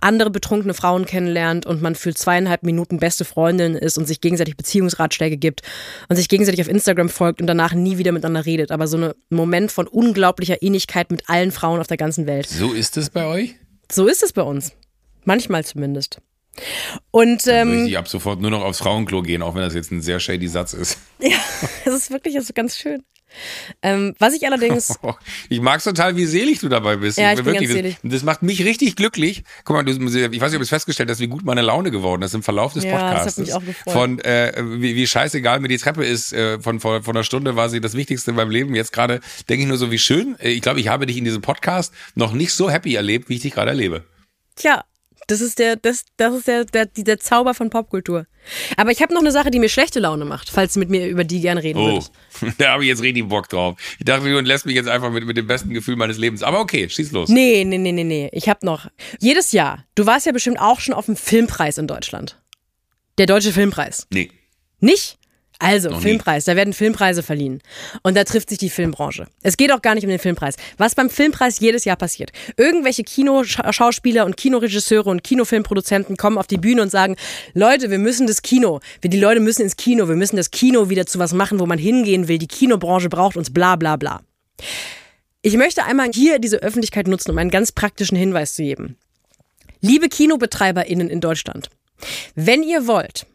andere 0.00 0.30
betrunkene 0.30 0.74
Frauen 0.74 1.06
kennenlernt 1.06 1.66
und 1.66 1.82
man 1.82 1.94
für 1.94 2.14
zweieinhalb 2.14 2.62
Minuten 2.62 2.98
beste 2.98 3.24
Freundin 3.24 3.74
ist 3.74 3.98
und 3.98 4.06
sich 4.06 4.20
gegenseitig 4.20 4.56
Beziehungsratschläge 4.56 5.36
gibt 5.36 5.62
und 6.08 6.16
sich 6.16 6.28
gegenseitig 6.28 6.60
auf 6.60 6.68
Instagram 6.68 7.08
folgt 7.08 7.40
und 7.40 7.46
danach 7.46 7.74
nie 7.74 7.98
wieder 7.98 8.12
miteinander 8.12 8.46
redet. 8.46 8.72
Aber 8.72 8.88
so 8.88 8.98
ein 8.98 9.12
Moment 9.30 9.72
von 9.72 9.86
unglaublicher 9.86 10.62
Ähnlichkeit 10.62 11.10
mit 11.10 11.28
allen 11.28 11.52
Frauen 11.52 11.80
auf 11.80 11.86
der 11.86 11.96
ganzen 11.96 12.26
Welt. 12.26 12.46
So 12.46 12.72
ist 12.72 12.96
es 12.96 13.10
bei 13.10 13.26
euch? 13.26 13.56
So 13.90 14.06
ist 14.06 14.22
es 14.22 14.32
bei 14.32 14.42
uns. 14.42 14.72
Manchmal 15.24 15.64
zumindest. 15.64 16.20
Und 17.10 17.46
ähm, 17.46 17.86
ich 17.86 17.98
ab 17.98 18.08
sofort 18.08 18.40
nur 18.40 18.50
noch 18.50 18.62
aufs 18.62 18.78
Frauenklo 18.78 19.22
gehen, 19.22 19.42
auch 19.42 19.54
wenn 19.54 19.62
das 19.62 19.74
jetzt 19.74 19.90
ein 19.90 20.02
sehr 20.02 20.20
shady 20.20 20.48
Satz 20.48 20.72
ist. 20.72 20.98
Ja, 21.18 21.38
das 21.84 21.94
ist 21.94 22.10
wirklich 22.10 22.34
das 22.34 22.44
ist 22.44 22.54
ganz 22.54 22.76
schön. 22.76 23.02
Ähm, 23.82 24.14
was 24.18 24.34
ich 24.34 24.46
allerdings. 24.46 24.98
ich 25.48 25.60
mag 25.60 25.82
total, 25.82 26.16
wie 26.16 26.26
selig 26.26 26.60
du 26.60 26.68
dabei 26.68 26.96
bist. 26.96 27.18
Ja, 27.18 27.32
ich 27.32 27.36
bin 27.36 27.46
wirklich, 27.46 27.68
ganz 27.68 27.72
selig. 27.72 27.98
Das, 28.02 28.12
das, 28.12 28.22
macht 28.22 28.42
mich 28.42 28.64
richtig 28.64 28.96
glücklich. 28.96 29.44
Guck 29.64 29.76
mal, 29.76 29.84
du, 29.84 29.92
ich 29.92 29.98
weiß 29.98 30.12
nicht, 30.12 30.32
ob 30.32 30.50
du 30.50 30.60
es 30.60 30.68
festgestellt 30.68 31.10
hast, 31.10 31.20
wie 31.20 31.26
gut 31.26 31.44
meine 31.44 31.62
Laune 31.62 31.90
geworden 31.90 32.22
ist 32.22 32.34
im 32.34 32.42
Verlauf 32.42 32.72
des 32.72 32.84
ja, 32.84 32.92
Podcasts. 32.92 33.36
Das 33.36 33.36
hat 33.36 33.44
mich 33.46 33.54
auch 33.54 33.64
gefreut. 33.64 33.92
Von 33.92 34.18
äh, 34.20 34.52
wie, 34.56 34.96
wie 34.96 35.06
scheißegal 35.06 35.60
mir 35.60 35.68
die 35.68 35.78
Treppe 35.78 36.04
ist, 36.04 36.32
äh, 36.32 36.60
von, 36.60 36.80
von, 36.80 37.02
von 37.02 37.16
einer 37.16 37.24
Stunde 37.24 37.56
war 37.56 37.68
sie 37.68 37.80
das 37.80 37.94
Wichtigste 37.94 38.30
in 38.30 38.36
meinem 38.36 38.50
Leben. 38.50 38.74
Jetzt 38.74 38.92
gerade 38.92 39.20
denke 39.48 39.62
ich 39.62 39.68
nur 39.68 39.78
so, 39.78 39.90
wie 39.90 39.98
schön. 39.98 40.36
Äh, 40.38 40.50
ich 40.50 40.62
glaube, 40.62 40.80
ich 40.80 40.88
habe 40.88 41.06
dich 41.06 41.16
in 41.16 41.24
diesem 41.24 41.42
Podcast 41.42 41.92
noch 42.14 42.32
nicht 42.32 42.52
so 42.52 42.70
happy 42.70 42.94
erlebt, 42.94 43.28
wie 43.28 43.34
ich 43.34 43.42
dich 43.42 43.52
gerade 43.52 43.70
erlebe. 43.70 44.04
Tja, 44.54 44.84
das 45.26 45.40
ist 45.40 45.58
der, 45.58 45.76
das, 45.76 46.04
das 46.16 46.34
ist 46.34 46.48
der, 46.48 46.64
der, 46.64 46.86
der 46.86 47.18
Zauber 47.18 47.54
von 47.54 47.70
Popkultur. 47.70 48.26
Aber 48.76 48.92
ich 48.92 49.02
habe 49.02 49.12
noch 49.12 49.20
eine 49.20 49.32
Sache, 49.32 49.50
die 49.50 49.58
mir 49.58 49.68
schlechte 49.68 49.98
Laune 49.98 50.24
macht, 50.24 50.50
falls 50.50 50.74
du 50.74 50.78
mit 50.78 50.88
mir 50.88 51.08
über 51.08 51.24
die 51.24 51.40
gerne 51.40 51.62
reden 51.62 51.78
oh, 51.78 51.86
würdest. 51.86 52.12
da 52.58 52.72
habe 52.72 52.84
ich 52.84 52.88
jetzt 52.88 53.02
richtig 53.02 53.28
Bock 53.28 53.48
drauf. 53.48 53.76
Ich 53.98 54.04
dachte, 54.04 54.24
du 54.24 54.40
lässt 54.40 54.66
mich 54.66 54.76
jetzt 54.76 54.88
einfach 54.88 55.10
mit, 55.10 55.26
mit 55.26 55.36
dem 55.36 55.46
besten 55.46 55.70
Gefühl 55.70 55.96
meines 55.96 56.18
Lebens. 56.18 56.42
Aber 56.42 56.60
okay, 56.60 56.88
schieß 56.88 57.10
los. 57.12 57.28
Nee, 57.28 57.64
nee, 57.64 57.78
nee, 57.78 57.92
nee, 57.92 58.04
nee. 58.04 58.30
Ich 58.32 58.48
habe 58.48 58.64
noch. 58.64 58.88
Jedes 59.18 59.52
Jahr, 59.52 59.84
du 59.96 60.06
warst 60.06 60.26
ja 60.26 60.32
bestimmt 60.32 60.60
auch 60.60 60.80
schon 60.80 60.94
auf 60.94 61.06
dem 61.06 61.16
Filmpreis 61.16 61.78
in 61.78 61.88
Deutschland. 61.88 62.40
Der 63.18 63.26
Deutsche 63.26 63.52
Filmpreis. 63.52 64.06
Nee. 64.10 64.30
nicht? 64.80 65.18
Also, 65.58 65.88
Noch 65.88 66.02
Filmpreis, 66.02 66.46
nie. 66.46 66.52
da 66.52 66.56
werden 66.56 66.74
Filmpreise 66.74 67.22
verliehen. 67.22 67.62
Und 68.02 68.16
da 68.16 68.24
trifft 68.24 68.50
sich 68.50 68.58
die 68.58 68.68
Filmbranche. 68.68 69.26
Es 69.42 69.56
geht 69.56 69.72
auch 69.72 69.80
gar 69.80 69.94
nicht 69.94 70.04
um 70.04 70.10
den 70.10 70.18
Filmpreis. 70.18 70.56
Was 70.76 70.94
beim 70.94 71.08
Filmpreis 71.08 71.60
jedes 71.60 71.84
Jahr 71.84 71.96
passiert. 71.96 72.30
Irgendwelche 72.56 73.04
Kinoschauspieler 73.04 74.26
und 74.26 74.36
Kinoregisseure 74.36 75.08
und 75.08 75.24
Kinofilmproduzenten 75.24 76.16
kommen 76.16 76.36
auf 76.36 76.46
die 76.46 76.58
Bühne 76.58 76.82
und 76.82 76.90
sagen, 76.90 77.16
Leute, 77.54 77.90
wir 77.90 77.98
müssen 77.98 78.26
das 78.26 78.42
Kino. 78.42 78.80
Wir, 79.00 79.08
die 79.08 79.18
Leute 79.18 79.40
müssen 79.40 79.62
ins 79.62 79.76
Kino. 79.76 80.08
Wir 80.08 80.16
müssen 80.16 80.36
das 80.36 80.50
Kino 80.50 80.90
wieder 80.90 81.06
zu 81.06 81.18
was 81.18 81.32
machen, 81.32 81.58
wo 81.58 81.66
man 81.66 81.78
hingehen 81.78 82.28
will. 82.28 82.38
Die 82.38 82.48
Kinobranche 82.48 83.08
braucht 83.08 83.36
uns, 83.36 83.52
bla, 83.52 83.76
bla, 83.76 83.96
bla. 83.96 84.20
Ich 85.42 85.56
möchte 85.56 85.84
einmal 85.84 86.10
hier 86.12 86.38
diese 86.38 86.58
Öffentlichkeit 86.62 87.08
nutzen, 87.08 87.30
um 87.30 87.38
einen 87.38 87.50
ganz 87.50 87.72
praktischen 87.72 88.18
Hinweis 88.18 88.54
zu 88.54 88.62
geben. 88.62 88.96
Liebe 89.80 90.08
KinobetreiberInnen 90.08 91.08
in 91.08 91.20
Deutschland, 91.20 91.70
wenn 92.34 92.62
ihr 92.62 92.86
wollt, 92.86 93.26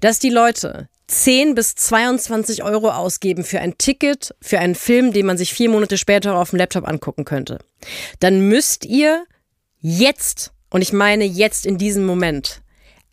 dass 0.00 0.18
die 0.18 0.30
Leute, 0.30 0.88
10 1.06 1.54
bis 1.54 1.74
22 1.74 2.62
Euro 2.62 2.90
ausgeben 2.90 3.44
für 3.44 3.60
ein 3.60 3.76
Ticket 3.78 4.34
für 4.40 4.58
einen 4.58 4.74
Film, 4.74 5.12
den 5.12 5.26
man 5.26 5.36
sich 5.36 5.52
vier 5.52 5.68
Monate 5.68 5.98
später 5.98 6.36
auf 6.36 6.50
dem 6.50 6.58
Laptop 6.58 6.88
angucken 6.88 7.24
könnte, 7.24 7.58
dann 8.20 8.48
müsst 8.48 8.84
ihr 8.84 9.24
jetzt, 9.80 10.52
und 10.70 10.82
ich 10.82 10.92
meine 10.92 11.24
jetzt 11.24 11.66
in 11.66 11.78
diesem 11.78 12.06
Moment, 12.06 12.62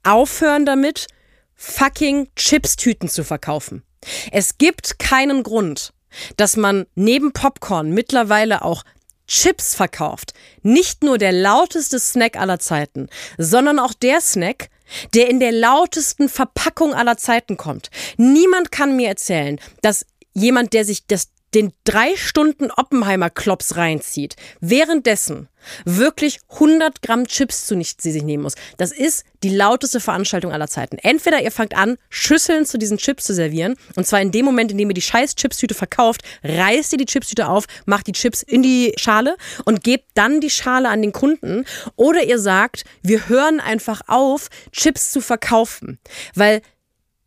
aufhören 0.04 0.66
damit, 0.66 1.08
fucking 1.56 2.30
Chipstüten 2.36 3.10
zu 3.10 3.24
verkaufen. 3.24 3.84
Es 4.32 4.58
gibt 4.58 4.98
keinen 4.98 5.44
Grund, 5.44 5.94
dass 6.38 6.58
man 6.58 6.86
neben 6.96 7.34
Popcorn 7.34 7.92
mittlerweile 7.92 8.64
auch 8.64 8.84
Chips 9.32 9.76
verkauft. 9.76 10.34
Nicht 10.62 11.04
nur 11.04 11.18
der 11.18 11.32
lauteste 11.32 12.00
Snack 12.00 12.36
aller 12.36 12.60
Zeiten, 12.60 13.08
sondern 13.38 13.80
auch 13.80 13.94
der 13.94 14.20
Snack, 14.20 14.70
der 15.14 15.30
in 15.30 15.40
der 15.40 15.54
lautesten 15.54 16.28
Verpackung 16.28 16.94
aller 16.94 17.16
Zeiten 17.16 17.56
kommt. 17.56 17.90
Niemand 18.18 18.74
kann 18.74 18.98
mir 18.98 19.08
erzählen, 19.08 19.58
dass 19.82 20.06
jemand, 20.34 20.74
der 20.74 20.84
sich 20.84 21.08
das 21.08 21.30
den 21.54 21.74
drei 21.84 22.16
Stunden 22.16 22.72
Oppenheimer-Klops 22.72 23.76
reinzieht, 23.76 24.36
währenddessen 24.60 25.50
wirklich 25.86 26.40
100 26.50 27.02
Gramm 27.02 27.28
Chips 27.28 27.68
zu 27.68 27.76
nicht 27.76 28.02
sie 28.02 28.12
sich 28.12 28.24
nehmen 28.24 28.44
muss. 28.44 28.56
Das 28.78 28.92
ist 28.92 29.26
die 29.44 29.56
lauteste 29.56 30.00
Veranstaltung 30.00 30.52
aller 30.52 30.68
Zeiten. 30.68 30.98
Entweder 30.98 31.42
ihr 31.42 31.52
fangt 31.52 31.76
an, 31.76 31.98
Schüsseln 32.10 32.66
zu 32.66 32.78
diesen 32.78 32.98
Chips 32.98 33.26
zu 33.26 33.34
servieren, 33.34 33.76
und 33.96 34.08
zwar 34.08 34.22
in 34.22 34.32
dem 34.32 34.46
Moment, 34.46 34.72
in 34.72 34.78
dem 34.78 34.90
ihr 34.90 34.94
die 34.94 35.02
scheiß 35.02 35.36
Chipstüte 35.36 35.74
verkauft, 35.74 36.22
reißt 36.44 36.94
ihr 36.94 36.98
die 36.98 37.06
Chipstüte 37.06 37.48
auf, 37.48 37.66
macht 37.86 38.08
die 38.08 38.14
Chips 38.14 38.42
in 38.42 38.64
die 38.64 38.94
Schale 38.98 39.38
und 39.66 39.84
gebt 39.84 40.06
dann 40.16 40.42
die 40.42 40.50
Schale 40.50 40.90
an 40.90 41.02
den 41.02 41.12
Kunden, 41.12 41.66
oder 41.96 42.24
ihr 42.24 42.40
sagt, 42.40 42.84
wir 43.02 43.30
hören 43.30 43.60
einfach 43.60 44.02
auf, 44.08 44.50
Chips 44.72 45.12
zu 45.12 45.22
verkaufen, 45.22 46.00
weil 46.36 46.62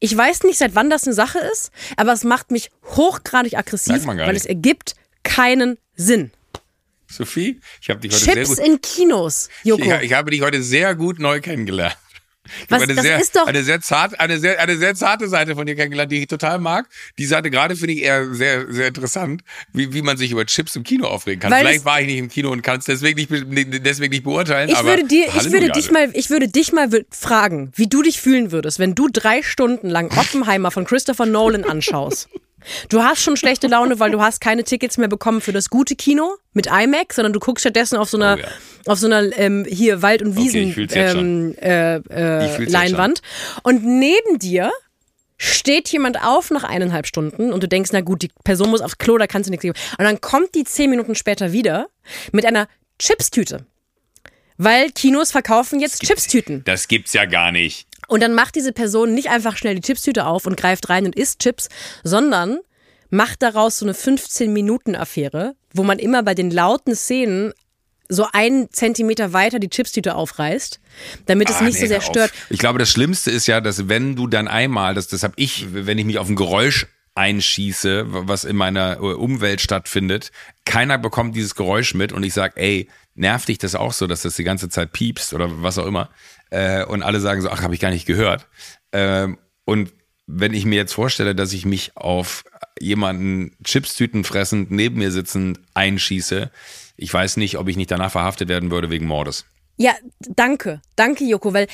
ich 0.04 0.14
weiß 0.14 0.42
nicht, 0.42 0.58
seit 0.58 0.74
wann 0.74 0.90
das 0.90 1.04
eine 1.04 1.14
Sache 1.14 1.38
ist, 1.38 1.70
aber 1.96 2.12
es 2.12 2.24
macht 2.24 2.50
mich 2.50 2.70
hochgradig 2.84 3.56
aggressiv, 3.56 4.06
weil 4.06 4.36
es 4.36 4.44
ergibt 4.44 4.96
keinen 5.22 5.78
Sinn. 5.96 6.30
Sophie, 7.06 7.58
ich 7.80 7.88
habe 7.88 8.00
dich 8.00 8.12
heute 8.12 8.22
Chips 8.22 8.56
sehr 8.56 8.66
gut. 8.66 8.74
in 8.74 8.80
Kinos, 8.82 9.48
Joko. 9.62 9.82
Ich, 9.82 10.02
ich 10.02 10.12
habe 10.12 10.30
dich 10.30 10.42
heute 10.42 10.62
sehr 10.62 10.94
gut 10.94 11.20
neu 11.20 11.40
kennengelernt. 11.40 11.96
Was, 12.68 12.82
eine, 12.82 12.94
das 12.94 13.04
sehr, 13.04 13.20
ist 13.20 13.36
doch 13.36 13.46
eine 13.46 13.62
sehr 13.62 13.80
zart, 13.80 14.20
eine 14.20 14.38
sehr, 14.38 14.60
eine 14.60 14.76
sehr 14.76 14.94
zarte 14.94 15.28
Seite 15.28 15.54
von 15.54 15.66
dir 15.66 15.76
kennengelernt, 15.76 16.12
die 16.12 16.20
ich 16.20 16.26
total 16.26 16.58
mag. 16.58 16.88
Die 17.18 17.24
Seite 17.24 17.50
gerade 17.50 17.74
finde 17.74 17.94
ich 17.94 18.02
eher 18.02 18.34
sehr, 18.34 18.70
sehr 18.70 18.88
interessant, 18.88 19.42
wie, 19.72 19.94
wie 19.94 20.02
man 20.02 20.16
sich 20.16 20.30
über 20.30 20.44
Chips 20.44 20.76
im 20.76 20.82
Kino 20.82 21.06
aufregen 21.06 21.40
kann. 21.40 21.50
Weil 21.50 21.64
Vielleicht 21.64 21.84
war 21.84 22.00
ich 22.00 22.06
nicht 22.06 22.18
im 22.18 22.28
Kino 22.28 22.50
und 22.50 22.62
kann 22.62 22.78
es 22.78 22.84
deswegen 22.84 23.16
nicht, 23.16 23.84
deswegen 23.84 24.12
nicht 24.12 24.24
beurteilen. 24.24 24.68
Ich 24.68 24.82
würde 24.84 25.04
dir, 25.04 25.26
ich 25.26 25.52
würde 25.52 25.70
dich 25.70 25.90
mal, 25.90 26.10
ich 26.12 26.30
würde 26.30 26.48
dich 26.48 26.72
mal 26.72 26.88
fragen, 27.10 27.72
wie 27.76 27.86
du 27.86 28.02
dich 28.02 28.20
fühlen 28.20 28.52
würdest, 28.52 28.78
wenn 28.78 28.94
du 28.94 29.08
drei 29.10 29.42
Stunden 29.42 29.88
lang 29.88 30.10
Oppenheimer 30.16 30.70
von 30.70 30.84
Christopher 30.84 31.26
Nolan 31.26 31.64
anschaust. 31.64 32.28
Du 32.88 33.02
hast 33.02 33.22
schon 33.22 33.36
schlechte 33.36 33.66
Laune, 33.66 34.00
weil 34.00 34.10
du 34.10 34.20
hast 34.20 34.40
keine 34.40 34.64
Tickets 34.64 34.98
mehr 34.98 35.08
bekommen 35.08 35.40
für 35.40 35.52
das 35.52 35.70
gute 35.70 35.96
Kino 35.96 36.36
mit 36.52 36.66
IMAX, 36.66 37.16
sondern 37.16 37.32
du 37.32 37.40
guckst 37.40 37.62
stattdessen 37.62 37.96
auf 37.96 38.08
so 38.08 38.16
einer, 38.16 38.36
Oh 38.36 38.40
ja. 38.40 38.46
auf 38.92 38.98
so 38.98 39.06
einer 39.06 39.36
ähm, 39.38 39.66
hier 39.68 40.02
Wald- 40.02 40.22
und 40.22 40.32
Okay, 40.36 40.40
Wiesen 40.44 40.74
jetzt 40.76 40.94
ähm, 40.96 41.54
äh, 41.60 41.96
äh, 41.96 42.64
Leinwand. 42.64 43.20
Und 43.62 43.84
neben 43.84 44.38
dir 44.38 44.70
steht 45.36 45.88
jemand 45.88 46.22
auf 46.22 46.50
nach 46.50 46.64
eineinhalb 46.64 47.06
Stunden 47.06 47.52
und 47.52 47.62
du 47.62 47.68
denkst, 47.68 47.90
na 47.92 48.00
gut, 48.00 48.22
die 48.22 48.30
Person 48.44 48.70
muss 48.70 48.80
aufs 48.80 48.98
Klo, 48.98 49.18
da 49.18 49.26
kannst 49.26 49.48
du 49.48 49.50
nichts 49.50 49.62
geben. 49.62 49.78
Und 49.98 50.04
dann 50.04 50.20
kommt 50.20 50.54
die 50.54 50.64
zehn 50.64 50.90
Minuten 50.90 51.14
später 51.14 51.52
wieder 51.52 51.88
mit 52.32 52.46
einer 52.46 52.68
Chipstüte. 52.98 53.66
Weil 54.56 54.90
Kinos 54.90 55.32
verkaufen 55.32 55.80
jetzt 55.80 56.02
Chipstüten. 56.02 56.62
Das 56.64 56.86
gibt's 56.86 57.12
ja 57.12 57.24
gar 57.24 57.50
nicht. 57.50 57.88
Und 58.08 58.22
dann 58.22 58.34
macht 58.34 58.54
diese 58.54 58.72
Person 58.72 59.14
nicht 59.14 59.30
einfach 59.30 59.56
schnell 59.56 59.74
die 59.74 59.80
Chipstüte 59.80 60.26
auf 60.26 60.46
und 60.46 60.56
greift 60.56 60.88
rein 60.88 61.06
und 61.06 61.16
isst 61.16 61.40
Chips, 61.40 61.68
sondern 62.02 62.58
macht 63.10 63.42
daraus 63.42 63.78
so 63.78 63.86
eine 63.86 63.94
15-Minuten-Affäre, 63.94 65.54
wo 65.72 65.84
man 65.84 65.98
immer 65.98 66.22
bei 66.22 66.34
den 66.34 66.50
lauten 66.50 66.94
Szenen 66.94 67.52
so 68.08 68.26
einen 68.32 68.70
Zentimeter 68.70 69.32
weiter 69.32 69.58
die 69.58 69.70
Chipstüte 69.70 70.14
aufreißt, 70.14 70.80
damit 71.26 71.48
es 71.48 71.56
Ah, 71.56 71.64
nicht 71.64 71.74
nee, 71.74 71.80
so 71.80 71.86
sehr 71.86 72.00
stört. 72.00 72.32
Ich 72.50 72.58
glaube, 72.58 72.78
das 72.78 72.90
Schlimmste 72.90 73.30
ist 73.30 73.46
ja, 73.46 73.60
dass 73.60 73.88
wenn 73.88 74.14
du 74.14 74.26
dann 74.26 74.46
einmal, 74.46 74.94
das, 74.94 75.08
das 75.08 75.22
habe 75.22 75.34
ich, 75.36 75.66
wenn 75.72 75.96
ich 75.98 76.04
mich 76.04 76.18
auf 76.18 76.28
ein 76.28 76.36
Geräusch 76.36 76.86
einschieße, 77.14 78.04
was 78.06 78.44
in 78.44 78.56
meiner 78.56 78.96
äh, 78.96 78.98
Umwelt 78.98 79.60
stattfindet, 79.60 80.32
keiner 80.64 80.98
bekommt 80.98 81.36
dieses 81.36 81.54
Geräusch 81.54 81.94
mit 81.94 82.12
und 82.12 82.24
ich 82.24 82.34
sag, 82.34 82.56
ey, 82.56 82.88
nervt 83.14 83.48
dich 83.48 83.58
das 83.58 83.74
auch 83.74 83.92
so, 83.92 84.06
dass 84.06 84.22
das 84.22 84.36
die 84.36 84.44
ganze 84.44 84.68
Zeit 84.68 84.92
piepst 84.92 85.32
oder 85.32 85.62
was 85.62 85.78
auch 85.78 85.86
immer 85.86 86.10
äh, 86.54 86.84
und 86.84 87.02
alle 87.02 87.20
sagen 87.20 87.42
so, 87.42 87.50
ach, 87.50 87.62
habe 87.62 87.74
ich 87.74 87.80
gar 87.80 87.90
nicht 87.90 88.06
gehört. 88.06 88.46
Ähm, 88.92 89.38
und 89.64 89.92
wenn 90.26 90.54
ich 90.54 90.64
mir 90.64 90.76
jetzt 90.76 90.94
vorstelle, 90.94 91.34
dass 91.34 91.52
ich 91.52 91.66
mich 91.66 91.96
auf 91.96 92.44
jemanden 92.80 93.56
Chipstüten 93.64 94.24
fressend 94.24 94.70
neben 94.70 94.98
mir 94.98 95.10
sitzend 95.10 95.58
einschieße, 95.74 96.50
ich 96.96 97.12
weiß 97.12 97.38
nicht, 97.38 97.58
ob 97.58 97.68
ich 97.68 97.76
nicht 97.76 97.90
danach 97.90 98.12
verhaftet 98.12 98.48
werden 98.48 98.70
würde 98.70 98.88
wegen 98.88 99.06
Mordes. 99.06 99.46
Ja, 99.76 99.92
danke. 100.20 100.80
Danke, 100.94 101.24
Joko, 101.24 101.52
weil 101.52 101.66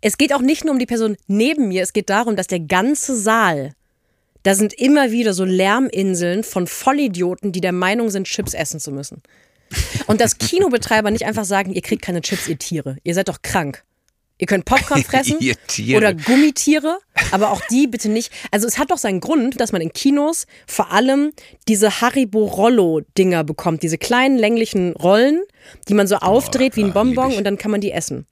es 0.00 0.16
geht 0.16 0.32
auch 0.32 0.40
nicht 0.40 0.64
nur 0.64 0.72
um 0.72 0.78
die 0.78 0.86
Person 0.86 1.16
neben 1.26 1.68
mir, 1.68 1.82
es 1.82 1.92
geht 1.92 2.08
darum, 2.08 2.34
dass 2.34 2.46
der 2.46 2.60
ganze 2.60 3.14
Saal, 3.14 3.74
da 4.42 4.54
sind 4.54 4.72
immer 4.72 5.12
wieder 5.12 5.34
so 5.34 5.44
Lärminseln 5.44 6.42
von 6.42 6.66
Vollidioten, 6.66 7.52
die 7.52 7.60
der 7.60 7.72
Meinung 7.72 8.08
sind, 8.08 8.26
Chips 8.26 8.54
essen 8.54 8.80
zu 8.80 8.90
müssen. 8.92 9.22
Und 10.06 10.22
dass 10.22 10.38
Kinobetreiber 10.38 11.10
nicht 11.10 11.26
einfach 11.26 11.44
sagen, 11.44 11.72
ihr 11.72 11.82
kriegt 11.82 12.02
keine 12.02 12.22
Chips, 12.22 12.48
ihr 12.48 12.58
Tiere. 12.58 12.96
Ihr 13.04 13.14
seid 13.14 13.28
doch 13.28 13.42
krank. 13.42 13.84
Ihr 14.38 14.46
könnt 14.46 14.64
Popcorn 14.64 15.04
fressen 15.04 15.38
oder 15.94 16.14
Gummitiere, 16.14 16.98
aber 17.30 17.50
auch 17.50 17.60
die 17.70 17.86
bitte 17.86 18.08
nicht. 18.08 18.32
Also 18.50 18.66
es 18.66 18.78
hat 18.78 18.90
doch 18.90 18.98
seinen 18.98 19.20
Grund, 19.20 19.60
dass 19.60 19.72
man 19.72 19.80
in 19.80 19.92
Kinos 19.92 20.46
vor 20.66 20.90
allem 20.90 21.32
diese 21.68 22.00
Haribo 22.00 22.44
Rollo 22.46 23.02
Dinger 23.16 23.44
bekommt, 23.44 23.82
diese 23.82 23.98
kleinen 23.98 24.38
länglichen 24.38 24.92
Rollen, 24.94 25.42
die 25.88 25.94
man 25.94 26.06
so 26.06 26.16
aufdreht 26.16 26.76
wie 26.76 26.84
ein 26.84 26.92
Bonbon 26.92 27.34
und 27.34 27.44
dann 27.44 27.58
kann 27.58 27.70
man 27.70 27.80
die 27.80 27.92
essen. 27.92 28.26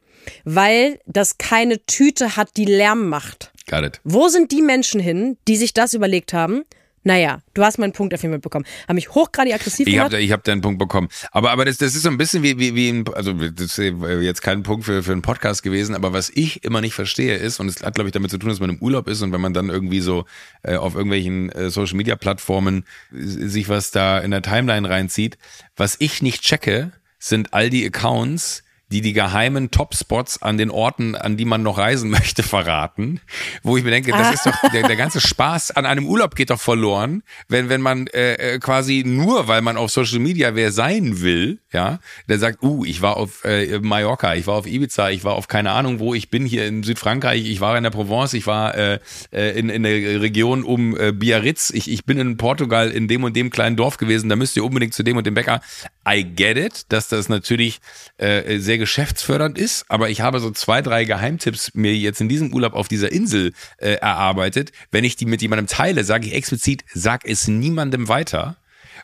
Weil 0.45 1.01
das 1.07 1.39
keine 1.39 1.85
Tüte 1.87 2.37
hat, 2.37 2.57
die 2.57 2.67
Lärm 2.67 3.09
macht. 3.09 3.53
Got 3.69 3.85
it. 3.85 4.01
Wo 4.05 4.29
sind 4.29 4.51
die 4.51 4.63
Menschen 4.63 5.01
hin, 5.01 5.37
die 5.49 5.57
sich 5.57 5.73
das 5.73 5.95
überlegt 5.95 6.33
haben? 6.33 6.65
Naja, 7.03 7.41
du 7.55 7.63
hast 7.65 7.79
meinen 7.79 7.93
Punkt 7.95 8.13
auf 8.13 8.21
jeden 8.23 8.33
Fall 8.33 8.41
bekommen. 8.41 8.67
Haben 8.87 8.97
mich 8.97 9.11
hochgradig 9.15 9.55
aggressiv 9.55 9.87
Ich 9.87 9.95
gemacht. 9.95 10.13
habe 10.13 10.21
ich 10.21 10.33
hab 10.33 10.45
deinen 10.45 10.61
Punkt 10.61 10.79
bekommen. 10.79 11.09
Aber, 11.33 11.51
aber 11.51 11.65
das, 11.65 11.79
das 11.79 11.95
ist 11.95 12.03
so 12.03 12.11
ein 12.11 12.19
bisschen 12.19 12.43
wie, 12.43 12.59
wie, 12.59 12.75
wie 12.75 12.91
ein, 12.91 13.05
also 13.15 13.33
das 13.33 13.79
ist 13.79 13.95
jetzt 14.21 14.43
kein 14.43 14.63
Punkt 14.63 14.85
für, 14.85 15.03
für 15.03 15.13
einen 15.13 15.23
Podcast 15.23 15.63
gewesen, 15.63 15.95
aber 15.95 16.13
was 16.13 16.29
ich 16.29 16.63
immer 16.63 16.83
nicht 16.83 16.93
verstehe 16.95 17.37
ist, 17.37 17.59
und 17.59 17.69
es 17.69 17.83
hat, 17.83 17.95
glaube 17.95 18.09
ich, 18.09 18.13
damit 18.13 18.31
zu 18.31 18.37
tun, 18.39 18.51
dass 18.51 18.61
man 18.61 18.71
im 18.71 18.79
Urlaub 18.81 19.09
ist 19.09 19.23
und 19.23 19.33
wenn 19.33 19.41
man 19.41 19.55
dann 19.55 19.71
irgendwie 19.71 20.01
so 20.01 20.27
äh, 20.63 20.77
auf 20.77 20.95
irgendwelchen 20.95 21.51
äh, 21.53 21.71
Social 21.71 21.97
Media 21.97 22.17
Plattformen 22.17 22.85
äh, 23.13 23.17
sich 23.23 23.69
was 23.71 23.91
da 23.93 24.19
in 24.19 24.31
der 24.31 24.43
Timeline 24.43 24.89
reinzieht, 24.89 25.39
was 25.77 25.97
ich 26.01 26.21
nicht 26.21 26.43
checke, 26.43 26.93
sind 27.19 27.55
all 27.55 27.71
die 27.71 27.87
Accounts, 27.87 28.63
die 28.91 29.01
die 29.01 29.13
geheimen 29.13 29.71
Top-Spots 29.71 30.43
an 30.43 30.59
den 30.59 30.71
Orten, 30.71 31.15
an 31.15 31.37
die 31.37 31.45
man 31.45 31.63
noch 31.63 31.79
reisen 31.79 32.11
möchte, 32.19 32.43
verraten. 32.43 33.21
Wo 33.63 33.77
ich 33.77 33.85
mir 33.85 33.91
denke, 33.91 34.11
das 34.11 34.35
ist 34.35 34.47
doch, 34.47 34.55
der, 34.73 34.87
der 34.87 34.97
ganze 34.97 35.21
Spaß 35.21 35.71
an 35.73 35.87
einem 35.87 36.07
Urlaub 36.07 36.35
geht 36.35 36.51
doch 36.51 36.61
verloren, 36.61 37.23
wenn, 37.49 37.69
wenn 37.69 37.81
man 37.81 38.07
äh, 38.09 38.55
äh, 38.55 38.59
quasi 38.59 39.03
nur, 39.07 39.49
weil 39.49 39.63
man 39.63 39.77
auf 39.77 39.91
Social 39.91 40.19
Media 40.19 40.55
wer 40.55 40.73
sein 40.73 41.21
will, 41.21 41.59
ja, 41.73 42.01
der 42.29 42.39
sagt, 42.39 42.63
uh, 42.63 42.85
ich 42.85 43.03
war 43.03 43.17
auf 43.17 43.45
äh, 43.45 43.79
Mallorca, 43.79 44.35
ich 44.35 44.47
war 44.47 44.55
auf 44.55 44.67
Ibiza, 44.67 45.11
ich 45.11 45.25
war 45.25 45.35
auf 45.35 45.47
keine 45.49 45.71
Ahnung 45.73 46.01
wo, 46.01 46.15
ich 46.15 46.31
bin 46.31 46.45
hier 46.45 46.67
in 46.67 46.83
Südfrankreich, 46.83 47.49
ich 47.49 47.61
war 47.61 47.77
in 47.77 47.85
der 47.85 47.91
Provence, 47.91 48.35
ich 48.35 48.47
war 48.47 48.75
äh, 48.75 48.99
äh, 49.33 49.59
in, 49.59 49.69
in 49.69 49.83
der 49.83 50.21
Region 50.21 50.65
um 50.65 50.99
äh, 50.99 51.13
Biarritz, 51.13 51.71
ich, 51.71 51.91
ich 51.91 52.05
bin 52.05 52.19
in 52.19 52.37
Portugal 52.37 52.91
in 52.91 53.07
dem 53.07 53.23
und 53.23 53.37
dem 53.37 53.51
kleinen 53.51 53.77
Dorf 53.77 53.99
gewesen, 53.99 54.29
da 54.29 54.37
müsst 54.37 54.57
ihr 54.57 54.65
unbedingt 54.65 54.95
zu 54.95 55.03
dem 55.03 55.17
und 55.17 55.27
dem 55.27 55.35
Bäcker. 55.35 55.61
I 56.09 56.25
get 56.25 56.57
it, 56.57 56.87
dass 56.89 57.09
das 57.09 57.29
natürlich 57.29 57.81
äh, 58.17 58.59
sehr 58.59 58.79
geschäftsfördernd 58.81 59.57
ist, 59.57 59.85
aber 59.89 60.11
ich 60.11 60.23
habe 60.23 60.41
so 60.41 60.51
zwei, 60.51 60.83
drei 60.83 61.05
Geheimtipps 61.05 61.75
mir 61.75 61.95
jetzt 61.95 62.21
in 62.21 62.29
diesem 62.29 62.53
Urlaub 62.53 62.73
auf 62.73 62.89
dieser 62.89 63.13
Insel 63.13 63.53
äh, 63.77 63.93
erarbeitet. 63.93 64.73
Wenn 64.91 65.05
ich 65.05 65.15
die 65.15 65.27
mit 65.27 65.43
jemandem 65.43 65.69
teile, 65.69 66.03
sage 66.03 66.27
ich 66.27 66.35
explizit, 66.35 66.85
sag 66.93 67.25
es 67.25 67.47
niemandem 67.47 68.09
weiter, 68.09 68.57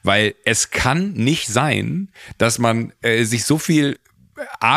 weil 0.03 0.35
es 0.45 0.70
kann 0.70 1.12
nicht 1.12 1.47
sein, 1.47 2.09
dass 2.39 2.59
man 2.59 2.93
äh, 3.03 3.24
sich 3.24 3.45
so 3.45 3.59
viel 3.59 3.99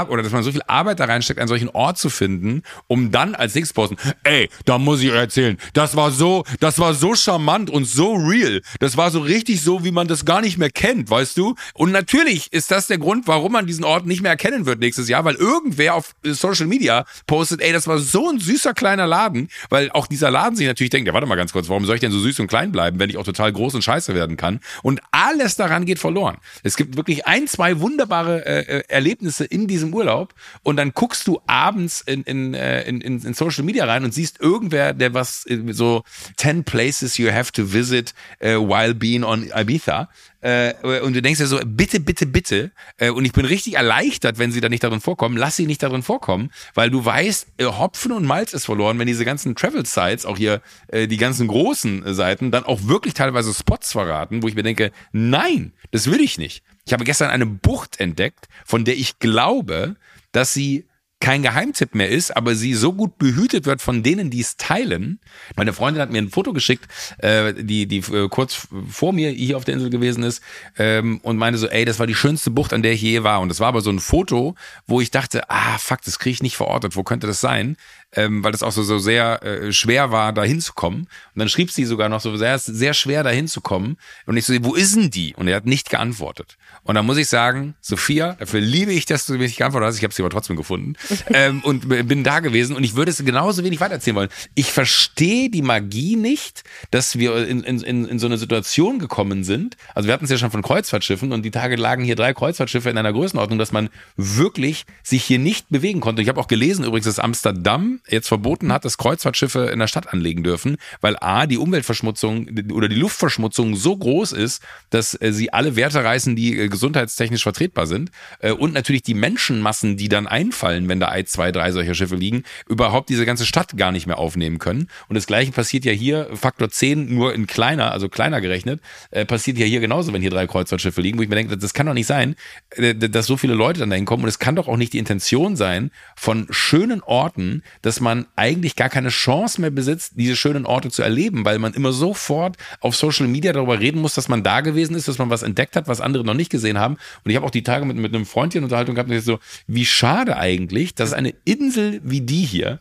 oder 0.10 0.24
dass 0.24 0.32
man 0.32 0.44
so 0.44 0.52
viel 0.52 0.62
Arbeit 0.68 1.00
da 1.00 1.06
reinsteckt, 1.06 1.40
einen 1.40 1.48
solchen 1.48 1.70
Ort 1.70 1.98
zu 1.98 2.10
finden, 2.10 2.64
um 2.88 3.12
dann 3.12 3.36
als 3.36 3.56
nächstes 3.56 3.74
posten, 3.74 3.98
ey, 4.24 4.50
da 4.66 4.78
muss 4.78 5.02
ich 5.02 5.12
euch 5.12 5.18
erzählen, 5.18 5.58
das 5.74 5.96
war 5.96 6.12
so, 6.12 6.44
das 6.60 6.80
war 6.80 6.94
so 6.94 7.16
charmant 7.16 7.70
und 7.70 7.86
so 7.86 8.14
real. 8.14 8.62
Das 8.80 8.98
war 8.98 9.12
so 9.12 9.20
richtig 9.20 9.62
so, 9.62 9.84
wie 9.84 9.92
man 9.92 10.08
das 10.08 10.26
gar 10.26 10.42
nicht 10.42 10.58
mehr 10.58 10.70
kennt, 10.70 11.10
weißt 11.10 11.38
du? 11.38 11.56
Und 11.74 11.92
natürlich 11.92 12.52
ist 12.54 12.72
das 12.72 12.88
der 12.88 12.98
Grund, 12.98 13.28
warum 13.28 13.52
man 13.52 13.68
diesen 13.68 13.84
Ort 13.84 14.06
nicht 14.06 14.22
mehr 14.22 14.32
erkennen 14.32 14.66
wird 14.66 14.80
nächstes 14.80 15.10
Jahr, 15.10 15.26
weil 15.26 15.36
irgendwer 15.36 15.96
auf 15.96 16.16
Social 16.24 16.68
Media 16.68 17.06
postet, 17.28 17.62
ey, 17.62 17.74
das 17.74 17.88
war 17.88 18.00
so 18.00 18.30
ein 18.30 18.40
süßer 18.40 18.74
kleiner 18.74 19.08
Laden, 19.08 19.50
weil 19.70 19.92
auch 19.92 20.08
dieser 20.08 20.32
Laden 20.32 20.56
sich 20.56 20.68
natürlich 20.68 20.90
denkt, 20.90 21.08
ja, 21.08 21.14
warte 21.14 21.28
mal 21.28 21.36
ganz 21.36 21.54
kurz, 21.54 21.70
warum 21.70 21.86
soll 21.86 21.96
ich 21.96 22.02
denn 22.02 22.12
so 22.12 22.20
süß 22.20 22.40
und 22.40 22.48
klein 22.48 22.72
bleiben, 22.72 23.00
wenn 23.00 23.10
ich 23.10 23.18
auch 23.18 23.24
total 23.26 23.52
groß 23.52 23.76
und 23.76 23.84
scheiße 23.84 24.14
werden 24.14 24.38
kann? 24.38 24.60
Und 24.84 25.02
alles 25.12 25.56
daran 25.56 25.86
geht 25.86 26.00
verloren. 26.00 26.38
Es 26.64 26.78
gibt 26.78 26.96
wirklich 26.98 27.28
ein, 27.28 27.48
zwei 27.48 27.80
wunderbare 27.80 28.46
äh, 28.46 28.78
äh, 28.78 28.84
Erlebnisse 28.88 29.49
in 29.50 29.68
diesem 29.68 29.94
Urlaub 29.94 30.34
und 30.64 30.78
dann 30.78 30.92
guckst 30.94 31.28
du 31.28 31.42
abends 31.48 32.02
in, 32.02 32.24
in, 32.24 32.54
äh, 32.54 32.84
in, 32.84 33.02
in, 33.02 33.22
in 33.22 33.34
Social 33.34 33.64
Media 33.64 33.86
rein 33.86 34.04
und 34.04 34.14
siehst 34.14 34.40
irgendwer, 34.40 34.94
der 34.94 35.14
was 35.14 35.46
äh, 35.48 35.60
so 35.72 36.04
10 36.38 36.64
places 36.64 37.18
you 37.18 37.32
have 37.32 37.52
to 37.52 37.74
visit 37.74 38.14
uh, 38.44 38.48
while 38.60 38.94
being 38.94 39.24
on 39.24 39.50
Ibiza. 39.56 40.10
Und 40.42 41.14
du 41.14 41.22
denkst 41.22 41.40
dir 41.40 41.48
so, 41.48 41.60
bitte, 41.66 42.00
bitte, 42.00 42.26
bitte. 42.26 42.72
Und 43.14 43.26
ich 43.26 43.34
bin 43.34 43.44
richtig 43.44 43.74
erleichtert, 43.74 44.38
wenn 44.38 44.54
sie 44.54 44.62
da 44.62 44.70
nicht 44.70 44.82
darin 44.82 45.02
vorkommen. 45.02 45.36
Lass 45.36 45.58
sie 45.58 45.66
nicht 45.66 45.84
darin 45.84 46.02
vorkommen, 46.02 46.50
weil 46.74 46.90
du 46.90 47.04
weißt, 47.04 47.48
Hopfen 47.62 48.14
und 48.14 48.24
Malz 48.24 48.54
ist 48.54 48.64
verloren, 48.64 48.98
wenn 49.00 49.08
diese 49.08 49.26
ganzen 49.26 49.54
Travel-Sites, 49.54 50.26
auch 50.26 50.38
hier 50.38 50.62
die 50.94 51.18
ganzen 51.18 51.50
großen 51.50 52.14
Seiten, 52.14 52.52
dann 52.52 52.64
auch 52.64 52.88
wirklich 52.88 53.16
teilweise 53.16 53.54
Spots 53.54 53.92
verraten, 53.92 54.42
wo 54.42 54.48
ich 54.48 54.56
mir 54.56 54.64
denke, 54.64 54.94
nein, 55.12 55.74
das 55.92 56.10
will 56.10 56.22
ich 56.22 56.38
nicht. 56.38 56.64
Ich 56.90 56.94
habe 56.94 57.04
gestern 57.04 57.30
eine 57.30 57.46
Bucht 57.46 58.00
entdeckt, 58.00 58.48
von 58.66 58.84
der 58.84 58.98
ich 58.98 59.20
glaube, 59.20 59.96
dass 60.32 60.56
sie 60.56 60.88
kein 61.20 61.44
Geheimtipp 61.44 61.94
mehr 61.94 62.10
ist, 62.10 62.36
aber 62.36 62.56
sie 62.56 62.74
so 62.74 62.94
gut 62.94 63.20
behütet 63.20 63.68
wird 63.68 63.84
von 63.84 64.02
denen, 64.02 64.32
die 64.32 64.40
es 64.40 64.58
teilen. 64.58 65.20
Meine 65.56 65.72
Freundin 65.72 66.02
hat 66.02 66.12
mir 66.12 66.18
ein 66.18 66.32
Foto 66.32 66.52
geschickt, 66.52 66.88
äh, 67.20 67.54
die, 67.54 67.86
die 67.86 67.98
äh, 67.98 68.28
kurz 68.28 68.68
vor 68.90 69.14
mir 69.14 69.30
hier 69.30 69.58
auf 69.58 69.66
der 69.66 69.76
Insel 69.76 69.92
gewesen 69.92 70.24
ist 70.24 70.42
ähm, 70.80 71.20
und 71.22 71.38
meinte 71.38 71.60
so, 71.60 71.68
ey, 71.68 71.86
das 71.86 72.00
war 72.00 72.08
die 72.08 72.16
schönste 72.16 72.50
Bucht, 72.50 72.74
an 72.74 72.82
der 72.82 72.94
ich 72.94 73.04
je 73.04 73.22
war. 73.22 73.40
Und 73.42 73.50
das 73.50 73.60
war 73.60 73.68
aber 73.68 73.82
so 73.82 73.92
ein 73.92 74.00
Foto, 74.00 74.56
wo 74.88 75.00
ich 75.00 75.12
dachte, 75.12 75.48
ah, 75.48 75.78
fuck, 75.78 76.02
das 76.02 76.18
kriege 76.18 76.34
ich 76.34 76.42
nicht 76.42 76.58
verortet. 76.58 76.96
Wo 76.96 77.04
könnte 77.04 77.28
das 77.28 77.40
sein? 77.40 77.78
Ähm, 78.16 78.44
weil 78.44 78.52
das 78.52 78.64
auch 78.64 78.72
so, 78.72 78.82
so 78.82 78.98
sehr 78.98 79.44
äh, 79.44 79.72
schwer 79.72 80.12
war, 80.12 80.34
da 80.34 80.44
hinzukommen. 80.44 81.02
Und 81.02 81.10
dann 81.36 81.50
schrieb 81.50 81.72
sie 81.72 81.86
sogar 81.86 82.10
noch 82.10 82.22
so, 82.22 82.36
sehr, 82.38 82.58
sehr 82.58 82.94
schwer 82.94 83.24
da 83.24 83.30
hinzukommen. 83.30 83.98
Und 84.26 84.38
ich 84.38 84.46
so, 84.46 84.54
wo 84.62 84.74
ist 84.74 84.96
denn 84.96 85.12
die? 85.12 85.36
Und 85.36 85.48
er 85.48 85.58
hat 85.58 85.66
nicht 85.66 85.90
geantwortet. 85.90 86.58
Und 86.84 86.96
dann 86.96 87.06
muss 87.06 87.18
ich 87.18 87.28
sagen, 87.28 87.76
Sophia, 87.82 88.34
dafür 88.40 88.62
liebe 88.62 88.92
ich, 88.94 89.06
dass 89.06 89.26
du 89.26 89.34
mir 89.34 89.40
nicht 89.40 89.58
geantwortet 89.58 89.90
hast. 89.90 89.98
Ich 89.98 90.04
habe 90.04 90.14
sie 90.14 90.24
aber 90.24 90.32
trotzdem 90.32 90.56
gefunden. 90.56 90.96
ähm, 91.34 91.62
und 91.62 91.88
bin 91.88 92.24
da 92.24 92.40
gewesen. 92.40 92.76
Und 92.76 92.84
ich 92.84 92.96
würde 92.96 93.12
es 93.12 93.24
genauso 93.24 93.64
wenig 93.64 93.80
weitererzählen 93.80 94.16
wollen. 94.16 94.30
Ich 94.56 94.72
verstehe 94.72 95.50
die 95.50 95.62
Magie 95.62 96.16
nicht, 96.16 96.64
dass 96.90 97.20
wir 97.20 97.48
in, 97.48 97.64
in, 97.64 97.82
in, 97.82 98.06
in 98.06 98.20
so 98.20 98.26
eine 98.26 98.40
Situation 98.40 98.98
gekommen 98.98 99.44
sind. 99.44 99.78
Also 99.94 100.08
wir 100.08 100.14
hatten 100.14 100.26
es 100.26 100.32
ja 100.32 100.38
schon 100.38 100.52
von 100.52 100.64
Kreuzfahrtschiffen 100.64 101.32
und 101.32 101.44
die 101.44 101.52
Tage 101.52 101.76
lagen 101.76 102.04
hier 102.04 102.16
drei 102.16 102.34
Kreuzfahrtschiffe 102.34 102.90
in 102.90 102.98
einer 102.98 103.14
Größenordnung, 103.14 103.60
dass 103.60 103.72
man 103.72 103.90
wirklich 104.16 104.86
sich 105.04 105.24
hier 105.24 105.40
nicht 105.40 105.70
bewegen 105.70 106.00
konnte. 106.00 106.24
Ich 106.24 106.30
habe 106.30 106.40
auch 106.40 106.48
gelesen 106.48 106.86
übrigens, 106.86 107.06
dass 107.06 107.20
Amsterdam 107.20 107.99
jetzt 108.08 108.28
verboten 108.28 108.72
hat, 108.72 108.86
dass 108.86 108.98
Kreuzfahrtschiffe 108.98 109.66
in 109.66 109.80
der 109.80 109.88
Stadt 109.88 110.14
anlegen 110.14 110.44
dürfen, 110.44 110.78
weil 111.02 111.18
A, 111.20 111.46
die 111.46 111.58
Umweltverschmutzung 111.58 112.48
oder 112.72 112.88
die 112.88 112.96
Luftverschmutzung 112.96 113.76
so 113.76 113.96
groß 113.96 114.32
ist, 114.32 114.64
dass 114.90 115.20
äh, 115.20 115.32
sie 115.32 115.52
alle 115.52 115.76
Werte 115.76 116.04
reißen, 116.04 116.36
die 116.36 116.58
äh, 116.58 116.68
gesundheitstechnisch 116.68 117.44
vertretbar 117.44 117.88
sind. 117.88 118.12
Äh, 118.40 118.52
und 118.52 118.74
natürlich 118.74 119.04
die 119.04 119.14
Menschenmassen, 119.14 119.98
die 119.98 120.10
dann 120.10 120.28
einfallen, 120.28 120.88
wenn 120.88 121.00
da 121.00 121.08
ein, 121.08 121.26
zwei, 121.26 121.52
drei 121.52 121.72
solcher 121.72 121.96
Schiffe 121.96 122.16
liegen, 122.16 122.44
überhaupt 122.68 123.10
diese 123.10 123.26
ganze 123.26 123.46
Stadt 123.46 123.78
gar 123.78 123.92
nicht 123.92 124.08
mehr 124.08 124.18
aufnehmen 124.18 124.60
können. 124.60 124.88
Und 125.08 125.16
das 125.16 125.28
gleiche 125.28 125.52
passiert 125.52 125.86
ja 125.86 125.92
hier, 125.92 126.30
Faktor 126.34 126.70
10, 126.70 127.14
nur 127.14 127.34
in 127.34 127.48
kleiner, 127.48 127.92
also 127.92 128.10
kleiner 128.10 128.42
gerechnet, 128.42 128.82
passiert 129.28 129.58
ja 129.58 129.66
hier 129.66 129.80
genauso, 129.80 130.14
wenn 130.14 130.22
hier 130.22 130.30
drei 130.30 130.48
Kreuzfahrtschiffe 130.48 131.02
liegen, 131.02 131.18
wo 131.18 131.24
ich 131.24 131.30
mir 131.30 131.36
denke, 131.36 131.58
das 131.58 131.74
kann 131.74 131.86
doch 131.86 131.94
nicht 131.94 132.08
sein, 132.08 132.36
dass 132.78 133.26
so 133.26 133.38
viele 133.38 133.54
Leute 133.54 133.80
dann 133.80 133.90
dahin 133.90 134.06
kommen. 134.06 134.24
Und 134.24 134.30
es 134.30 134.40
kann 134.40 134.56
doch 134.56 134.68
auch 134.68 134.78
nicht 134.78 134.94
die 134.94 135.00
Intention 135.00 135.56
sein, 135.56 135.92
von 136.16 136.48
schönen 136.50 137.02
Orten, 137.02 137.64
dass 137.82 137.89
man 138.00 138.28
eigentlich 138.36 138.76
gar 138.76 138.90
keine 138.90 139.10
Chance 139.10 139.60
mehr 139.60 139.72
besitzt, 139.72 140.14
diese 140.16 140.36
schönen 140.36 140.66
Orte 140.66 140.92
zu 140.92 141.02
erleben, 141.02 141.46
weil 141.46 141.60
man 141.60 141.74
immer 141.74 141.92
sofort 141.92 142.58
auf 142.80 142.96
Social 142.96 143.28
Media 143.28 143.54
darüber 143.54 143.80
reden 143.80 144.02
muss, 144.02 144.14
dass 144.14 144.28
man 144.28 144.44
da 144.44 144.62
gewesen 144.62 144.96
ist, 144.96 145.08
dass 145.08 145.18
man 145.18 145.30
was 145.30 145.44
entdeckt 145.44 145.76
hat, 145.76 145.88
was 145.88 146.02
andere 146.02 146.24
noch 146.24 146.36
nicht 146.36 146.52
gesehen 146.52 146.78
haben. 146.78 146.98
Und 147.24 147.32
ich 147.32 147.36
habe 147.36 147.46
auch 147.46 147.52
die 147.52 147.64
Tage 147.64 147.86
mit, 147.86 147.98
mit 147.98 148.14
einem 148.14 148.26
Freundchen 148.26 148.64
Unterhaltung 148.64 148.96
gehabt 148.96 149.10
und 149.10 149.18
ich 149.18 149.24
so, 149.24 149.40
wie 149.68 149.86
schade 149.86 150.38
eigentlich, 150.38 150.94
dass 150.94 151.14
eine 151.14 151.34
Insel 151.46 152.02
wie 152.04 152.22
die 152.22 152.46
hier 152.46 152.80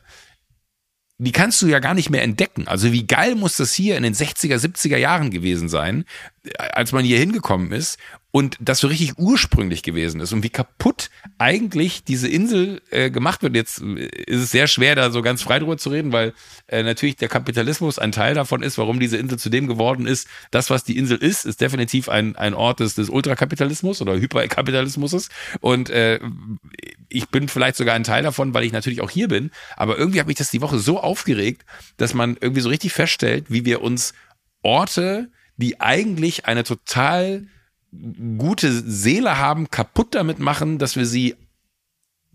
die 1.21 1.33
kannst 1.33 1.61
du 1.61 1.67
ja 1.67 1.81
gar 1.81 1.95
nicht 1.95 2.11
mehr 2.11 2.23
entdecken. 2.23 2.69
Also 2.69 2.93
wie 2.93 3.07
geil 3.07 3.35
muss 3.35 3.57
das 3.57 3.75
hier 3.75 3.97
in 3.97 4.05
den 4.05 4.15
60er, 4.15 4.57
70er 4.57 4.97
Jahren 4.97 5.31
gewesen 5.31 5.69
sein, 5.69 6.05
als 6.57 6.93
man 6.93 7.05
hier 7.05 7.19
hingekommen 7.19 7.73
ist 7.73 7.99
und 8.31 8.59
das 8.61 8.81
so 8.81 8.89
richtig 8.89 9.18
ursprünglich 9.18 9.83
gewesen 9.83 10.20
ist 10.20 10.33
und 10.33 10.43
wie 10.43 10.51
kaputt 10.51 11.09
eigentlich 11.39 12.05
diese 12.05 12.29
Insel 12.29 12.83
äh, 12.91 13.11
gemacht 13.11 13.43
wird. 13.43 13.55
Jetzt 13.55 13.81
äh, 13.81 14.07
ist 14.26 14.43
es 14.43 14.51
sehr 14.51 14.66
schwer, 14.66 14.95
da 14.95 15.11
so 15.11 15.22
ganz 15.22 15.43
frei 15.43 15.59
drüber 15.59 15.79
zu 15.79 15.89
reden, 15.89 16.12
weil 16.12 16.35
äh, 16.66 16.83
natürlich 16.83 17.16
der 17.16 17.29
Kapitalismus 17.29 17.99
ein 17.99 18.12
Teil 18.12 18.35
davon 18.35 18.62
ist, 18.62 18.76
warum 18.76 19.01
diese 19.01 19.16
Insel 19.16 19.39
zu 19.39 19.49
dem 19.49 19.66
geworden 19.66 20.07
ist. 20.07 20.29
Das, 20.51 20.68
was 20.68 20.85
die 20.85 20.99
Insel 20.99 21.16
ist, 21.16 21.47
ist 21.47 21.62
definitiv 21.62 22.11
ein, 22.11 22.37
ein 22.37 22.53
Ort 22.53 22.81
des, 22.81 22.95
des 22.95 23.09
Ultrakapitalismus 23.09 24.03
oder 24.03 24.14
Hyperkapitalismus. 24.14 25.31
Und 25.61 25.89
äh, 25.89 26.20
ich 27.09 27.29
bin 27.31 27.49
vielleicht 27.49 27.76
sogar 27.76 27.95
ein 27.95 28.05
Teil 28.05 28.22
davon, 28.22 28.53
weil 28.53 28.64
ich 28.64 28.72
natürlich 28.72 29.01
auch 29.01 29.11
hier 29.11 29.29
bin. 29.29 29.51
Aber 29.74 29.97
irgendwie 29.97 30.20
hat 30.20 30.26
mich 30.26 30.37
das 30.37 30.51
die 30.51 30.61
Woche 30.61 30.79
so 30.79 31.01
aufgeregt, 31.01 31.64
dass 31.97 32.12
man 32.12 32.37
irgendwie 32.39 32.61
so 32.61 32.68
richtig 32.68 32.93
feststellt, 32.93 33.47
wie 33.49 33.64
wir 33.64 33.81
uns 33.81 34.12
Orte, 34.62 35.31
die 35.57 35.81
eigentlich 35.81 36.45
eine 36.45 36.62
total 36.62 37.47
gute 37.93 38.72
Seele 38.72 39.39
haben, 39.39 39.70
kaputt 39.70 40.14
damit 40.14 40.39
machen, 40.39 40.78
dass 40.78 40.97
wir 40.97 41.07
sie 41.07 41.36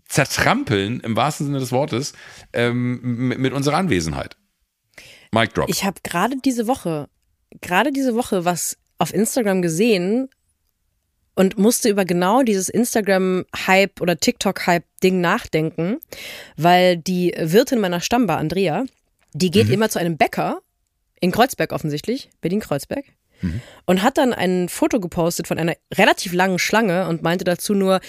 zertrampeln, 0.06 1.00
im 1.00 1.16
wahrsten 1.16 1.46
Sinne 1.46 1.60
des 1.60 1.72
Wortes, 1.72 2.12
ähm, 2.52 3.00
mit, 3.28 3.38
mit 3.38 3.52
unserer 3.52 3.76
Anwesenheit. 3.76 4.36
Mic 5.32 5.52
drop. 5.54 5.68
Ich 5.68 5.84
habe 5.84 6.00
gerade 6.02 6.36
diese 6.44 6.66
Woche, 6.66 7.08
gerade 7.60 7.92
diese 7.92 8.14
Woche 8.14 8.44
was 8.44 8.76
auf 8.98 9.12
Instagram 9.12 9.62
gesehen 9.62 10.28
und 11.34 11.58
musste 11.58 11.88
über 11.88 12.04
genau 12.04 12.42
dieses 12.42 12.68
Instagram-Hype 12.68 14.00
oder 14.00 14.18
TikTok-Hype-Ding 14.18 15.20
nachdenken, 15.20 15.98
weil 16.56 16.96
die 16.96 17.34
Wirtin 17.36 17.80
meiner 17.80 18.00
Stammbar, 18.00 18.38
Andrea, 18.38 18.84
die 19.32 19.50
geht 19.50 19.66
mhm. 19.66 19.74
immer 19.74 19.88
zu 19.88 19.98
einem 19.98 20.16
Bäcker 20.16 20.60
in 21.20 21.32
Kreuzberg 21.32 21.72
offensichtlich, 21.72 22.30
Berlin-Kreuzberg, 22.40 23.04
mhm. 23.44 23.60
und 23.86 24.02
hat 24.02 24.18
dann 24.18 24.32
ein 24.32 24.68
Foto 24.68 25.00
gepostet 25.00 25.46
von 25.46 25.58
einer 25.58 25.74
relativ 25.94 26.32
langen 26.32 26.58
Schlange 26.58 27.08
und 27.08 27.22
meinte 27.22 27.44
dazu 27.44 27.74
nur, 27.74 28.00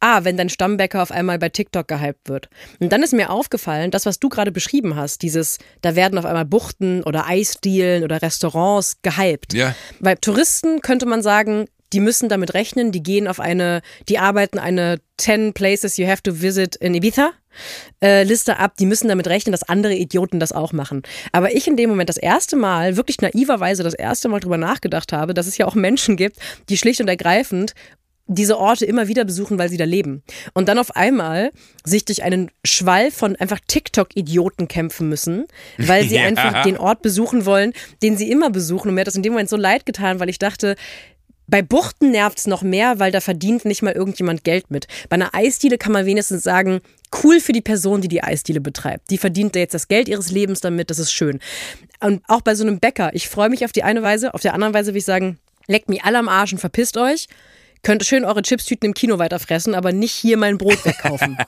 ah, 0.00 0.24
wenn 0.24 0.36
dein 0.36 0.50
Stammbäcker 0.50 1.02
auf 1.02 1.10
einmal 1.10 1.38
bei 1.38 1.48
TikTok 1.48 1.88
gehypt 1.88 2.28
wird. 2.28 2.48
Und 2.78 2.92
dann 2.92 3.02
ist 3.02 3.14
mir 3.14 3.30
aufgefallen, 3.30 3.90
das, 3.90 4.04
was 4.04 4.18
du 4.18 4.28
gerade 4.28 4.52
beschrieben 4.52 4.96
hast, 4.96 5.22
dieses, 5.22 5.58
da 5.80 5.96
werden 5.96 6.18
auf 6.18 6.26
einmal 6.26 6.44
Buchten 6.44 7.02
oder 7.02 7.26
Eisdielen 7.26 8.04
oder 8.04 8.20
Restaurants 8.20 9.00
gehypt. 9.02 9.54
Ja. 9.54 9.74
Weil 10.00 10.16
Touristen 10.16 10.80
könnte 10.82 11.06
man 11.06 11.22
sagen, 11.22 11.66
die 11.94 12.00
müssen 12.00 12.28
damit 12.28 12.54
rechnen, 12.54 12.92
die 12.92 13.02
gehen 13.02 13.28
auf 13.28 13.40
eine, 13.40 13.80
die 14.08 14.18
arbeiten 14.18 14.58
eine 14.58 15.00
10 15.18 15.54
Places 15.54 15.96
you 15.96 16.06
have 16.06 16.22
to 16.22 16.42
visit 16.42 16.76
in 16.76 16.94
Ibiza. 16.94 17.30
Äh, 18.02 18.24
Liste 18.24 18.58
ab, 18.58 18.74
die 18.78 18.84
müssen 18.84 19.06
damit 19.06 19.28
rechnen, 19.28 19.52
dass 19.52 19.62
andere 19.62 19.94
Idioten 19.94 20.40
das 20.40 20.50
auch 20.50 20.72
machen. 20.72 21.02
Aber 21.30 21.54
ich 21.54 21.68
in 21.68 21.76
dem 21.76 21.88
Moment 21.88 22.08
das 22.08 22.16
erste 22.16 22.56
Mal, 22.56 22.96
wirklich 22.96 23.20
naiverweise 23.20 23.84
das 23.84 23.94
erste 23.94 24.28
Mal 24.28 24.40
drüber 24.40 24.58
nachgedacht 24.58 25.12
habe, 25.12 25.34
dass 25.34 25.46
es 25.46 25.56
ja 25.56 25.66
auch 25.66 25.76
Menschen 25.76 26.16
gibt, 26.16 26.38
die 26.68 26.76
schlicht 26.76 27.00
und 27.00 27.06
ergreifend 27.06 27.74
diese 28.26 28.58
Orte 28.58 28.86
immer 28.86 29.06
wieder 29.06 29.24
besuchen, 29.24 29.58
weil 29.58 29.68
sie 29.68 29.76
da 29.76 29.84
leben. 29.84 30.22
Und 30.54 30.68
dann 30.68 30.78
auf 30.78 30.96
einmal 30.96 31.52
sich 31.84 32.04
durch 32.06 32.22
einen 32.22 32.50
Schwall 32.64 33.10
von 33.10 33.36
einfach 33.36 33.60
TikTok-Idioten 33.66 34.66
kämpfen 34.66 35.08
müssen, 35.08 35.46
weil 35.76 36.08
sie 36.08 36.14
ja. 36.16 36.24
einfach 36.24 36.62
den 36.62 36.78
Ort 36.78 37.02
besuchen 37.02 37.44
wollen, 37.44 37.72
den 38.02 38.16
sie 38.16 38.30
immer 38.30 38.50
besuchen. 38.50 38.88
Und 38.88 38.94
mir 38.94 39.02
hat 39.02 39.08
das 39.08 39.16
in 39.16 39.22
dem 39.22 39.34
Moment 39.34 39.50
so 39.50 39.56
leid 39.56 39.84
getan, 39.84 40.20
weil 40.20 40.30
ich 40.30 40.38
dachte, 40.38 40.74
bei 41.46 41.62
Buchten 41.62 42.10
nervt 42.10 42.38
es 42.38 42.46
noch 42.46 42.62
mehr, 42.62 42.98
weil 42.98 43.12
da 43.12 43.20
verdient 43.20 43.64
nicht 43.64 43.82
mal 43.82 43.92
irgendjemand 43.92 44.44
Geld 44.44 44.70
mit. 44.70 44.86
Bei 45.08 45.14
einer 45.14 45.34
Eisdiele 45.34 45.78
kann 45.78 45.92
man 45.92 46.06
wenigstens 46.06 46.42
sagen, 46.42 46.80
cool 47.22 47.40
für 47.40 47.52
die 47.52 47.60
Person, 47.60 48.00
die 48.00 48.08
die 48.08 48.22
Eisdiele 48.22 48.60
betreibt. 48.60 49.10
Die 49.10 49.18
verdient 49.18 49.54
da 49.54 49.60
jetzt 49.60 49.74
das 49.74 49.88
Geld 49.88 50.08
ihres 50.08 50.30
Lebens 50.30 50.60
damit, 50.60 50.90
das 50.90 50.98
ist 50.98 51.12
schön. 51.12 51.40
Und 52.00 52.22
auch 52.28 52.40
bei 52.40 52.54
so 52.54 52.64
einem 52.64 52.80
Bäcker, 52.80 53.14
ich 53.14 53.28
freue 53.28 53.50
mich 53.50 53.64
auf 53.64 53.72
die 53.72 53.82
eine 53.82 54.02
Weise, 54.02 54.34
auf 54.34 54.40
der 54.40 54.54
anderen 54.54 54.74
Weise 54.74 54.92
will 54.92 54.98
ich 54.98 55.04
sagen, 55.04 55.38
leckt 55.66 55.88
mich 55.88 56.04
alle 56.04 56.18
am 56.18 56.28
Arsch 56.28 56.52
und 56.52 56.58
verpisst 56.58 56.96
euch. 56.96 57.28
Könnt 57.82 58.04
schön 58.04 58.24
eure 58.24 58.42
Chipstüten 58.42 58.88
im 58.88 58.94
Kino 58.94 59.18
weiterfressen, 59.18 59.74
aber 59.74 59.92
nicht 59.92 60.12
hier 60.12 60.38
mein 60.38 60.56
Brot 60.56 60.84
wegkaufen. 60.84 61.36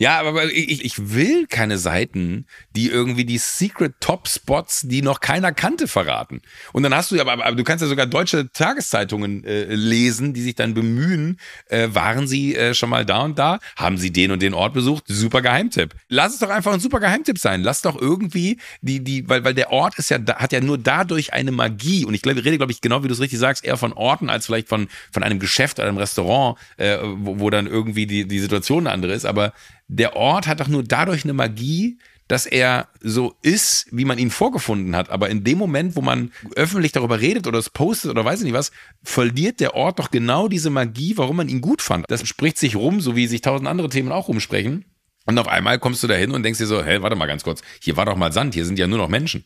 Ja, 0.00 0.18
aber 0.18 0.46
ich, 0.46 0.82
ich 0.82 1.12
will 1.12 1.46
keine 1.46 1.76
Seiten, 1.76 2.46
die 2.74 2.88
irgendwie 2.88 3.26
die 3.26 3.36
Secret 3.36 3.92
Top 4.00 4.28
Spots, 4.28 4.80
die 4.80 5.02
noch 5.02 5.20
keiner 5.20 5.52
kannte, 5.52 5.86
verraten. 5.88 6.40
Und 6.72 6.84
dann 6.84 6.94
hast 6.94 7.10
du 7.10 7.16
ja, 7.16 7.26
aber, 7.26 7.44
aber 7.44 7.54
du 7.54 7.64
kannst 7.64 7.82
ja 7.82 7.88
sogar 7.88 8.06
deutsche 8.06 8.50
Tageszeitungen 8.50 9.44
äh, 9.44 9.64
lesen, 9.66 10.32
die 10.32 10.40
sich 10.40 10.54
dann 10.54 10.72
bemühen, 10.72 11.38
äh, 11.68 11.88
waren 11.92 12.26
sie 12.26 12.56
äh, 12.56 12.72
schon 12.72 12.88
mal 12.88 13.04
da 13.04 13.24
und 13.24 13.38
da? 13.38 13.58
Haben 13.76 13.98
sie 13.98 14.10
den 14.10 14.30
und 14.30 14.40
den 14.40 14.54
Ort 14.54 14.72
besucht? 14.72 15.04
Super 15.06 15.42
Geheimtipp. 15.42 15.94
Lass 16.08 16.32
es 16.32 16.38
doch 16.38 16.48
einfach 16.48 16.72
ein 16.72 16.80
super 16.80 16.98
Geheimtipp 16.98 17.38
sein. 17.38 17.62
Lass 17.62 17.82
doch 17.82 18.00
irgendwie 18.00 18.58
die, 18.80 19.04
die, 19.04 19.28
weil, 19.28 19.44
weil 19.44 19.52
der 19.52 19.70
Ort 19.70 19.98
ist 19.98 20.08
ja, 20.08 20.18
hat 20.36 20.52
ja 20.52 20.62
nur 20.62 20.78
dadurch 20.78 21.34
eine 21.34 21.52
Magie. 21.52 22.06
Und 22.06 22.14
ich 22.14 22.22
glaube, 22.22 22.42
rede, 22.42 22.56
glaube 22.56 22.72
ich, 22.72 22.80
genau 22.80 23.04
wie 23.04 23.08
du 23.08 23.12
es 23.12 23.20
richtig 23.20 23.38
sagst, 23.38 23.66
eher 23.66 23.76
von 23.76 23.92
Orten 23.92 24.30
als 24.30 24.46
vielleicht 24.46 24.68
von, 24.68 24.88
von 25.12 25.22
einem 25.22 25.40
Geschäft 25.40 25.78
einem 25.78 25.98
Restaurant, 25.98 26.56
äh, 26.78 26.96
wo, 27.02 27.40
wo 27.40 27.50
dann 27.50 27.66
irgendwie 27.66 28.06
die, 28.06 28.26
die 28.26 28.40
Situation 28.40 28.86
eine 28.86 28.94
andere 28.94 29.12
ist. 29.12 29.26
Aber 29.26 29.52
der 29.90 30.14
Ort 30.14 30.46
hat 30.46 30.60
doch 30.60 30.68
nur 30.68 30.84
dadurch 30.84 31.24
eine 31.24 31.32
Magie, 31.32 31.98
dass 32.28 32.46
er 32.46 32.86
so 33.00 33.34
ist, 33.42 33.88
wie 33.90 34.04
man 34.04 34.18
ihn 34.18 34.30
vorgefunden 34.30 34.94
hat. 34.94 35.10
Aber 35.10 35.30
in 35.30 35.42
dem 35.42 35.58
Moment, 35.58 35.96
wo 35.96 36.00
man 36.00 36.30
öffentlich 36.54 36.92
darüber 36.92 37.20
redet 37.20 37.48
oder 37.48 37.58
es 37.58 37.70
postet 37.70 38.12
oder 38.12 38.24
weiß 38.24 38.38
ich 38.38 38.44
nicht 38.44 38.54
was, 38.54 38.70
verliert 39.02 39.58
der 39.58 39.74
Ort 39.74 39.98
doch 39.98 40.12
genau 40.12 40.46
diese 40.46 40.70
Magie, 40.70 41.16
warum 41.16 41.36
man 41.36 41.48
ihn 41.48 41.60
gut 41.60 41.82
fand. 41.82 42.08
Das 42.08 42.26
spricht 42.26 42.56
sich 42.56 42.76
rum, 42.76 43.00
so 43.00 43.16
wie 43.16 43.26
sich 43.26 43.40
tausend 43.40 43.68
andere 43.68 43.88
Themen 43.88 44.12
auch 44.12 44.28
rumsprechen. 44.28 44.84
Und 45.26 45.38
auf 45.40 45.48
einmal 45.48 45.80
kommst 45.80 46.04
du 46.04 46.06
da 46.06 46.14
hin 46.14 46.30
und 46.30 46.44
denkst 46.44 46.60
dir 46.60 46.66
so, 46.66 46.84
hey, 46.84 47.02
warte 47.02 47.16
mal 47.16 47.26
ganz 47.26 47.42
kurz, 47.42 47.62
hier 47.80 47.96
war 47.96 48.06
doch 48.06 48.16
mal 48.16 48.32
Sand, 48.32 48.54
hier 48.54 48.64
sind 48.64 48.78
ja 48.78 48.86
nur 48.86 48.98
noch 48.98 49.08
Menschen. 49.08 49.44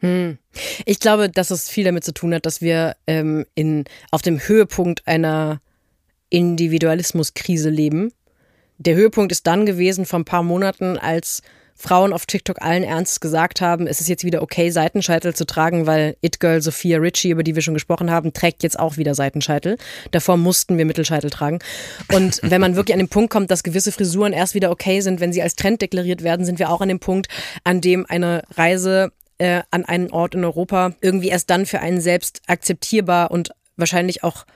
Hm. 0.00 0.36
Ich 0.84 1.00
glaube, 1.00 1.30
dass 1.30 1.50
es 1.50 1.70
viel 1.70 1.84
damit 1.84 2.04
zu 2.04 2.12
tun 2.12 2.34
hat, 2.34 2.44
dass 2.44 2.60
wir 2.60 2.94
ähm, 3.06 3.46
in, 3.54 3.84
auf 4.10 4.20
dem 4.20 4.38
Höhepunkt 4.38 5.06
einer 5.06 5.62
Individualismuskrise 6.28 7.70
leben. 7.70 8.12
Der 8.78 8.94
Höhepunkt 8.94 9.32
ist 9.32 9.46
dann 9.46 9.66
gewesen 9.66 10.06
vor 10.06 10.20
ein 10.20 10.24
paar 10.24 10.42
Monaten, 10.42 10.96
als 10.98 11.42
Frauen 11.74 12.12
auf 12.12 12.26
TikTok 12.26 12.60
allen 12.60 12.82
Ernstes 12.82 13.20
gesagt 13.20 13.60
haben, 13.60 13.86
es 13.86 14.00
ist 14.00 14.08
jetzt 14.08 14.24
wieder 14.24 14.42
okay, 14.42 14.70
Seitenscheitel 14.70 15.34
zu 15.34 15.46
tragen, 15.46 15.86
weil 15.86 16.16
It-Girl 16.22 16.60
Sophia 16.60 16.98
Ritchie, 16.98 17.30
über 17.30 17.44
die 17.44 17.54
wir 17.54 17.62
schon 17.62 17.74
gesprochen 17.74 18.10
haben, 18.10 18.32
trägt 18.32 18.64
jetzt 18.64 18.78
auch 18.78 18.96
wieder 18.96 19.14
Seitenscheitel. 19.14 19.78
Davor 20.10 20.36
mussten 20.36 20.76
wir 20.76 20.84
Mittelscheitel 20.84 21.30
tragen. 21.30 21.60
Und 22.12 22.40
wenn 22.42 22.60
man 22.60 22.74
wirklich 22.74 22.94
an 22.94 23.00
den 23.00 23.08
Punkt 23.08 23.30
kommt, 23.30 23.50
dass 23.50 23.62
gewisse 23.62 23.92
Frisuren 23.92 24.32
erst 24.32 24.54
wieder 24.54 24.72
okay 24.72 25.00
sind, 25.00 25.20
wenn 25.20 25.32
sie 25.32 25.42
als 25.42 25.54
Trend 25.54 25.80
deklariert 25.82 26.24
werden, 26.24 26.44
sind 26.44 26.58
wir 26.58 26.70
auch 26.70 26.80
an 26.80 26.88
dem 26.88 27.00
Punkt, 27.00 27.28
an 27.62 27.80
dem 27.80 28.06
eine 28.06 28.42
Reise 28.56 29.12
äh, 29.38 29.62
an 29.70 29.84
einen 29.84 30.10
Ort 30.10 30.34
in 30.34 30.44
Europa 30.44 30.94
irgendwie 31.00 31.28
erst 31.28 31.50
dann 31.50 31.64
für 31.64 31.78
einen 31.78 32.00
selbst 32.00 32.42
akzeptierbar 32.48 33.30
und 33.30 33.50
wahrscheinlich 33.76 34.24
auch 34.24 34.46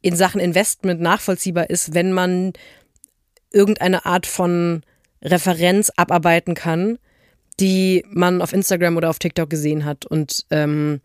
in 0.00 0.16
Sachen 0.16 0.40
Investment 0.40 1.00
nachvollziehbar 1.00 1.70
ist, 1.70 1.94
wenn 1.94 2.12
man 2.12 2.52
irgendeine 3.52 4.06
Art 4.06 4.26
von 4.26 4.82
Referenz 5.22 5.90
abarbeiten 5.96 6.54
kann, 6.54 6.98
die 7.60 8.04
man 8.08 8.40
auf 8.40 8.52
Instagram 8.52 8.96
oder 8.96 9.10
auf 9.10 9.18
TikTok 9.18 9.50
gesehen 9.50 9.84
hat. 9.84 10.06
Und 10.06 10.46
ähm, 10.50 11.00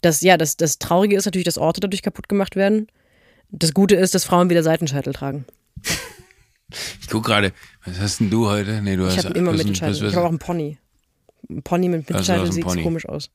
das, 0.00 0.20
ja, 0.20 0.36
das, 0.36 0.56
das 0.56 0.78
Traurige 0.78 1.16
ist 1.16 1.26
natürlich, 1.26 1.44
dass 1.44 1.58
Orte 1.58 1.80
dadurch 1.80 2.02
kaputt 2.02 2.28
gemacht 2.28 2.56
werden. 2.56 2.88
Das 3.50 3.74
Gute 3.74 3.96
ist, 3.96 4.14
dass 4.14 4.24
Frauen 4.24 4.50
wieder 4.50 4.62
Seitenscheitel 4.62 5.12
tragen. 5.12 5.44
Ich 7.00 7.08
guck 7.08 7.24
gerade, 7.24 7.52
was 7.84 7.98
hast 7.98 8.20
denn 8.20 8.30
du 8.30 8.46
heute? 8.46 8.82
Nee, 8.82 8.96
du 8.96 9.06
ich 9.06 9.16
hast 9.16 9.24
habe 9.24 9.38
immer 9.38 9.52
Mittelscheitel. 9.52 10.08
Ich 10.08 10.14
habe 10.14 10.26
auch 10.26 10.30
einen 10.30 10.38
Pony. 10.38 10.78
Ein 11.48 11.62
Pony 11.62 11.88
mit 11.88 12.08
Mittelscheitel 12.08 12.42
also 12.42 12.52
sieht 12.52 12.64
komisch 12.64 13.08
aus. 13.08 13.30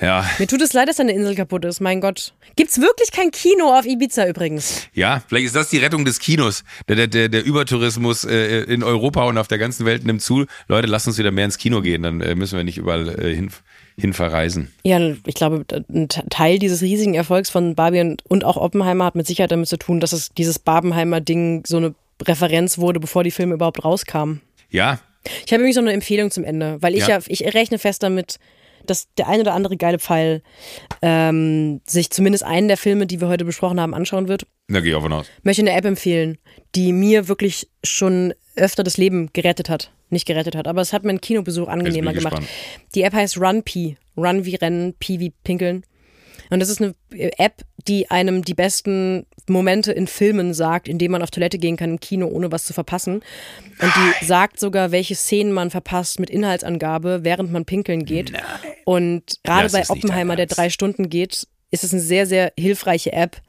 Ja, 0.00 0.28
Mir 0.38 0.46
tut 0.46 0.60
es 0.60 0.72
leid, 0.72 0.88
dass 0.88 0.96
deine 0.96 1.12
Insel 1.12 1.34
kaputt 1.34 1.64
ist. 1.64 1.80
Mein 1.80 2.00
Gott. 2.00 2.34
Gibt's 2.56 2.80
wirklich 2.80 3.10
kein 3.12 3.30
Kino 3.30 3.76
auf 3.76 3.86
Ibiza 3.86 4.26
übrigens? 4.26 4.88
ja, 4.92 5.22
vielleicht 5.26 5.46
ist 5.46 5.56
das 5.56 5.70
die 5.70 5.78
Rettung 5.78 6.04
des 6.04 6.18
Kinos. 6.18 6.64
Der, 6.88 7.06
der, 7.06 7.28
der, 7.28 7.44
Übertourismus 7.44 8.24
äh, 8.24 8.62
in 8.62 8.82
Europa 8.82 9.24
und 9.24 9.38
auf 9.38 9.48
der 9.48 9.58
ganzen 9.58 9.86
Welt 9.86 10.04
nimmt 10.04 10.22
zu. 10.22 10.46
Leute, 10.68 10.88
lasst 10.88 11.06
uns 11.06 11.18
wieder 11.18 11.30
mehr 11.30 11.44
ins 11.44 11.58
Kino 11.58 11.80
gehen, 11.80 12.02
dann 12.02 12.20
äh, 12.20 12.34
müssen 12.34 12.56
wir 12.56 12.64
nicht 12.64 12.78
überall 12.78 13.08
äh, 13.08 13.34
hin, 13.34 13.50
hin 13.96 14.12
verreisen. 14.12 14.72
Ja, 14.84 14.98
ich 15.26 15.34
glaube, 15.34 15.64
ein 15.88 16.08
Teil 16.08 16.58
dieses 16.58 16.82
riesigen 16.82 17.14
Erfolgs 17.14 17.50
von 17.50 17.74
Barbie 17.74 18.00
und, 18.00 18.24
und 18.28 18.44
auch 18.44 18.56
Oppenheimer 18.56 19.04
hat 19.04 19.14
mit 19.14 19.26
Sicherheit 19.26 19.52
damit 19.52 19.68
zu 19.68 19.76
tun, 19.78 20.00
dass 20.00 20.12
es 20.12 20.30
dieses 20.30 20.58
Barbenheimer-Ding 20.58 21.64
so 21.66 21.76
eine 21.76 21.94
Referenz 22.22 22.78
wurde, 22.78 23.00
bevor 23.00 23.24
die 23.24 23.30
Filme 23.30 23.54
überhaupt 23.54 23.84
rauskamen. 23.84 24.40
Ja, 24.70 24.98
Ich 25.46 25.52
habe 25.52 25.60
übrigens 25.62 25.76
noch 25.76 25.82
eine 25.82 25.92
Empfehlung 25.92 26.30
zum 26.30 26.44
Ende, 26.44 26.76
weil 26.80 26.94
ich 26.94 27.06
Ja. 27.06 27.18
ja, 27.18 27.24
ich 27.26 27.42
rechne 27.54 27.78
fest 27.78 28.02
damit, 28.02 28.38
dass 28.86 29.12
der 29.14 29.28
ein 29.28 29.40
oder 29.40 29.54
andere 29.54 29.76
geile 29.76 29.98
Pfeil 29.98 30.42
ähm, 31.02 31.80
sich 31.86 32.10
zumindest 32.10 32.44
einen 32.44 32.68
der 32.68 32.76
Filme, 32.76 33.06
die 33.06 33.20
wir 33.20 33.28
heute 33.28 33.44
besprochen 33.44 33.80
haben, 33.80 33.94
anschauen 33.94 34.28
wird. 34.28 34.46
da 34.68 34.80
gehe 34.80 34.90
ich 34.90 34.96
auch 34.96 35.02
von 35.02 35.12
aus. 35.12 35.26
möchte 35.42 35.62
eine 35.62 35.72
App 35.72 35.84
empfehlen, 35.84 36.38
die 36.74 36.92
mir 36.92 37.28
wirklich 37.28 37.68
schon 37.82 38.34
öfter 38.56 38.82
das 38.82 38.96
Leben 38.96 39.30
gerettet 39.32 39.68
hat. 39.68 39.90
Nicht 40.10 40.26
gerettet 40.26 40.54
hat, 40.54 40.68
aber 40.68 40.80
es 40.80 40.92
hat 40.92 41.04
meinen 41.04 41.20
Kinobesuch 41.20 41.68
angenehmer 41.68 42.12
gemacht. 42.12 42.42
Die 42.94 43.02
App 43.02 43.14
heißt 43.14 43.38
Run 43.38 43.62
P. 43.62 43.96
Run 44.16 44.44
wie 44.44 44.54
Rennen, 44.54 44.94
P 44.94 45.18
wie 45.18 45.30
Pinkeln. 45.42 45.84
Und 46.54 46.60
das 46.60 46.68
ist 46.68 46.80
eine 46.80 46.94
App, 47.10 47.62
die 47.88 48.12
einem 48.12 48.44
die 48.44 48.54
besten 48.54 49.26
Momente 49.48 49.90
in 49.90 50.06
Filmen 50.06 50.54
sagt, 50.54 50.86
in 50.86 50.98
denen 50.98 51.10
man 51.10 51.20
auf 51.20 51.32
Toilette 51.32 51.58
gehen 51.58 51.76
kann 51.76 51.90
im 51.90 51.98
Kino, 51.98 52.28
ohne 52.28 52.52
was 52.52 52.64
zu 52.64 52.72
verpassen. 52.72 53.24
Und 53.80 53.92
die 53.96 54.24
sagt 54.24 54.60
sogar, 54.60 54.92
welche 54.92 55.16
Szenen 55.16 55.52
man 55.52 55.70
verpasst 55.70 56.20
mit 56.20 56.30
Inhaltsangabe, 56.30 57.24
während 57.24 57.50
man 57.50 57.64
pinkeln 57.64 58.04
geht. 58.04 58.32
Und 58.84 59.40
gerade 59.42 59.68
bei 59.70 59.82
Oppenheimer, 59.88 60.36
der 60.36 60.46
drei 60.46 60.70
Stunden 60.70 61.10
geht, 61.10 61.48
ist 61.72 61.82
es 61.82 61.92
eine 61.92 62.00
sehr, 62.00 62.24
sehr 62.24 62.52
hilfreiche 62.56 63.12
App. 63.12 63.42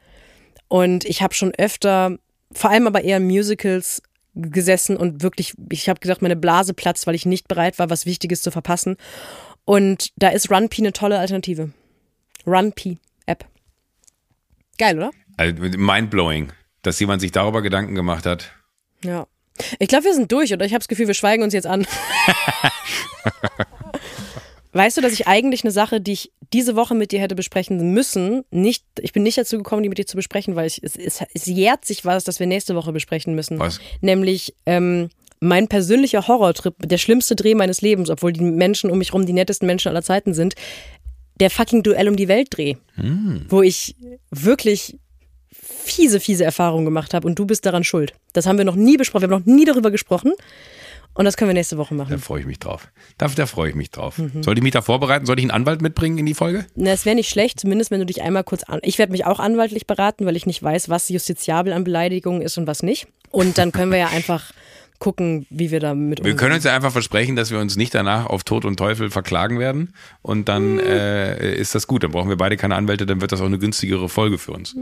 Und 0.68 1.06
ich 1.06 1.22
habe 1.22 1.36
schon 1.36 1.54
öfter, 1.54 2.18
vor 2.54 2.72
allem 2.72 2.88
aber 2.88 3.04
eher 3.04 3.18
in 3.18 3.28
Musicals 3.28 4.02
gesessen 4.34 4.98
und 4.98 5.22
wirklich, 5.22 5.54
ich 5.70 5.90
habe 5.90 6.00
gesagt, 6.00 6.24
meine 6.24 6.36
Blase 6.36 6.74
platzt, 6.74 7.06
weil 7.06 7.14
ich 7.14 7.28
nicht 7.28 7.48
bereit 7.48 7.78
war, 7.78 7.92
was 7.92 8.08
Wichtiges 8.08 8.42
zu 8.42 8.50
verpassen. 8.50 8.98
Und 9.64 10.10
da 10.16 10.30
ist 10.30 10.50
RunP 10.50 10.80
eine 10.80 10.92
tolle 10.92 11.20
Alternative. 11.20 11.70
RunP 12.46 12.98
App. 13.26 13.46
Geil, 14.78 14.98
oder? 14.98 15.12
Also, 15.38 15.62
mindblowing, 15.78 16.52
dass 16.82 17.00
jemand 17.00 17.22
sich 17.22 17.32
darüber 17.32 17.62
Gedanken 17.62 17.96
gemacht 17.96 18.26
hat. 18.26 18.52
Ja. 19.04 19.28
Ich 19.80 19.88
glaube, 19.88 20.06
wir 20.06 20.14
sind 20.14 20.32
durch, 20.32 20.54
oder? 20.54 20.66
Ich 20.66 20.74
habe 20.74 20.80
das 20.80 20.88
Gefühl, 20.88 21.08
wir 21.08 21.14
schweigen 21.14 21.44
uns 21.44 21.54
jetzt 21.54 21.68
an. 21.68 21.86
Weißt 24.74 24.98
du, 24.98 25.02
dass 25.02 25.14
ich 25.14 25.28
eigentlich 25.28 25.64
eine 25.64 25.72
Sache, 25.72 26.02
die 26.02 26.12
ich 26.12 26.34
diese 26.52 26.76
Woche 26.76 26.96
mit 26.96 27.14
dir 27.14 27.22
hätte 27.22 27.36
besprechen 27.36 27.94
müssen, 27.94 28.44
nicht, 28.52 28.84
ich 29.00 29.14
bin 29.14 29.24
nicht 29.24 29.38
dazu 29.38 29.56
gekommen, 29.56 29.84
die 29.84 29.90
mit 29.90 29.98
dir 29.98 30.06
zu 30.06 30.18
besprechen, 30.18 30.58
weil 30.58 30.68
ich, 30.68 30.84
es, 30.84 30.98
es, 30.98 31.24
es 31.34 31.46
jährt 31.46 31.86
sich 31.86 32.04
was, 32.04 32.26
das 32.26 32.42
wir 32.42 32.48
nächste 32.48 32.76
Woche 32.76 32.92
besprechen 32.92 33.36
müssen. 33.36 33.58
Was? 33.58 33.80
Nämlich 34.02 34.54
ähm, 34.66 35.10
mein 35.40 35.70
persönlicher 35.70 36.28
Horrortrip, 36.28 36.76
der 36.80 36.98
schlimmste 36.98 37.38
Dreh 37.38 37.56
meines 37.56 37.82
Lebens, 37.82 38.10
obwohl 38.10 38.34
die 38.34 38.42
Menschen 38.42 38.90
um 38.90 38.98
mich 38.98 39.14
rum 39.14 39.26
die 39.26 39.34
nettesten 39.34 39.66
Menschen 39.66 39.88
aller 39.90 40.02
Zeiten 40.02 40.34
sind, 40.34 40.56
der 41.40 41.50
fucking 41.50 41.84
Duell 41.84 42.08
um 42.08 42.16
die 42.16 42.28
Welt 42.28 42.50
Dreh, 42.52 42.76
wo 43.50 43.62
ich 43.62 43.96
wirklich 44.32 44.98
fiese, 45.52 46.20
fiese 46.20 46.44
Erfahrungen 46.46 46.86
gemacht 46.86 47.14
habe 47.14 47.28
und 47.28 47.38
du 47.38 47.46
bist 47.46 47.66
daran 47.66 47.84
schuld. 47.84 48.14
Das 48.34 48.46
haben 48.46 48.58
wir 48.58 48.66
noch 48.66 48.76
nie 48.76 48.98
besprochen, 48.98 49.30
wir 49.30 49.36
haben 49.36 49.44
noch 49.46 49.54
nie 49.56 49.66
darüber 49.66 49.92
gesprochen 49.92 50.34
und 51.14 51.26
das 51.26 51.38
können 51.38 51.50
wir 51.50 51.54
nächste 51.54 51.78
Woche 51.78 51.96
Da 51.96 52.04
machen. 52.04 52.20
freue 52.20 52.42
ich 52.42 52.46
mich 52.46 52.60
drauf. 52.60 52.90
Da, 53.18 53.28
da 53.28 53.46
freue 53.46 53.70
ich 53.70 53.76
mich 53.76 53.90
drauf. 53.92 54.18
Mhm. 54.18 54.44
Sollte 54.44 54.60
ich 54.60 54.64
mich 54.64 54.74
da 54.74 54.82
vorbereiten? 54.82 55.26
Sollte 55.26 55.40
ich 55.42 55.46
einen 55.46 55.52
Anwalt 55.52 55.82
mitbringen 55.82 56.18
in 56.18 56.26
die 56.26 56.34
Folge? 56.34 56.66
Na, 56.76 56.92
es 56.92 57.06
wäre 57.06 57.16
nicht 57.16 57.30
schlecht, 57.30 57.60
zumindest 57.60 57.92
wenn 57.92 58.00
du 58.00 58.06
dich 58.06 58.22
einmal 58.22 58.44
kurz 58.44 58.64
an. 58.64 58.80
Ich 58.84 58.98
werde 58.98 59.12
mich 59.12 59.26
auch 59.26 59.40
anwaltlich 59.40 59.88
beraten, 59.88 60.26
weil 60.26 60.36
ich 60.36 60.46
nicht 60.46 60.62
weiß, 60.62 60.90
was 60.90 61.08
justiziabel 61.10 61.72
an 61.74 61.84
Beleidigungen 61.84 62.42
ist 62.42 62.58
und 62.58 62.68
was 62.68 62.84
nicht. 62.84 63.08
Und 63.32 63.58
dann 63.58 63.72
können 63.72 63.92
wir 63.92 63.98
ja 64.00 64.08
einfach 64.08 64.52
gucken, 65.00 65.46
wie 65.50 65.72
wir 65.72 65.80
damit 65.80 66.20
Wir 66.20 66.24
umgehen. 66.26 66.38
können 66.38 66.56
uns 66.56 66.64
ja 66.64 66.76
einfach 66.76 66.92
versprechen, 66.92 67.36
dass 67.36 67.52
wir 67.52 67.60
uns 67.60 67.76
nicht 67.76 67.94
danach 67.94 68.26
auf 68.28 68.44
Tod 68.44 68.66
und 68.66 68.78
Teufel 68.78 69.10
verklagen 69.10 69.60
werden. 69.60 69.94
Und 70.22 70.48
dann 70.50 70.80
äh, 70.80 71.56
ist 71.56 71.76
das 71.76 71.88
gut. 71.88 72.04
Dann 72.04 72.12
brauchen 72.12 72.30
wir 72.30 72.38
beide 72.38 72.58
keine 72.58 72.76
Anwälte, 72.76 73.06
dann 73.06 73.22
wird 73.22 73.32
das 73.32 73.42
auch 73.42 73.46
eine 73.46 73.60
günstigere 73.60 74.10
Folge 74.10 74.38
für 74.38 74.52
uns. 74.54 74.76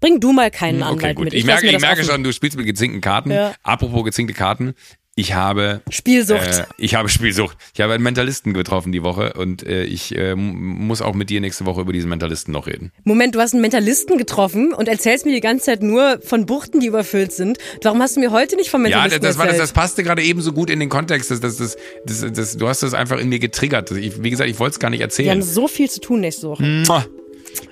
Bring 0.00 0.20
du 0.20 0.32
mal 0.32 0.50
keinen 0.50 0.82
Okay, 0.82 0.92
Anwalt 0.92 1.16
gut. 1.16 1.24
mit. 1.24 1.34
Ich, 1.34 1.44
lass 1.44 1.62
merke, 1.62 1.76
ich 1.76 1.82
merke 1.82 2.04
schon, 2.04 2.22
du 2.22 2.32
spielst 2.32 2.56
mit 2.56 2.66
gezinkten 2.66 3.00
Karten. 3.00 3.30
Ja. 3.30 3.54
Apropos 3.62 4.04
gezinkte 4.04 4.34
Karten. 4.34 4.74
Ich 5.18 5.32
habe 5.32 5.80
Spielsucht. 5.88 6.46
Äh, 6.46 6.64
ich 6.76 6.94
habe 6.94 7.08
Spielsucht. 7.08 7.56
Ich 7.72 7.80
habe 7.80 7.94
einen 7.94 8.02
Mentalisten 8.02 8.52
getroffen 8.52 8.92
die 8.92 9.02
Woche 9.02 9.32
und 9.32 9.66
äh, 9.66 9.84
ich 9.84 10.14
äh, 10.14 10.34
muss 10.34 11.00
auch 11.00 11.14
mit 11.14 11.30
dir 11.30 11.40
nächste 11.40 11.64
Woche 11.64 11.80
über 11.80 11.94
diesen 11.94 12.10
Mentalisten 12.10 12.52
noch 12.52 12.66
reden. 12.66 12.92
Moment, 13.02 13.34
du 13.34 13.40
hast 13.40 13.54
einen 13.54 13.62
Mentalisten 13.62 14.18
getroffen 14.18 14.74
und 14.74 14.88
erzählst 14.88 15.24
mir 15.24 15.32
die 15.32 15.40
ganze 15.40 15.64
Zeit 15.64 15.82
nur 15.82 16.20
von 16.20 16.44
Buchten, 16.44 16.80
die 16.80 16.86
überfüllt 16.86 17.32
sind. 17.32 17.56
Warum 17.82 18.02
hast 18.02 18.16
du 18.16 18.20
mir 18.20 18.30
heute 18.30 18.56
nicht 18.56 18.68
vom 18.68 18.82
Ja, 18.82 18.88
Mentalisten 19.00 19.22
das, 19.22 19.30
das, 19.30 19.38
war, 19.38 19.46
das, 19.46 19.54
erzählt? 19.54 19.70
das 19.70 19.72
passte 19.72 20.02
gerade 20.02 20.22
eben 20.22 20.42
so 20.42 20.52
gut 20.52 20.68
in 20.68 20.80
den 20.80 20.90
Kontext. 20.90 21.30
Das, 21.30 21.40
das, 21.40 21.56
das, 21.56 21.78
das, 22.04 22.32
das, 22.32 22.56
du 22.58 22.68
hast 22.68 22.82
das 22.82 22.92
einfach 22.92 23.18
in 23.18 23.30
mir 23.30 23.38
getriggert. 23.38 23.90
Ich, 23.92 24.22
wie 24.22 24.28
gesagt, 24.28 24.50
ich 24.50 24.58
wollte 24.58 24.74
es 24.74 24.80
gar 24.80 24.90
nicht 24.90 25.00
wir 25.00 25.06
haben 25.06 25.10
erzählen. 25.10 25.42
so 25.42 25.66
viel 25.66 25.88
zu 25.88 26.00
tun 26.00 26.20
nächste 26.20 26.50
Woche. 26.50 26.62
Mua. 26.62 26.98
Habt 26.98 27.10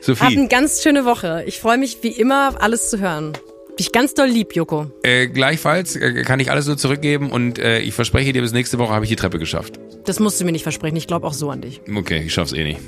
Sophie, 0.01 0.25
eine 0.25 0.49
ganz 0.49 0.83
schöne 0.83 1.05
Woche. 1.05 1.45
Ich 1.47 1.61
freue 1.61 1.77
mich 1.77 1.99
wie 2.01 2.09
immer, 2.09 2.63
alles 2.63 2.89
zu 2.89 3.01
hören. 3.01 3.35
Dich 3.79 3.91
ganz 3.91 4.15
doll 4.15 4.29
lieb, 4.29 4.55
Joko. 4.55 4.87
äh, 5.03 5.27
gleichfalls 5.27 5.97
äh, 5.97 6.23
kann 6.23 6.39
ich 6.39 6.51
alles 6.51 6.67
nur 6.67 6.77
zurückgeben 6.77 7.31
und 7.31 7.59
äh, 7.59 7.81
ich 7.81 7.93
verspreche 7.95 8.33
dir, 8.33 8.41
bis 8.43 8.53
nächste 8.53 8.79
Woche 8.79 8.93
habe 8.93 9.05
ich 9.05 9.09
die 9.09 9.17
Treppe 9.17 9.39
geschafft. 9.39 9.81
Das 10.05 10.21
musst 10.21 10.41
du 10.41 10.45
mir 10.45 10.53
nicht 10.53 10.63
versprechen. 10.63 10.97
Ich 10.97 11.07
glaube 11.09 11.27
auch 11.27 11.33
so 11.33 11.51
an 11.51 11.61
dich. 11.61 11.81
Okay, 11.93 12.23
ich 12.25 12.33
schaff's 12.33 12.53
eh 12.53 12.63
nicht. 12.63 12.79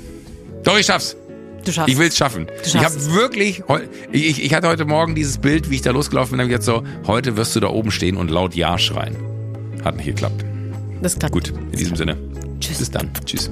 Doch, 0.63 0.77
ich 0.79 0.85
schaff's. 0.85 1.17
Du 1.65 1.71
schaffst. 1.73 1.89
Ich 1.91 1.97
will's 1.99 2.15
schaffen. 2.15 2.47
Ich 2.63 2.75
habe 2.77 2.95
es. 2.95 3.11
wirklich, 3.11 3.63
ich- 4.13 4.41
ich 4.43 4.53
hatte 4.53 4.69
heute 4.69 4.85
Morgen 4.85 5.13
dieses 5.15 5.37
Bild, 5.39 5.69
wie 5.69 5.75
ich 5.75 5.81
da 5.81 5.91
losgelaufen 5.91 6.31
bin, 6.31 6.39
habe 6.39 6.49
ich 6.49 6.55
jetzt 6.55 6.65
so, 6.65 6.83
heute 7.05 7.35
wirst 7.35 7.55
du 7.55 7.59
da 7.59 7.67
oben 7.67 7.91
stehen 7.91 8.15
und 8.15 8.31
laut 8.31 8.55
Ja 8.55 8.77
schreien. 8.77 9.17
Hat 9.83 9.97
nicht 9.97 10.05
geklappt. 10.05 10.45
Das 11.01 11.19
klappt. 11.19 11.33
Gut, 11.33 11.49
in 11.71 11.77
diesem 11.77 11.95
Sinne. 11.97 12.15
Tschüss. 12.61 12.77
Bis 12.79 12.91
dann. 12.91 13.09
Tschüss. 13.25 13.51